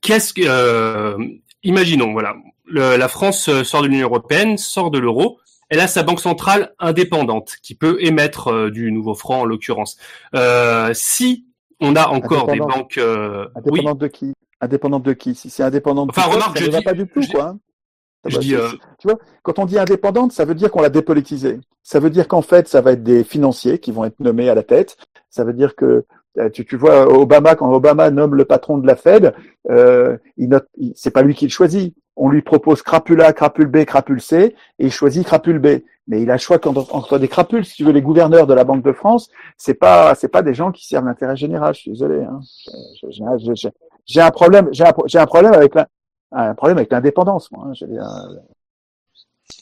[0.00, 1.16] Qu'est-ce que, euh,
[1.62, 2.36] imaginons, voilà,
[2.70, 5.38] le- la France euh, sort de l'Union européenne, sort de l'euro.
[5.68, 9.96] Elle a sa banque centrale indépendante qui peut émettre euh, du nouveau franc en l'occurrence.
[10.34, 11.46] Euh, si
[11.80, 14.32] on a encore des banques, euh, oui, Indépendante de qui?
[14.60, 15.34] Indépendante de qui?
[15.34, 17.30] Si c'est indépendant de Enfin, tout remarque, ça je ne dis- pas du tout, je
[17.30, 17.44] quoi.
[17.44, 17.58] hein.
[18.24, 18.68] Ah je bah, dis, euh,
[18.98, 21.58] tu vois, quand on dit indépendante, ça veut dire qu'on l'a dépolitisée.
[21.82, 24.54] Ça veut dire qu'en fait, ça va être des financiers qui vont être nommés à
[24.54, 24.98] la tête.
[25.30, 26.04] Ça veut dire que
[26.52, 29.34] tu, tu vois Obama quand Obama nomme le patron de la Fed,
[29.70, 30.48] euh, il
[30.94, 31.94] c'est pas lui qui le choisit.
[32.16, 35.66] On lui propose crapule A, crapule B, crapule C, et il choisit crapule B.
[36.06, 37.64] Mais il a choix entre, entre des crapules.
[37.64, 40.54] Si tu veux, les gouverneurs de la Banque de France, c'est pas, c'est pas des
[40.54, 41.72] gens qui servent l'intérêt général.
[41.74, 42.24] Je suis désolé.
[42.24, 42.40] Hein.
[44.06, 45.86] J'ai un problème, j'ai un, pro- j'ai un problème avec la,
[46.32, 47.66] un problème avec l'indépendance, moi.
[47.68, 47.72] hein.
[47.74, 48.40] Je veux dire, euh,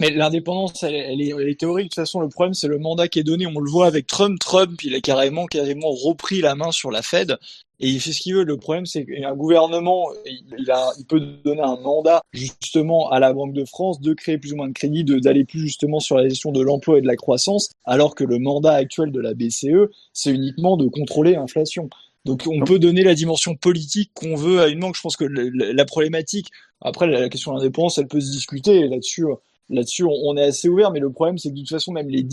[0.00, 1.86] Mais l'indépendance, elle, elle, est, elle, est, théorique.
[1.86, 3.46] De toute façon, le problème, c'est le mandat qui est donné.
[3.46, 4.38] On le voit avec Trump.
[4.38, 7.36] Trump, il a carrément, carrément repris la main sur la Fed
[7.80, 8.44] et il fait ce qu'il veut.
[8.44, 13.32] Le problème, c'est qu'un gouvernement, il, a, il peut donner un mandat justement à la
[13.32, 16.28] Banque de France de créer plus ou moins de crédit, d'aller plus justement sur la
[16.28, 19.90] gestion de l'emploi et de la croissance, alors que le mandat actuel de la BCE,
[20.12, 21.88] c'est uniquement de contrôler l'inflation.
[22.24, 24.96] Donc on peut donner la dimension politique qu'on veut à une banque.
[24.96, 26.48] Je pense que la problématique,
[26.80, 29.24] après la question de l'indépendance, elle peut se discuter là-dessus
[29.70, 32.24] là-dessus, on, est assez ouvert, mais le problème, c'est que de toute façon, même les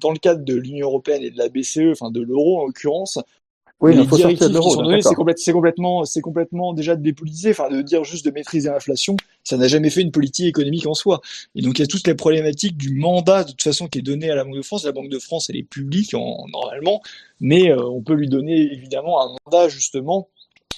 [0.00, 3.18] dans le cadre de l'Union européenne et de la BCE, enfin de l'euro en l'occurrence,
[3.80, 7.50] oui, les directives qui sont données, c'est complètement, c'est complètement déjà dépolitisé.
[7.50, 10.94] Enfin, de dire juste de maîtriser l'inflation, ça n'a jamais fait une politique économique en
[10.94, 11.20] soi.
[11.54, 14.02] Et donc, il y a toutes les problématiques du mandat de toute façon qui est
[14.02, 14.84] donné à la Banque de France.
[14.84, 17.02] La Banque de France, elle est publique en, normalement,
[17.40, 20.28] mais euh, on peut lui donner évidemment un mandat justement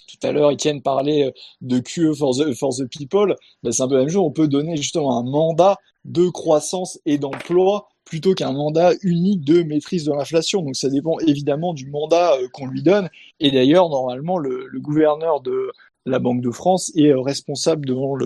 [0.06, 3.36] tout à l'heure, Étienne parlait de QE for the, for the people.
[3.62, 4.22] Ben, c'est un peu la même chose.
[4.24, 9.62] On peut donner justement un mandat de croissance et d'emploi plutôt qu'un mandat unique de
[9.62, 10.62] maîtrise de l'inflation.
[10.62, 13.10] Donc ça dépend évidemment du mandat euh, qu'on lui donne.
[13.40, 15.72] Et d'ailleurs, normalement, le, le, gouverneur de
[16.06, 18.16] la Banque de France est euh, responsable devant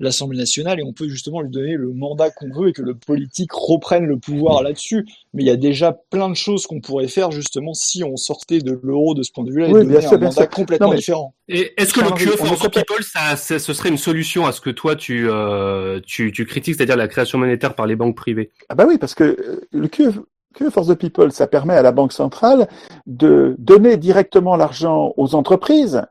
[0.00, 2.94] l'Assemblée nationale et on peut justement lui donner le mandat qu'on veut et que le
[2.94, 5.06] politique reprenne le pouvoir là-dessus.
[5.34, 8.60] Mais il y a déjà plein de choses qu'on pourrait faire justement si on sortait
[8.60, 11.34] de l'euro de ce point de vue-là et oui, donner un mandat complètement différent.
[11.48, 14.70] Et est-ce que le QE for People, ça, ce serait une solution à ce que
[14.70, 18.50] toi tu, euh, tu, tu critiques, c'est-à-dire la création monétaire par les banques privées?
[18.68, 20.10] Ah bah oui, parce que euh, le QE
[20.56, 22.66] QE for the People, ça permet à la Banque centrale
[23.06, 26.02] de donner directement l'argent aux entreprises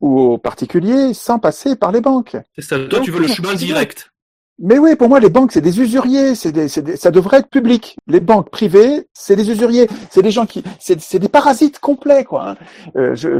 [0.00, 2.36] ou aux particuliers sans passer par les banques.
[2.54, 2.78] C'est ça.
[2.88, 4.10] Toi, tu veux le chemin direct.
[4.60, 6.34] Mais oui, pour moi, les banques, c'est des usuriers.
[6.34, 7.96] C'est des, des, ça devrait être public.
[8.08, 9.88] Les banques privées, c'est des usuriers.
[10.10, 12.50] C'est des gens qui, c'est des parasites complets, quoi.
[12.50, 12.56] Hein.
[12.96, 13.38] Euh, je,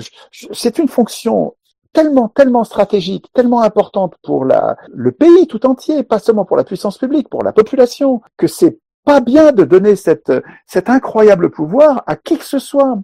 [0.53, 1.55] c'est une fonction
[1.93, 6.63] tellement, tellement stratégique, tellement importante pour la, le pays tout entier, pas seulement pour la
[6.63, 10.33] puissance publique, pour la population, que c'est pas bien de donner cette,
[10.67, 12.97] cet incroyable pouvoir à qui que ce soit.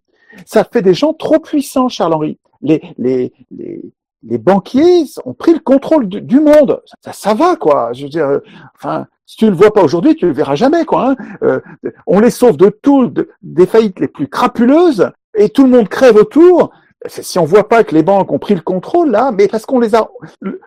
[0.46, 6.82] Ça fait des gens trop puissants, Charles-Henri les, banquiers ont pris le contrôle du, monde.
[7.02, 7.92] Ça, ça, va, quoi.
[7.92, 8.40] Je veux euh,
[8.74, 11.10] enfin, si tu le vois pas aujourd'hui, tu le verras jamais, quoi.
[11.10, 11.16] Hein.
[11.42, 11.60] Euh,
[12.06, 13.12] on les sauve de tout,
[13.42, 16.70] des faillites les plus crapuleuses, et tout le monde crève autour
[17.06, 19.80] si on voit pas que les banques ont pris le contrôle là, mais parce qu'on
[19.80, 20.08] les a,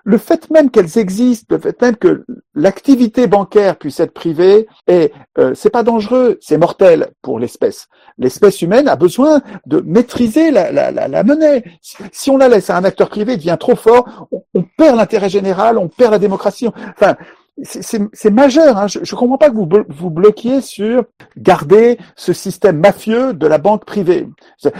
[0.03, 5.11] le fait même qu'elles existent, le fait même que l'activité bancaire puisse être privée, et
[5.37, 7.87] euh, c'est pas dangereux, c'est mortel pour l'espèce.
[8.17, 11.63] L'espèce humaine a besoin de maîtriser la, la, la, la monnaie.
[12.11, 15.29] Si, on la laisse à un acteur privé, il devient trop fort, on, perd l'intérêt
[15.29, 16.67] général, on perd la démocratie.
[16.67, 17.15] Enfin,
[17.63, 18.77] c'est majeur.
[18.77, 18.87] Hein.
[18.87, 21.03] Je ne comprends pas que vous vous bloquiez sur
[21.37, 24.27] garder ce système mafieux de la banque privée.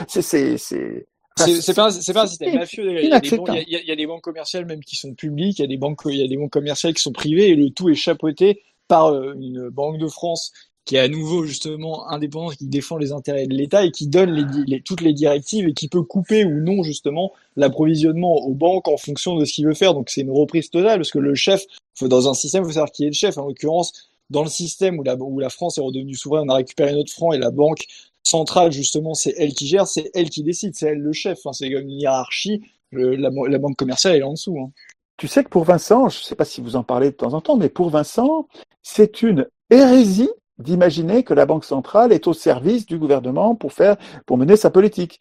[0.08, 3.04] C'est c'est pas, c'est pas un système mafieux.
[3.04, 5.60] Il y, a des banques, il, y a, des banques commerciales même qui sont publiques,
[5.60, 7.56] il y a des banques, il y a des banques commerciales qui sont privées et
[7.56, 10.52] le tout est chapeauté par euh, une banque de France
[10.88, 14.32] qui est à nouveau justement indépendante, qui défend les intérêts de l'État et qui donne
[14.66, 18.96] les, toutes les directives et qui peut couper ou non justement l'approvisionnement aux banques en
[18.96, 19.94] fonction de ce qu'il veut faire.
[19.94, 22.72] Donc c'est une reprise totale parce que le chef, faut, dans un système, il faut
[22.72, 23.38] savoir qui est le chef.
[23.38, 26.56] En l'occurrence, dans le système où la, où la France est redevenue souveraine, on a
[26.56, 27.86] récupéré notre franc et la banque
[28.28, 31.40] centrale, justement, c'est elle qui gère, c'est elle qui décide, c'est elle le chef.
[31.40, 32.62] Enfin, c'est une hiérarchie.
[32.92, 33.30] la,
[33.60, 34.58] banque commerciale est en dessous.
[34.60, 34.72] Hein.
[35.18, 37.34] Tu sais que pour Vincent, je ne sais pas si vous en parlez de temps
[37.34, 38.48] en temps, mais pour Vincent,
[38.84, 40.30] c'est une hérésie
[40.60, 44.70] d'imaginer que la banque centrale est au service du gouvernement pour faire, pour mener sa
[44.70, 45.20] politique.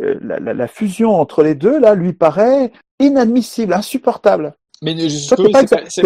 [0.00, 4.54] Euh, la, fusion entre les deux là lui paraît inadmissible, insupportable.
[4.82, 5.36] Mais c'est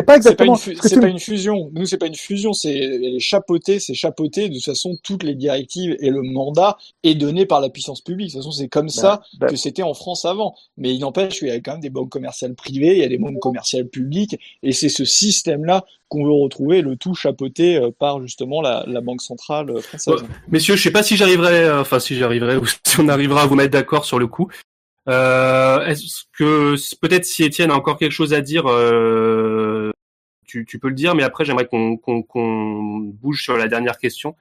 [0.02, 0.56] pas, exactement.
[0.56, 1.70] C'est pas, une fusion.
[1.74, 2.52] Nous, c'est pas une fusion.
[2.52, 4.48] C'est elle est chapeautée, c'est chapeauté.
[4.48, 8.28] De toute façon, toutes les directives et le mandat est donné par la puissance publique.
[8.28, 9.46] De toute façon, c'est comme bah, ça bah.
[9.46, 10.56] que c'était en France avant.
[10.76, 13.08] Mais il n'empêche qu'il y a quand même des banques commerciales privées, il y a
[13.08, 17.90] des banques commerciales publiques, et c'est ce système-là qu'on veut retrouver, le tout chapeauté euh,
[17.96, 20.24] par justement la, la banque centrale euh, française.
[20.48, 23.46] messieurs, je sais pas si j'arriverai, euh, enfin si j'arriverai ou si on arrivera à
[23.46, 24.48] vous mettre d'accord sur le coup.
[25.08, 29.90] Euh, Est-ce que peut-être si Étienne a encore quelque chose à dire, euh,
[30.46, 34.34] tu, tu, peux le dire, mais après j'aimerais qu'on qu'on bouge sur la dernière question.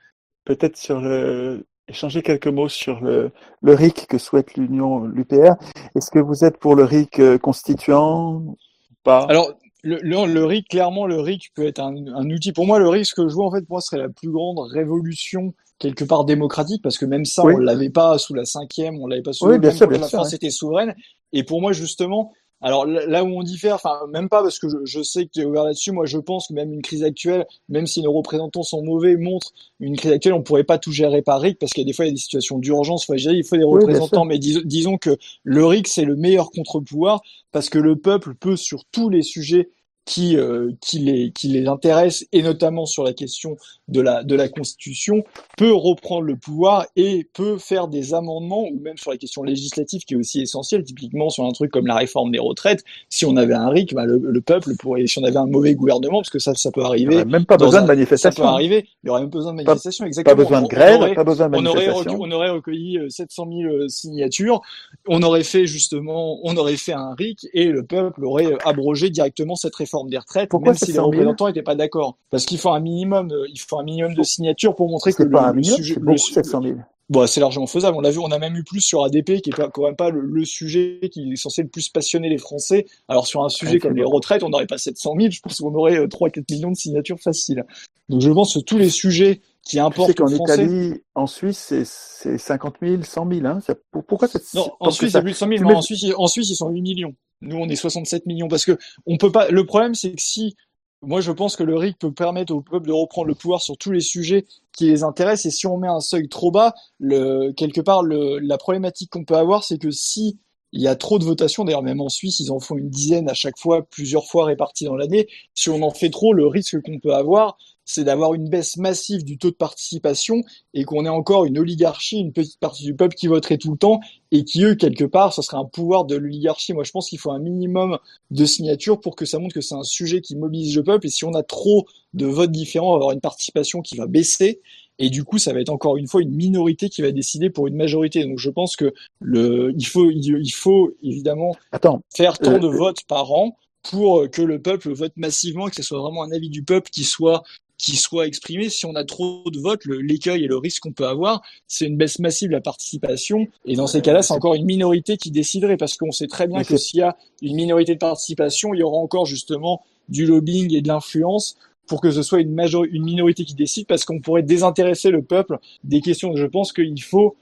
[0.46, 3.32] Peut-être sur le échanger quelques mots sur le,
[3.62, 5.56] le RIC que souhaite l'Union, l'UPR.
[5.96, 8.58] Est-ce que vous êtes pour le RIC euh, constituant ou
[9.04, 9.26] pas?
[9.30, 9.54] Alors,
[9.84, 12.54] le, le, le, RIC, clairement, le RIC peut être un, un, outil.
[12.54, 14.30] Pour moi, le RIC, ce que je vois, en fait, pour moi, serait la plus
[14.30, 15.54] grande révolution
[15.84, 19.22] quelque part démocratique parce que même ça on l'avait pas sous la cinquième, on l'avait
[19.22, 20.96] pas sous oui, bien sûr, la France était souveraine.
[21.34, 22.32] Et pour moi justement,
[22.62, 25.42] alors là où on diffère, enfin même pas parce que je, je sais que tu
[25.42, 25.92] es ouvert là-dessus.
[25.92, 29.52] Moi je pense que même une crise actuelle, même si nos représentants sont mauvais, montre
[29.82, 31.94] une crise actuelle, on pourrait pas tout gérer par RIC parce qu'il y a des
[31.94, 34.24] fois il y a des situations d'urgence, faut gérer, il faut des représentants.
[34.24, 38.86] mais disons que le RIC c'est le meilleur contre-pouvoir parce que le peuple peut sur
[38.86, 39.70] tous les sujets
[40.06, 43.56] qui euh, qui les qui les intéresse et notamment sur la question
[43.88, 45.24] de la de la constitution
[45.58, 50.04] peut reprendre le pouvoir et peut faire des amendements ou même sur la question législative
[50.04, 50.84] qui est aussi essentielle.
[50.84, 54.06] Typiquement sur un truc comme la réforme des retraites si on avait un RIC bah,
[54.06, 57.20] le, peuple pourrait si on avait un mauvais gouvernement parce que ça ça peut arriver
[57.20, 58.44] il même pas besoin de manifestation.
[58.44, 60.36] Ça peut arriver il y aurait même besoin de manifestation exactement.
[60.36, 63.62] pas besoin de grève pas besoin de manifestation on aurait, on aurait recueilli 700 euh,
[63.62, 64.62] 000 euh, signatures
[65.08, 69.56] on aurait fait justement on aurait fait un RIC et le peuple aurait abrogé directement
[69.56, 72.18] cette réforme des retraites, Pourquoi même si les représentants n'étaient pas d'accord.
[72.30, 75.44] Parce qu'il faut un minimum, il faut un minimum de signatures pour montrer que pas
[75.44, 76.76] le, un minimum, sujet, beaucoup, 700 000.
[77.10, 77.98] Bon, c'est largement faisable.
[77.98, 80.10] On l'a vu, on a même eu plus sur ADP, qui est quand même pas
[80.10, 82.86] le, sujet qui est censé le plus passionner les Français.
[83.08, 85.32] Alors sur un sujet comme les retraites, on n'aurait pas 700 000.
[85.32, 87.66] Je pense qu'on aurait 3-4 euh, millions de signatures faciles.
[88.10, 91.74] Donc je pense que tous les sujets qui importent tu sais qu'en Italie, en Suisse,
[91.86, 93.46] c'est 50 000, 100 000.
[93.46, 93.60] Hein.
[94.08, 94.54] pourquoi cette...
[94.54, 95.64] Non, en Suisse, a plus de 100 000.
[95.64, 97.16] Non, en Suisse, en Suisse, ils sont 8 millions.
[97.44, 99.50] Nous, on est 67 millions parce que on peut pas.
[99.50, 100.56] Le problème, c'est que si
[101.04, 103.78] moi, je pense que le RIC peut permettre au peuple de reprendre le pouvoir sur
[103.78, 105.48] tous les sujets qui les intéressent.
[105.48, 109.36] Et si on met un seuil trop bas, le, quelque part, la problématique qu'on peut
[109.36, 110.40] avoir, c'est que si
[110.74, 113.30] il y a trop de votations, d'ailleurs même en Suisse, ils en font une dizaine
[113.30, 115.28] à chaque fois, plusieurs fois réparties dans l'année.
[115.54, 119.24] Si on en fait trop, le risque qu'on peut avoir, c'est d'avoir une baisse massive
[119.24, 120.42] du taux de participation
[120.74, 123.78] et qu'on ait encore une oligarchie, une petite partie du peuple qui voterait tout le
[123.78, 124.00] temps
[124.32, 126.74] et qui, eux, quelque part, ce serait un pouvoir de l'oligarchie.
[126.74, 128.00] Moi, je pense qu'il faut un minimum
[128.32, 131.06] de signatures pour que ça montre que c'est un sujet qui mobilise le peuple.
[131.08, 134.08] Et si on a trop de votes différents, on va avoir une participation qui va
[134.08, 134.62] baisser.
[135.00, 137.68] Et du coup, ça va être encore une fois une minorité qui va décider pour
[137.68, 138.24] une majorité.
[138.24, 143.04] Donc, je pense que le, il faut, il faut évidemment Attends, faire tant de votes
[143.08, 143.58] par an
[143.90, 147.04] pour que le peuple vote massivement que ce soit vraiment un avis du peuple qui
[147.04, 147.44] soit
[147.78, 148.70] qui soit exprimé.
[148.70, 151.98] Si on a trop de votes, l'écueil et le risque qu'on peut avoir, c'est une
[151.98, 153.48] baisse massive de la participation.
[153.66, 156.64] Et dans ces cas-là, c'est encore une minorité qui déciderait, parce qu'on sait très bien
[156.64, 160.74] que s'il y a une minorité de participation, il y aura encore justement du lobbying
[160.74, 161.58] et de l'influence
[161.88, 162.58] pour que ce soit une,
[162.92, 166.36] une minorité qui décide, parce qu'on pourrait désintéresser le peuple des questions.
[166.36, 167.36] Je pense qu'il faut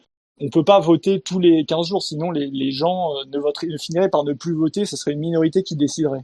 [0.44, 3.68] on peut pas voter tous les 15 jours, sinon les, les gens euh, ne, voteraient,
[3.68, 6.24] ne finiraient par ne plus voter, ce serait une minorité qui déciderait.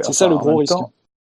[0.00, 0.74] c'est ça le gros risque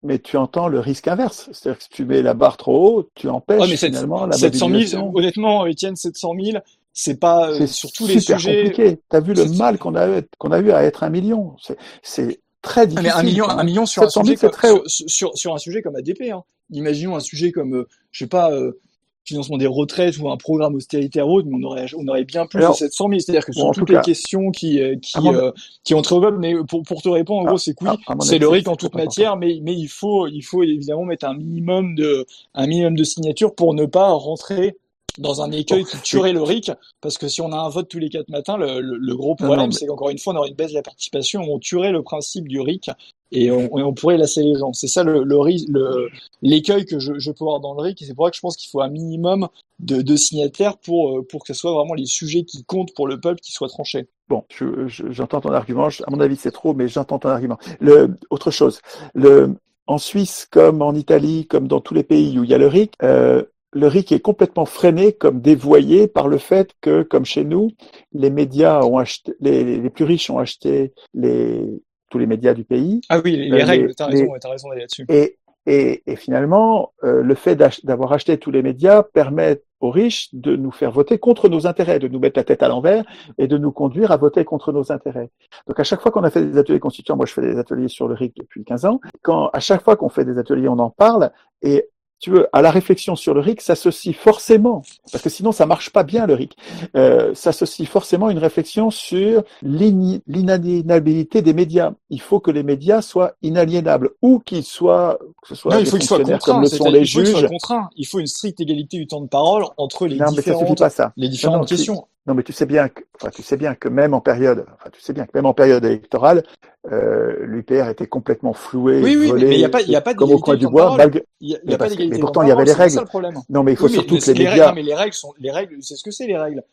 [0.03, 1.49] mais tu entends le risque inverse.
[1.51, 4.69] C'est-à-dire que si tu mets la barre trop haut, tu empêches mais finalement la 700
[4.69, 6.57] 000, honnêtement, Étienne, 700 000,
[6.93, 8.63] c'est pas euh, sur tous les sujets.
[8.63, 8.99] compliqué.
[9.09, 11.55] T'as vu le mal qu'on a qu'on a eu à être un million.
[12.01, 13.09] C'est très difficile.
[13.09, 14.69] Mais un million, un million sur un sujet comme, très...
[14.69, 16.31] sur, sur, sur, un sujet comme ADP.
[16.31, 16.43] Hein.
[16.71, 18.79] Imaginons un sujet comme, euh, je sais pas, euh,
[19.23, 22.61] financement des retraites ou un programme austérité autre, mais on aurait, on aurait bien plus
[22.61, 23.19] de 700 000.
[23.19, 25.51] C'est-à-dire que sur toutes les questions qui, euh, qui, euh,
[25.83, 26.01] qui ont
[26.39, 27.89] mais pour, pour te répondre, en gros, c'est oui,
[28.21, 31.35] c'est le RIC en toute matière, mais, mais il faut, il faut évidemment mettre un
[31.35, 34.77] minimum de, un minimum de signatures pour ne pas rentrer
[35.17, 36.71] dans un écueil qui tuerait le RIC,
[37.01, 39.71] parce que si on a un vote tous les quatre matins, le, le, gros problème,
[39.71, 42.47] c'est qu'encore une fois, on aurait une baisse de la participation, on tuerait le principe
[42.47, 42.89] du RIC
[43.31, 44.73] et on, on pourrait lasser les gens.
[44.73, 46.09] C'est ça le, le,
[46.41, 48.41] l'écueil que je, je peux voir dans le RIC, et c'est pour ça que je
[48.41, 49.47] pense qu'il faut un minimum
[49.79, 53.07] de, de signataires pour, euh, pour que ce soit vraiment les sujets qui comptent pour
[53.07, 54.07] le peuple qui soient tranchés.
[54.29, 54.45] Bon,
[54.85, 55.87] j'entends ton argument.
[55.87, 57.57] À mon avis, c'est trop, mais j'entends ton argument.
[57.79, 58.79] Le, autre chose,
[59.13, 59.55] le,
[59.87, 62.67] en Suisse, comme en Italie, comme dans tous les pays où il y a le
[62.67, 63.43] RIC, euh,
[63.73, 67.71] le RIC est complètement freiné comme dévoyé par le fait que, comme chez nous,
[68.13, 71.65] les médias ont acheté, les, plus riches ont acheté les,
[72.09, 73.01] tous les médias du pays.
[73.09, 75.05] Ah oui, les, euh, règles, t'as raison, t'as raison d'aller là-dessus.
[75.09, 80.29] Et, et, et, finalement, euh, le fait d'avoir acheté tous les médias permet aux riches
[80.33, 83.03] de nous faire voter contre nos intérêts, de nous mettre la tête à l'envers
[83.37, 85.29] et de nous conduire à voter contre nos intérêts.
[85.67, 87.87] Donc à chaque fois qu'on a fait des ateliers constituants, moi je fais des ateliers
[87.87, 90.79] sur le RIC depuis 15 ans, quand à chaque fois qu'on fait des ateliers, on
[90.79, 91.31] en parle
[91.61, 91.89] et
[92.21, 95.89] tu veux, à la réflexion sur le RIC s'associe forcément, parce que sinon ça marche
[95.89, 96.55] pas bien le RIC,
[96.95, 101.93] euh, s'associe forcément une réflexion sur l'inaliénabilité des médias.
[102.11, 105.87] Il faut que les médias soient inaliénables, ou qu'ils soient, que ce soit non, il
[105.87, 107.47] faut qu'ils soient contraints, comme le sont les juges.
[107.95, 111.13] Il faut une stricte égalité du temps de parole entre les différentes, pas ça.
[111.17, 112.07] les différentes questions.
[112.27, 114.91] Non, mais tu sais bien que, enfin, tu sais bien que même en période, enfin,
[114.91, 116.43] tu sais bien que même en période électorale,
[116.91, 119.95] euh, l'UPR était complètement floué, oui, oui, volé, mais il n'y a pas, il y
[119.95, 120.97] a pas comme au coin du bois.
[121.39, 121.89] Il y a, y a pas.
[121.89, 122.95] Mais pourtant, il y avait les règles.
[122.95, 123.29] Le.
[123.49, 124.71] Non, mais il faut surtout que les, médias.
[124.73, 126.63] mais les règles sont, les règles, c'est ce que c'est les règles.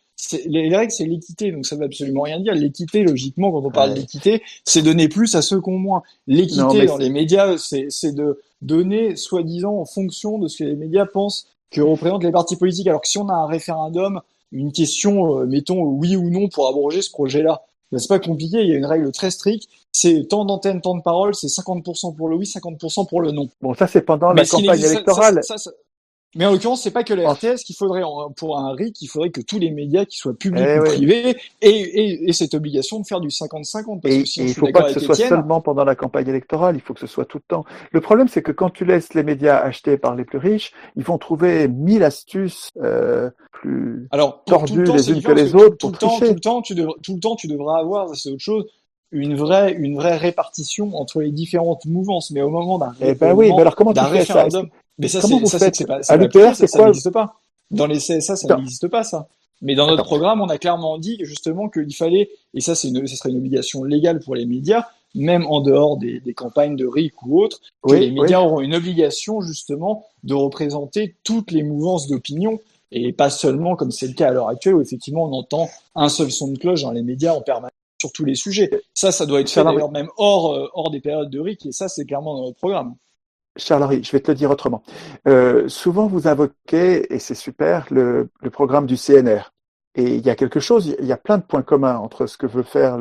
[0.46, 2.54] Les, règles, c'est l'équité, donc ça veut absolument rien dire.
[2.54, 6.02] L'équité, logiquement, quand on parle d'équité, c'est donner plus à ceux qui ont moins.
[6.26, 11.06] L'équité dans les médias, c'est de donner, soi-disant, en fonction de ce que les médias
[11.06, 12.88] pensent que représentent les partis politiques.
[12.88, 14.20] Alors que si on a un référendum
[14.52, 17.62] une question, euh, mettons oui ou non pour abroger ce projet-là.
[17.90, 20.94] Ben, c'est pas compliqué, il y a une règle très stricte, c'est tant d'antennes, tant
[20.94, 23.48] de paroles, c'est 50% pour le oui, 50% pour le non.
[23.62, 25.40] Bon, ça c'est pendant la campagne électorale.
[26.34, 28.02] Mais en l'occurrence, c'est pas que la RTS qu'il faudrait
[28.36, 31.36] pour un RIC, il faudrait que tous les médias, qu'ils soient publics eh ou privés,
[31.62, 34.00] aient, cette obligation de faire du 50-50.
[34.04, 36.92] Et, si il faut pas que ce soit seulement pendant la campagne électorale, il faut
[36.92, 37.64] que ce soit tout le temps.
[37.92, 41.04] Le problème, c'est que quand tu laisses les médias achetés par les plus riches, ils
[41.04, 45.96] vont trouver mille astuces euh, plus Alors, tordues les unes que les autres tout, le
[45.96, 48.66] temps, tout le temps, tu devrais, tout le temps, tu devras avoir, c'est autre chose,
[49.12, 52.30] une vraie, une vraie répartition entre les différentes mouvances.
[52.30, 54.46] Mais au moment d'un eh ben oui, mais alors comment tu fais ça?
[54.98, 56.80] Mais ça, c'est, ça, c'est pas, à l'UPR, c'est quoi?
[56.80, 57.40] Ça n'existe pas.
[57.70, 59.28] Dans les CSA, ça n'existe pas, ça.
[59.60, 63.06] Mais dans notre programme, on a clairement dit justement qu'il fallait, et ça, c'est une,
[63.06, 66.86] ce serait une obligation légale pour les médias, même en dehors des, des campagnes de
[66.86, 72.06] RIC ou autres, que les médias auront une obligation justement de représenter toutes les mouvances
[72.06, 72.60] d'opinion
[72.90, 76.08] et pas seulement comme c'est le cas à l'heure actuelle où effectivement on entend un
[76.08, 78.70] seul son de cloche dans les médias en permanence sur tous les sujets.
[78.94, 81.72] Ça, ça doit être fait d'ailleurs même hors, euh, hors des périodes de RIC et
[81.72, 82.94] ça, c'est clairement dans notre programme.
[83.58, 84.82] Charles-Henri, je vais te le dire autrement.
[85.26, 89.52] Euh, souvent, vous invoquez, et c'est super, le, programme du CNR.
[89.94, 92.36] Et il y a quelque chose, il y a plein de points communs entre ce
[92.36, 92.98] que veut faire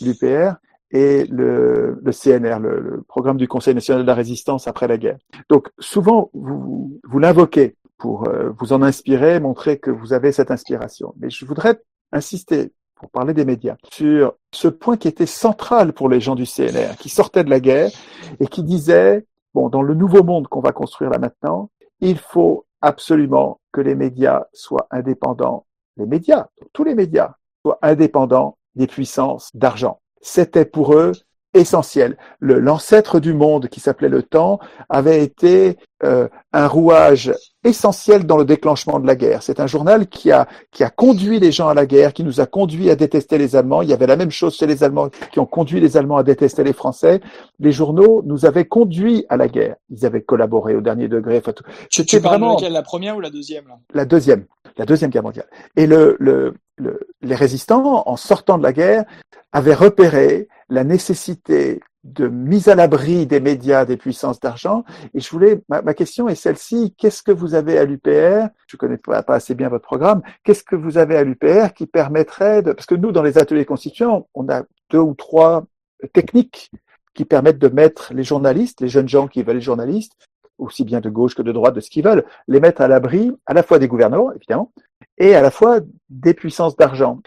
[0.00, 0.54] l'UPR
[0.90, 5.18] et le, CNR, le, le, programme du Conseil national de la résistance après la guerre.
[5.48, 10.50] Donc, souvent, vous, vous l'invoquez pour euh, vous en inspirer, montrer que vous avez cette
[10.50, 11.14] inspiration.
[11.20, 11.80] Mais je voudrais
[12.12, 16.44] insister pour parler des médias, sur ce point qui était central pour les gens du
[16.44, 17.90] CNR, qui sortaient de la guerre
[18.40, 19.24] et qui disaient
[19.54, 21.70] bon, dans le nouveau monde qu'on va construire là maintenant,
[22.00, 25.66] il faut absolument que les médias soient indépendants.
[25.96, 30.00] Les médias, tous les médias, soient indépendants des puissances d'argent.
[30.22, 31.12] C'était pour eux
[31.54, 32.16] essentiel.
[32.40, 38.44] L'ancêtre du monde, qui s'appelait le temps, avait été euh, un rouage essentiel dans le
[38.44, 39.42] déclenchement de la guerre.
[39.42, 42.40] C'est un journal qui a, qui a conduit les gens à la guerre, qui nous
[42.40, 43.82] a conduit à détester les Allemands.
[43.82, 46.22] Il y avait la même chose chez les Allemands qui ont conduit les Allemands à
[46.22, 47.20] détester les Français.
[47.58, 49.76] Les journaux nous avaient conduits à la guerre.
[49.90, 51.38] Ils avaient collaboré au dernier degré.
[51.38, 51.64] Enfin, tout.
[51.90, 53.74] Tu, tu vraiment la première ou la deuxième là?
[53.92, 54.46] La deuxième,
[54.78, 55.48] la deuxième guerre mondiale.
[55.76, 59.04] Et le, le, le, les résistants, en sortant de la guerre,
[59.52, 64.84] avaient repéré la nécessité de mise à l'abri des médias des puissances d'argent.
[65.12, 68.96] Et je voulais, ma, question est celle-ci, qu'est-ce que vous avez à l'UPR Je connais
[68.96, 70.22] pas, pas, assez bien votre programme.
[70.44, 73.66] Qu'est-ce que vous avez à l'UPR qui permettrait de, parce que nous, dans les ateliers
[73.66, 75.66] constituants, on a deux ou trois
[76.14, 76.70] techniques
[77.12, 80.12] qui permettent de mettre les journalistes, les jeunes gens qui veulent être journalistes,
[80.56, 83.32] aussi bien de gauche que de droite, de ce qu'ils veulent, les mettre à l'abri
[83.46, 84.72] à la fois des gouverneurs, évidemment,
[85.18, 87.20] et à la fois des puissances d'argent.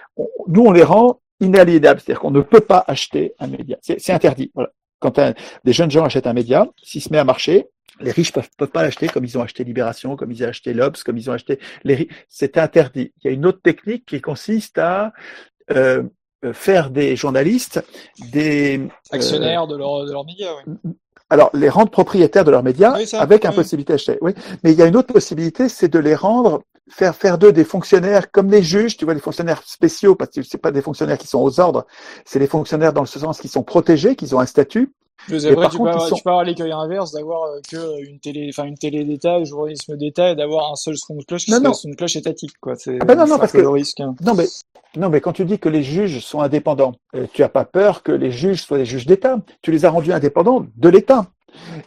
[0.48, 3.78] Nous, on les rend inaliénable, c'est-à-dire qu'on ne peut pas acheter un média.
[3.82, 4.52] C'est interdit.
[4.56, 4.72] Voilà.
[4.99, 5.20] Quand
[5.64, 7.68] des jeunes gens achètent un média, s'il se met à marcher,
[7.99, 10.74] les riches peuvent, peuvent pas l'acheter comme ils ont acheté Libération, comme ils ont acheté
[10.74, 13.14] l'Obs, comme ils ont acheté les C'est interdit.
[13.24, 15.14] Il y a une autre technique qui consiste à
[15.72, 16.03] euh,
[16.53, 17.86] faire des journalistes
[18.32, 20.52] des euh, actionnaires de leurs de leur médias.
[20.65, 20.94] Oui.
[21.34, 24.20] Alors, les rendre propriétaires de leurs médias avec impossibilité d'acheter.
[24.22, 27.52] Oui, mais il y a une autre possibilité, c'est de les rendre faire faire d'eux
[27.52, 30.84] des fonctionnaires comme les juges, tu vois, les fonctionnaires spéciaux, parce que c'est pas des
[30.84, 31.88] fonctionnaires qui sont aux ordres,
[32.24, 34.94] c'est les fonctionnaires dans le sens qui sont protégés, qui ont un statut.
[35.28, 38.66] Vrai, tu, peux avoir, tu peux avoir l'écueil inverse d'avoir euh, que une télé, enfin
[38.66, 41.62] une télé d'État, un journalisme d'État, et d'avoir un seul son de cloche qui non,
[41.62, 41.72] non.
[41.72, 42.76] une cloche étatique, quoi.
[42.76, 44.00] C'est ah ben non, non, parce que le risque.
[44.02, 44.16] Hein.
[44.22, 44.45] Non, mais
[44.98, 48.04] non, mais quand tu dis que les juges sont indépendants, euh, tu as pas peur
[48.04, 49.40] que les juges soient des juges d'État.
[49.62, 51.26] Tu les as rendus indépendants de l'État.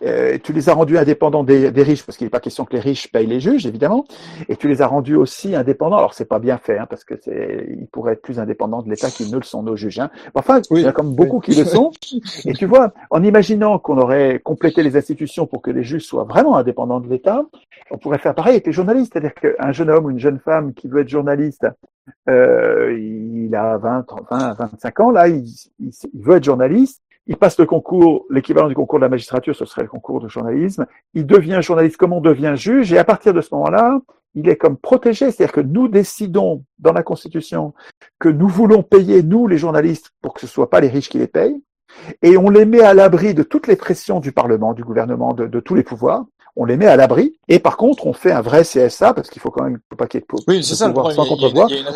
[0.03, 2.75] Euh, tu les as rendus indépendants des, des riches, parce qu'il n'est pas question que
[2.75, 4.05] les riches payent les juges, évidemment,
[4.49, 5.99] et tu les as rendus aussi indépendants.
[5.99, 8.91] Alors c'est pas bien fait, hein, parce que c'est, ils pourraient être plus indépendants de
[8.91, 9.99] l'État qu'ils ne le sont nos juges.
[9.99, 10.11] Hein.
[10.35, 11.91] Enfin, il y a comme beaucoup qui le sont.
[12.45, 16.25] Et tu vois, en imaginant qu'on aurait complété les institutions pour que les juges soient
[16.25, 17.45] vraiment indépendants de l'État,
[17.91, 20.75] on pourrait faire pareil avec les journalistes, c'est-à-dire qu'un jeune homme ou une jeune femme
[20.75, 21.67] qui veut être journaliste,
[22.29, 25.45] euh, il a 20, 20, 25 ans, là, il,
[25.81, 29.65] il veut être journaliste il passe le concours, l'équivalent du concours de la magistrature, ce
[29.65, 30.87] serait le concours de journalisme.
[31.15, 33.99] Il devient journaliste comme on devient juge, et à partir de ce moment-là,
[34.35, 35.31] il est comme protégé.
[35.31, 37.75] C'est-à-dire que nous décidons dans la Constitution
[38.21, 41.09] que nous voulons payer, nous, les journalistes, pour que ce ne soit pas les riches
[41.09, 41.61] qui les payent,
[42.23, 45.47] et on les met à l'abri de toutes les pressions du Parlement, du gouvernement, de,
[45.47, 46.27] de tous les pouvoirs
[46.57, 47.37] on les met à l'abri.
[47.49, 50.21] Et par contre, on fait un vrai CSA, parce qu'il faut quand même pas qu'il
[50.21, 51.27] y ait de, oui, c'est ça, pouvoir sans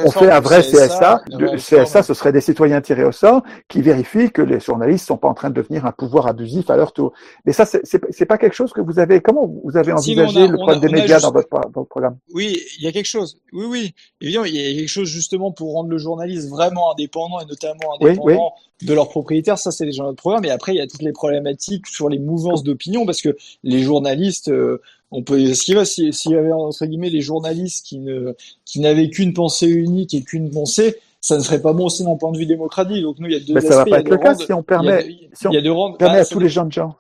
[0.04, 1.22] On fait un vrai CSA.
[1.28, 5.16] Le CSA, ce serait des citoyens tirés au sort qui vérifient que les journalistes sont
[5.16, 7.12] pas en train de devenir un pouvoir abusif à leur tour.
[7.46, 9.20] Mais ça, c'est pas quelque chose que vous avez.
[9.20, 11.48] Comment vous avez envisagé le problème des médias dans, votre,
[11.88, 12.18] programme?
[12.34, 13.38] Oui, il y a quelque chose.
[13.52, 13.94] Oui, oui.
[14.20, 17.94] Évidemment, il y a quelque chose justement pour rendre le journaliste vraiment indépendant et notamment
[17.98, 19.58] indépendant de leurs propriétaires.
[19.58, 20.44] Ça, c'est déjà notre programme.
[20.44, 23.82] Et après, il y a toutes les problématiques sur les mouvances d'opinion parce que les
[23.82, 27.98] journalistes euh, on peut, ce qui va, s'il y avait entre guillemets les journalistes qui
[27.98, 32.04] ne, qui n'avaient qu'une pensée unique et qu'une pensée, ça ne serait pas bon aussi
[32.04, 33.02] d'un point de vue démocratique.
[33.02, 34.62] Donc nous, il y a deux mais ça va pas être le cas si on
[34.62, 36.96] permet, si on permet à tous les jeunes gens.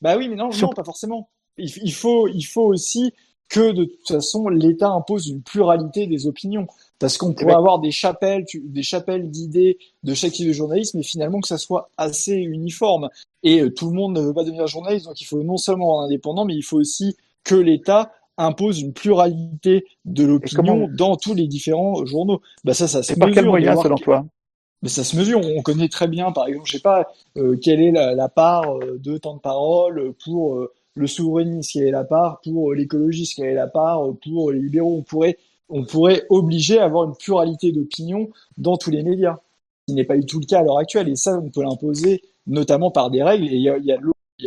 [0.00, 1.28] Bah oui, mais non, non, pas forcément.
[1.58, 3.12] Il, faut, il faut aussi
[3.48, 6.66] que de toute façon l'État impose une pluralité des opinions
[7.02, 11.04] parce qu'on pourrait avoir des chapelles des chapelles d'idées de chaque type de journalisme mais
[11.04, 13.10] finalement que ça soit assez uniforme
[13.42, 16.00] et euh, tout le monde ne veut pas devenir journaliste donc il faut non seulement
[16.00, 21.34] un indépendant mais il faut aussi que l'État impose une pluralité de l'opinion dans tous
[21.34, 22.40] les différents journaux.
[22.64, 24.24] Bah ça, ça se par quel moyen, selon toi?
[24.82, 25.40] Mais ça se mesure.
[25.56, 28.98] On connaît très bien, par exemple, je sais pas, euh, quelle est la, part euh,
[28.98, 33.50] de temps de parole pour euh, le souverainisme, quelle est la part pour l'écologiste, quelle
[33.50, 34.96] est la part pour les libéraux.
[34.96, 35.38] On pourrait,
[35.72, 38.28] on pourrait obliger à avoir une pluralité d'opinion
[38.58, 39.38] dans tous les médias,
[39.80, 41.08] ce qui n'est pas du tout le cas à l'heure actuelle.
[41.08, 43.46] Et ça, on peut l'imposer notamment par des règles.
[43.46, 43.92] Et il y a, il y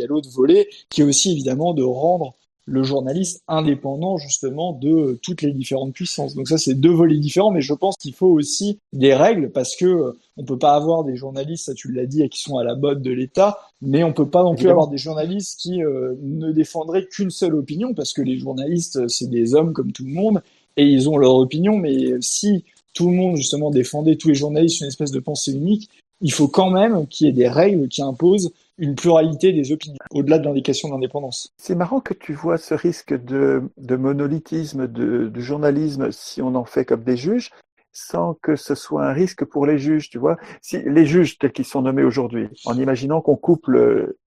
[0.02, 2.34] a l'autre volet qui est aussi évidemment de rendre
[2.66, 6.34] le journaliste indépendant justement de toutes les différentes puissances.
[6.34, 9.76] Donc ça, c'est deux volets différents, mais je pense qu'il faut aussi des règles parce
[9.76, 12.64] que euh, on peut pas avoir des journalistes, ça tu l'as dit, qui sont à
[12.64, 16.14] la botte de l'État, mais on peut pas non plus avoir des journalistes qui euh,
[16.22, 20.12] ne défendraient qu'une seule opinion parce que les journalistes, c'est des hommes comme tout le
[20.12, 20.42] monde
[20.76, 24.80] et ils ont leur opinion, mais si tout le monde justement défendait tous les journalistes
[24.80, 25.90] une espèce de pensée unique,
[26.20, 29.96] il faut quand même qu'il y ait des règles qui imposent une pluralité des opinions,
[30.12, 31.52] au-delà de l'indication d'indépendance.
[31.56, 36.84] C'est marrant que tu vois ce risque de, monolithisme de, journalisme si on en fait
[36.84, 37.50] comme des juges,
[37.96, 40.36] sans que ce soit un risque pour les juges, tu vois.
[40.60, 44.18] Si les juges tels qu'ils sont nommés aujourd'hui, en imaginant qu'on coupe le,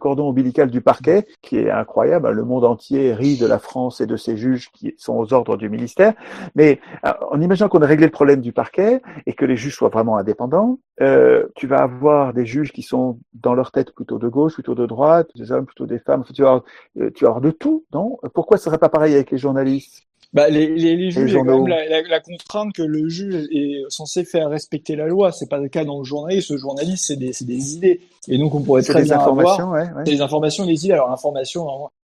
[0.00, 4.06] cordon ombilical du parquet, qui est incroyable, le monde entier rit de la France et
[4.06, 6.14] de ses juges qui sont aux ordres du ministère,
[6.54, 9.76] mais euh, en imaginant qu'on a réglé le problème du parquet et que les juges
[9.76, 14.18] soient vraiment indépendants, euh, tu vas avoir des juges qui sont dans leur tête plutôt
[14.18, 16.62] de gauche, plutôt de droite, des hommes, plutôt des femmes, tu vas,
[16.98, 18.16] euh, tu vas avoir de tout, non?
[18.32, 20.06] Pourquoi ce serait pas pareil avec les journalistes?
[20.34, 24.24] Bah, les, les, les juges, quand même la, la, contrainte que le juge est censé
[24.24, 25.30] faire respecter la loi.
[25.30, 26.50] C'est pas le cas dans le journaliste.
[26.50, 28.00] Le journaliste, c'est des, des idées.
[28.26, 30.02] Et donc, on pourrait très des bien informations, avoir ouais, ouais.
[30.02, 30.94] des informations, des idées.
[30.94, 31.68] Alors, l'information,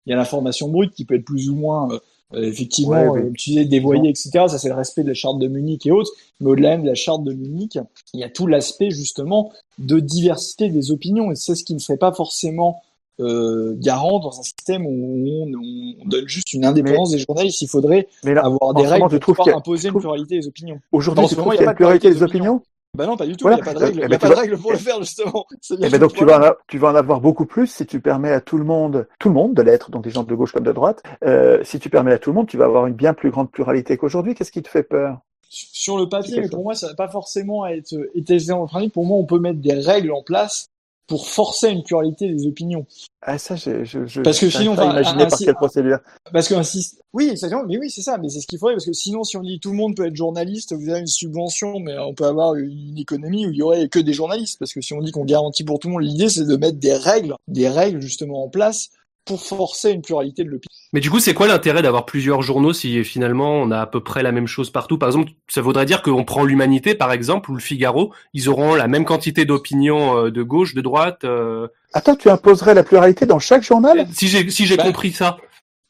[0.04, 1.88] il y a l'information brute qui peut être plus ou moins,
[2.34, 4.30] euh, effectivement, ouais, utilisée, dévoyée, etc.
[4.48, 6.10] Ça, c'est le respect de la charte de Munich et autres.
[6.40, 7.78] Mais au-delà même de la charte de Munich,
[8.14, 11.30] il y a tout l'aspect, justement, de diversité des opinions.
[11.30, 12.82] Et c'est ce qui ne serait pas forcément
[13.20, 17.62] euh, garant dans un système où on, on, donne juste une indépendance des journalistes.
[17.62, 20.78] Il faudrait mais là, avoir des règles pour pouvoir imposer une pluralité des opinions.
[20.92, 22.62] Aujourd'hui, tu trouves qu'il y a une pluralité des opinions
[22.96, 23.48] bah non, pas du tout.
[23.48, 24.00] Il n'y a pas de règle.
[24.04, 25.46] Il y a pas de règle pour le faire justement.
[25.70, 28.32] Eh ben donc tu vas, en tu vas en avoir beaucoup plus si tu permets
[28.32, 30.64] à tout le monde, tout le monde de l'être, donc des gens de gauche comme
[30.64, 31.02] de droite.
[31.24, 33.50] Euh, si tu permets à tout le monde, tu vas avoir une bien plus grande
[33.50, 34.34] pluralité qu'aujourd'hui.
[34.34, 35.18] Qu'est-ce qui te fait peur?
[35.50, 39.06] Sur le papier, mais pour moi, ça va pas forcément être été en train Pour
[39.06, 40.68] moi, on peut mettre des règles en place
[41.08, 42.86] pour forcer une pluralité des opinions.
[43.22, 45.98] Ah ça, je, je, je parce que sinon, pas imaginer par quelle procédure.
[46.32, 46.62] Parce qu'un
[47.14, 47.32] oui,
[47.66, 49.58] mais oui, c'est ça, mais c'est ce qu'il faudrait parce que sinon, si on dit
[49.58, 52.98] tout le monde peut être journaliste, vous avez une subvention, mais on peut avoir une
[52.98, 55.64] économie où il y aurait que des journalistes, parce que si on dit qu'on garantit
[55.64, 58.90] pour tout le monde, l'idée c'est de mettre des règles, des règles justement en place
[59.28, 60.68] pour forcer une pluralité de l'opinion.
[60.92, 64.02] Mais du coup, c'est quoi l'intérêt d'avoir plusieurs journaux si finalement on a à peu
[64.02, 64.98] près la même chose partout?
[64.98, 68.74] Par exemple, ça voudrait dire qu'on prend l'Humanité, par exemple, ou le Figaro, ils auront
[68.74, 71.24] la même quantité d'opinions euh, de gauche, de droite.
[71.24, 71.68] Euh...
[71.92, 74.06] Attends, tu imposerais la pluralité dans chaque journal?
[74.12, 75.36] Si j'ai si j'ai bah, compris ça.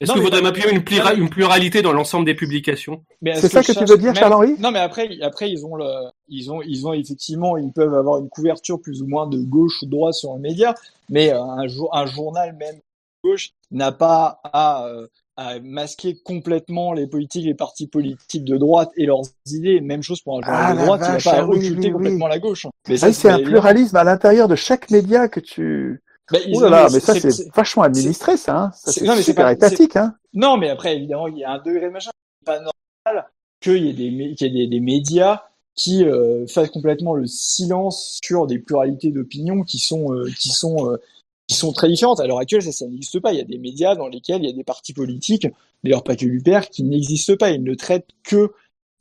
[0.01, 0.83] Est-ce que vous voudrait m'appuyer une,
[1.17, 3.03] une, pluralité dans l'ensemble des publications?
[3.35, 4.55] C'est ça que, tu veux dire, Charles-Henri?
[4.61, 5.85] Non, mais après, après ils ont le,
[6.29, 9.83] ils ont, ils ont effectivement, ils peuvent avoir une couverture plus ou moins de gauche
[9.83, 10.77] ou de droite sur un média,
[11.11, 12.79] mais un, un journal même
[13.23, 19.07] gauche n'a pas euh, à, masquer complètement les politiques, les partis politiques de droite et
[19.07, 19.81] leurs idées.
[19.81, 22.39] Même chose pour un journal ah, de droite, il n'a pas à occulter complètement la
[22.39, 22.67] gauche.
[22.89, 26.03] Mais ah c'est un pluralisme à l'intérieur de chaque média que tu.
[26.31, 28.57] Ben, là, mais ça c'est vachement administré, ça.
[28.57, 28.71] Hein.
[28.75, 29.97] ça c'est super étatique.
[29.97, 30.15] Hein.
[30.35, 32.11] Non, mais après évidemment il y a un degré de machin.
[32.41, 33.31] C'est pas normal
[33.61, 35.43] qu'il y ait des, qu'il y ait des, médias
[35.75, 40.91] qui euh, fassent complètement le silence sur des pluralités d'opinions qui sont euh, qui sont
[40.91, 41.01] euh,
[41.49, 42.21] qui sont très différentes.
[42.21, 43.33] À l'heure actuelle, ça, ça n'existe pas.
[43.33, 45.49] Il y a des médias dans lesquels il y a des partis politiques,
[45.83, 47.51] d'ailleurs pas que l'UPR, qui n'existent pas.
[47.51, 48.53] Ils ne traitent que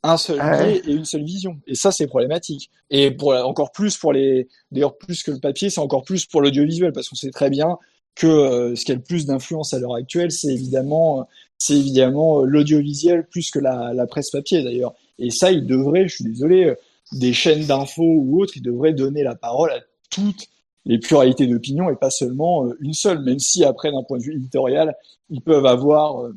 [0.02, 1.60] un seul biais et une seule vision.
[1.66, 2.70] Et ça, c'est problématique.
[2.90, 6.40] Et pour encore plus pour les, d'ailleurs plus que le papier, c'est encore plus pour
[6.40, 7.78] l'audiovisuel parce qu'on sait très bien
[8.14, 12.40] que euh, ce qui a le plus d'influence à l'heure actuelle, c'est évidemment, c'est évidemment
[12.40, 14.94] euh, l'audiovisuel plus que la, la presse papier d'ailleurs.
[15.18, 16.74] Et ça, ils devraient, je suis désolé, euh,
[17.12, 19.80] des chaînes d'infos ou autres, ils devraient donner la parole à
[20.10, 20.48] toutes
[20.84, 24.22] les pluralités d'opinion et pas seulement euh, une seule, même si après d'un point de
[24.22, 24.96] vue éditorial,
[25.30, 26.36] ils peuvent avoir euh,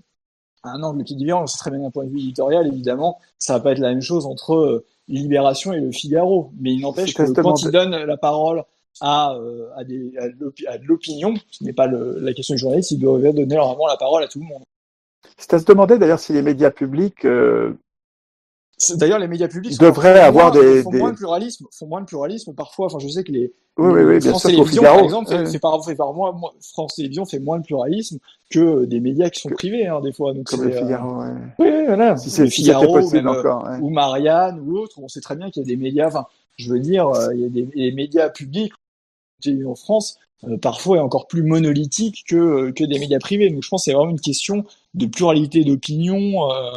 [0.64, 1.18] un angle qui.
[1.18, 4.02] C'est très bien d'un point de vue éditorial, évidemment, ça va pas être la même
[4.02, 8.18] chose entre euh, Libération et le Figaro, mais il n'empêche que quand ils donnent la
[8.18, 8.64] parole
[9.02, 9.36] à,
[9.76, 13.22] à, des, à de l'opinion, ce n'est pas le, la question du journaliste, ils doivent
[13.22, 14.64] donner vraiment la parole à tout le monde.
[15.38, 17.26] C'est à se demander d'ailleurs si les médias publics
[18.96, 21.00] D'ailleurs, les médias publics devraient avoir des, font des...
[21.00, 22.88] moins de pluralisme, font moins de pluralisme parfois.
[22.88, 25.60] Enfin, je sais que les, oui, les oui, oui, France Télévisions, par exemple, fait, fait
[25.60, 29.42] par, fait par moi, moi, France Télévisions fait moins de pluralisme que des médias qui
[29.42, 30.34] sont privés, hein, des fois.
[30.34, 31.30] Donc Comme c'est, le euh, Figaro, ouais.
[31.60, 32.18] Oui, voilà.
[32.18, 33.64] Si c'est Figaro, possible même, euh, encore.
[33.66, 33.78] ouais.
[33.82, 36.08] ou Marianne ou autre, on sait très bien qu'il y a des médias.
[36.08, 36.26] Enfin,
[36.58, 38.74] je veux dire, euh, il y a des les médias publics
[39.66, 43.50] en France euh, parfois est encore plus monolithique que euh, que des médias privés.
[43.50, 46.72] Donc je pense que c'est vraiment une question de pluralité d'opinion euh,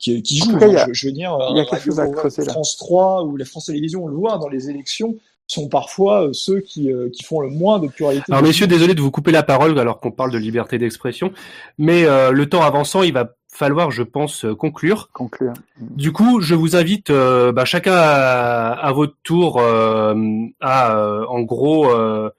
[0.00, 0.52] qui, qui En joue.
[0.52, 0.82] tout cas, il y hein.
[0.82, 2.52] a- je, je veux dire, il y a euh, quelque chose à Radio creuser là.
[2.52, 5.14] France 3 ou la France Télévisions, on le voit dans les élections,
[5.46, 8.32] sont parfois euh, ceux qui euh, qui font le moins de pluralité.
[8.32, 11.32] Alors messieurs, désolé de vous couper la parole alors qu'on parle de liberté d'expression,
[11.78, 15.10] mais euh, le temps avançant, il va falloir, je pense, euh, conclure.
[15.12, 15.52] Conclure.
[15.80, 20.14] Du coup, je vous invite euh, bah, chacun à, à votre tour euh,
[20.60, 22.30] à, euh, en gros, euh,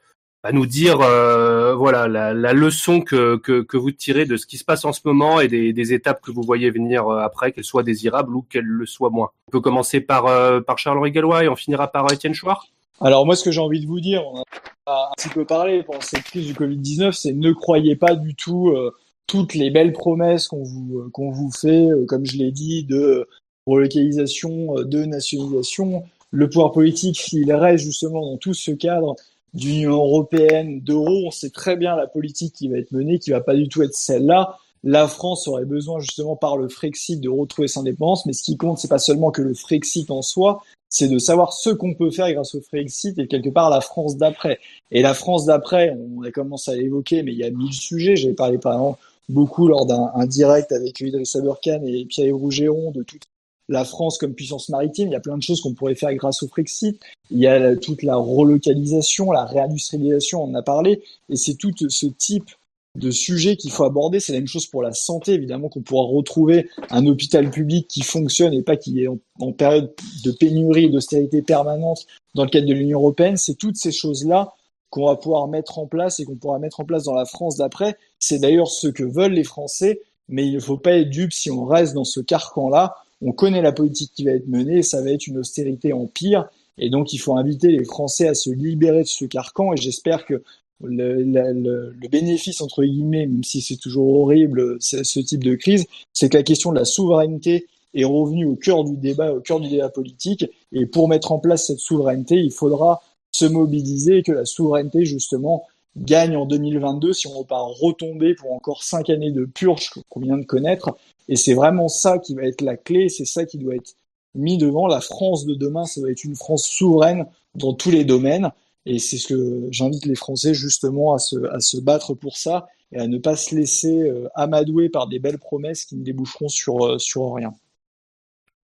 [0.43, 4.45] à nous dire, euh, voilà, la, la leçon que, que, que vous tirez de ce
[4.45, 7.19] qui se passe en ce moment et des, des étapes que vous voyez venir euh,
[7.19, 9.30] après, qu'elles soient désirables ou qu'elles le soient moins.
[9.47, 12.68] On peut commencer par, euh, par Charles-Henri Gallois et on finira par Étienne Chouard.
[13.01, 14.43] Alors moi, ce que j'ai envie de vous dire, on
[14.85, 18.35] a un petit peu parlé pendant cette crise du Covid-19, c'est ne croyez pas du
[18.35, 18.91] tout euh,
[19.31, 22.84] toutes les belles promesses qu'on vous euh, qu'on vous fait, euh, comme je l'ai dit,
[22.84, 23.27] de
[23.65, 26.03] relocalisation, euh, de nationalisation.
[26.31, 29.15] Le pouvoir politique, s'il reste justement dans tout ce cadre
[29.53, 33.41] d'Union européenne, d'euro, on sait très bien la politique qui va être menée, qui va
[33.41, 34.57] pas du tout être celle-là.
[34.84, 38.57] La France aurait besoin justement par le Frexit de retrouver sa indépendance, mais ce qui
[38.57, 42.10] compte, c'est pas seulement que le Frexit en soi, c'est de savoir ce qu'on peut
[42.10, 44.60] faire grâce au Frexit et quelque part la France d'après.
[44.90, 48.15] Et la France d'après, on a commencé à l'évoquer, mais il y a mille sujets.
[48.15, 48.99] J'ai parlé par exemple
[49.30, 53.23] beaucoup lors d'un un direct avec Idriss Aberkan et Pierre Rougeron de toute
[53.72, 55.07] la France comme puissance maritime.
[55.07, 56.99] Il y a plein de choses qu'on pourrait faire grâce au Frexit.
[57.30, 61.02] Il y a toute la relocalisation, la réindustrialisation, on en a parlé.
[61.30, 62.49] Et c'est tout ce type
[62.98, 64.19] de sujets qu'il faut aborder.
[64.19, 68.02] C'est la même chose pour la santé, évidemment, qu'on pourra retrouver un hôpital public qui
[68.02, 69.93] fonctionne et pas qui est en, en période
[70.26, 73.38] de pénurie et d'austérité permanente dans le cadre de l'Union européenne.
[73.38, 74.53] C'est toutes ces choses-là
[74.89, 77.56] qu'on va pouvoir mettre en place et qu'on pourra mettre en place dans la France
[77.56, 77.98] d'après.
[78.19, 81.49] C'est d'ailleurs ce que veulent les Français, mais il ne faut pas être dupe si
[81.49, 82.95] on reste dans ce carcan-là.
[83.22, 86.49] On connaît la politique qui va être menée ça va être une austérité en pire.
[86.77, 90.26] Et donc, il faut inviter les Français à se libérer de ce carcan et j'espère
[90.26, 90.41] que
[90.84, 96.38] le, bénéfice, entre guillemets, même si c'est toujours horrible, ce type de crise, c'est que
[96.38, 99.89] la question de la souveraineté est revenue au cœur du débat, au cœur du débat
[99.89, 100.45] politique.
[100.72, 105.06] Et pour mettre en place cette souveraineté, il faudra se mobiliser et que la souveraineté,
[105.06, 109.45] justement, gagne en 2022 si on ne veut pas retomber pour encore cinq années de
[109.45, 110.95] purge qu'on vient de connaître.
[111.27, 113.95] Et c'est vraiment ça qui va être la clé, c'est ça qui doit être
[114.35, 114.88] mis devant.
[114.88, 118.51] La France de demain, ça doit être une France souveraine dans tous les domaines.
[118.85, 122.68] Et c'est ce que j'invite les Français justement à se, à se battre pour ça
[122.91, 126.49] et à ne pas se laisser euh, amadouer par des belles promesses qui ne déboucheront
[126.49, 127.53] sur, euh, sur rien.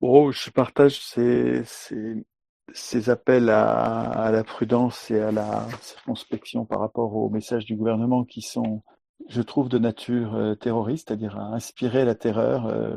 [0.00, 2.24] Oh, je partage ces, ces,
[2.72, 8.24] ces appels à, la prudence et à la circonspection par rapport au message du gouvernement
[8.24, 8.82] qui sont,
[9.28, 12.66] je trouve, de nature euh, terroriste, c'est-à-dire à inspirer la terreur.
[12.66, 12.96] Euh,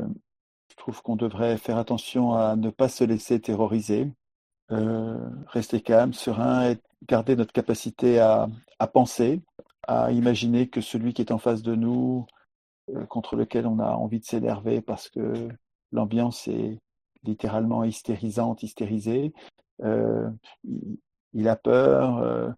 [0.70, 4.10] je trouve qu'on devrait faire attention à ne pas se laisser terroriser,
[4.72, 8.48] euh, rester calme, serein, et garder notre capacité à,
[8.92, 9.40] penser,
[9.86, 12.26] à imaginer que celui qui est en face de nous,
[13.08, 15.48] contre lequel on a envie de s'énerver parce que
[15.92, 16.78] l'ambiance est
[17.24, 19.32] littéralement hystérisante, hystérisée.
[19.82, 20.28] Euh,
[21.32, 22.48] il, a peur, euh,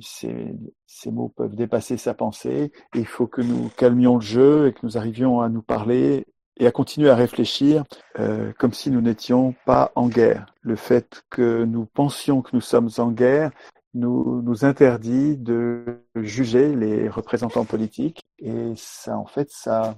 [0.00, 0.54] ses,
[0.86, 2.72] ses mots peuvent dépasser sa pensée.
[2.94, 6.26] Et il faut que nous calmions le jeu et que nous arrivions à nous parler
[6.58, 7.84] et à continuer à réfléchir
[8.18, 10.54] euh, comme si nous n'étions pas en guerre.
[10.60, 13.50] Le fait que nous pensions que nous sommes en guerre
[13.94, 19.96] nous, nous interdit de juger les représentants politiques et ça, en fait, ça,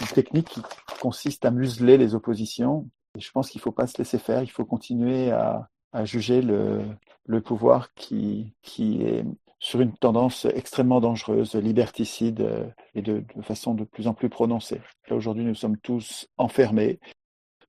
[0.00, 0.62] une technique qui
[1.00, 2.88] consiste à museler les oppositions.
[3.16, 6.04] Et je pense qu'il ne faut pas se laisser faire, il faut continuer à, à
[6.04, 9.24] juger le, pouvoir qui, est
[9.60, 14.80] sur une tendance extrêmement dangereuse, liberticide euh, et de, façon de plus en plus prononcée.
[15.10, 17.00] Aujourd'hui, nous sommes tous enfermés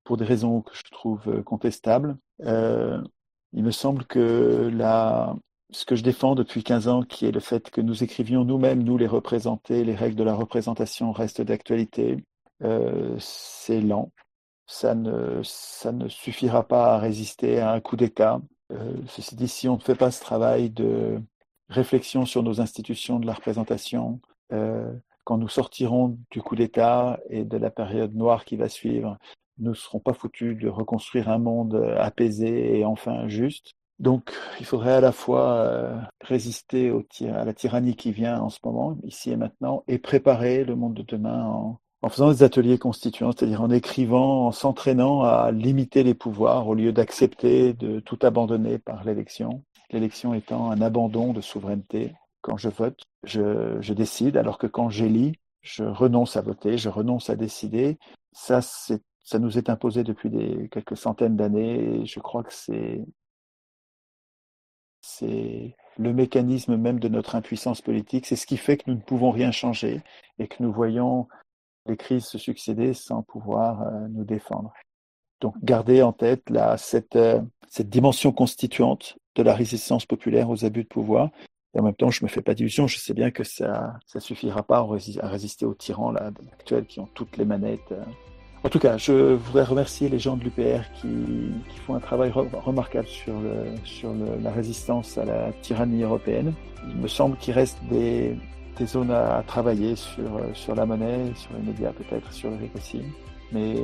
[0.04, 2.18] pour des raisons que je trouve euh, contestables.
[2.46, 3.02] Euh,
[3.54, 4.72] il me semble que
[5.72, 8.84] ce que je défends depuis 15 ans, qui est le fait que nous écrivions nous-mêmes,
[8.84, 12.24] nous les représentés, les règles de la représentation restent d'actualité,
[13.18, 14.12] c'est lent.
[14.72, 18.40] Ça ne, ça ne suffira pas à résister à un coup d'État.
[18.72, 21.20] Euh, ceci dit, si on ne fait pas ce travail de
[21.70, 24.22] réflexion sur nos institutions de la représentation,
[24.54, 24.94] euh,
[25.24, 29.18] quand nous sortirons du coup d'État et de la période noire qui va suivre,
[29.58, 33.72] nous ne serons pas foutus de reconstruire un monde apaisé et enfin juste.
[33.98, 36.94] Donc, il faudrait à la fois euh, résister
[37.34, 40.94] à la tyrannie qui vient en ce moment, ici et maintenant, et préparer le monde
[40.94, 46.04] de demain en, en faisant des ateliers constituants, c'est-à-dire en écrivant, en s'entraînant à limiter
[46.04, 49.64] les pouvoirs au lieu d'accepter de tout abandonner par l'élection.
[49.92, 52.14] L'élection étant un abandon de souveraineté.
[52.42, 56.88] Quand je vote, je, je décide, alors que quand j'élis, je renonce à voter, je
[56.88, 57.98] renonce à décider.
[58.32, 62.54] Ça, c'est, ça nous est imposé depuis des, quelques centaines d'années et je crois que
[62.54, 63.04] c'est,
[65.02, 68.26] c'est le mécanisme même de notre impuissance politique.
[68.26, 70.02] C'est ce qui fait que nous ne pouvons rien changer
[70.38, 71.28] et que nous voyons
[71.90, 74.74] les crises se succéder sans pouvoir euh, nous défendre.
[75.42, 80.90] Donc, garder en tête euh, cette dimension constituante de la résistance populaire aux abus de
[80.90, 81.30] pouvoir.
[81.74, 82.88] Et en même temps, je me fais pas d'illusions.
[82.88, 87.08] Je sais bien que ça, ça suffira pas à résister aux tyrans actuels qui ont
[87.14, 87.92] toutes les manettes.
[87.92, 88.04] Euh.
[88.64, 91.08] En tout cas, je voudrais remercier les gens de l'UPR qui,
[91.86, 93.34] font un travail remarquable sur,
[94.42, 96.54] la résistance à la tyrannie européenne.
[96.90, 98.36] Il me semble qu'il reste des,
[98.86, 103.04] zones à, travailler sur, sur la monnaie, sur les médias peut-être, sur le récit.
[103.52, 103.76] Mais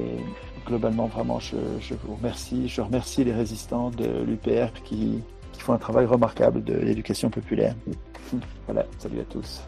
[0.65, 2.67] globalement, vraiment, je, je, vous remercie.
[2.67, 5.21] Je remercie les résistants de l'UPR qui,
[5.53, 7.75] qui font un travail remarquable de l'éducation populaire.
[8.67, 9.63] voilà, salut à tous.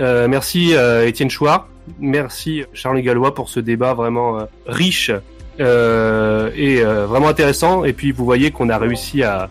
[0.00, 5.10] Euh, merci euh, Étienne Chouard, merci Charles Gallois pour ce débat vraiment euh, riche
[5.60, 7.84] euh, et euh, vraiment intéressant.
[7.84, 9.48] Et puis vous voyez qu'on a réussi à,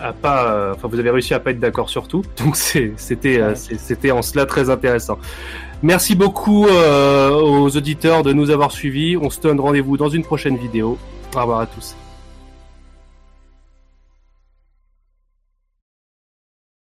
[0.00, 2.22] à pas, enfin vous avez réussi à pas être d'accord sur tout.
[2.44, 2.92] Donc c'était
[3.42, 3.54] ouais.
[3.54, 5.18] c'était en cela très intéressant.
[5.82, 9.16] Merci beaucoup aux auditeurs de nous avoir suivis.
[9.16, 10.98] On se donne rendez-vous dans une prochaine vidéo.
[11.34, 11.94] Au revoir à tous.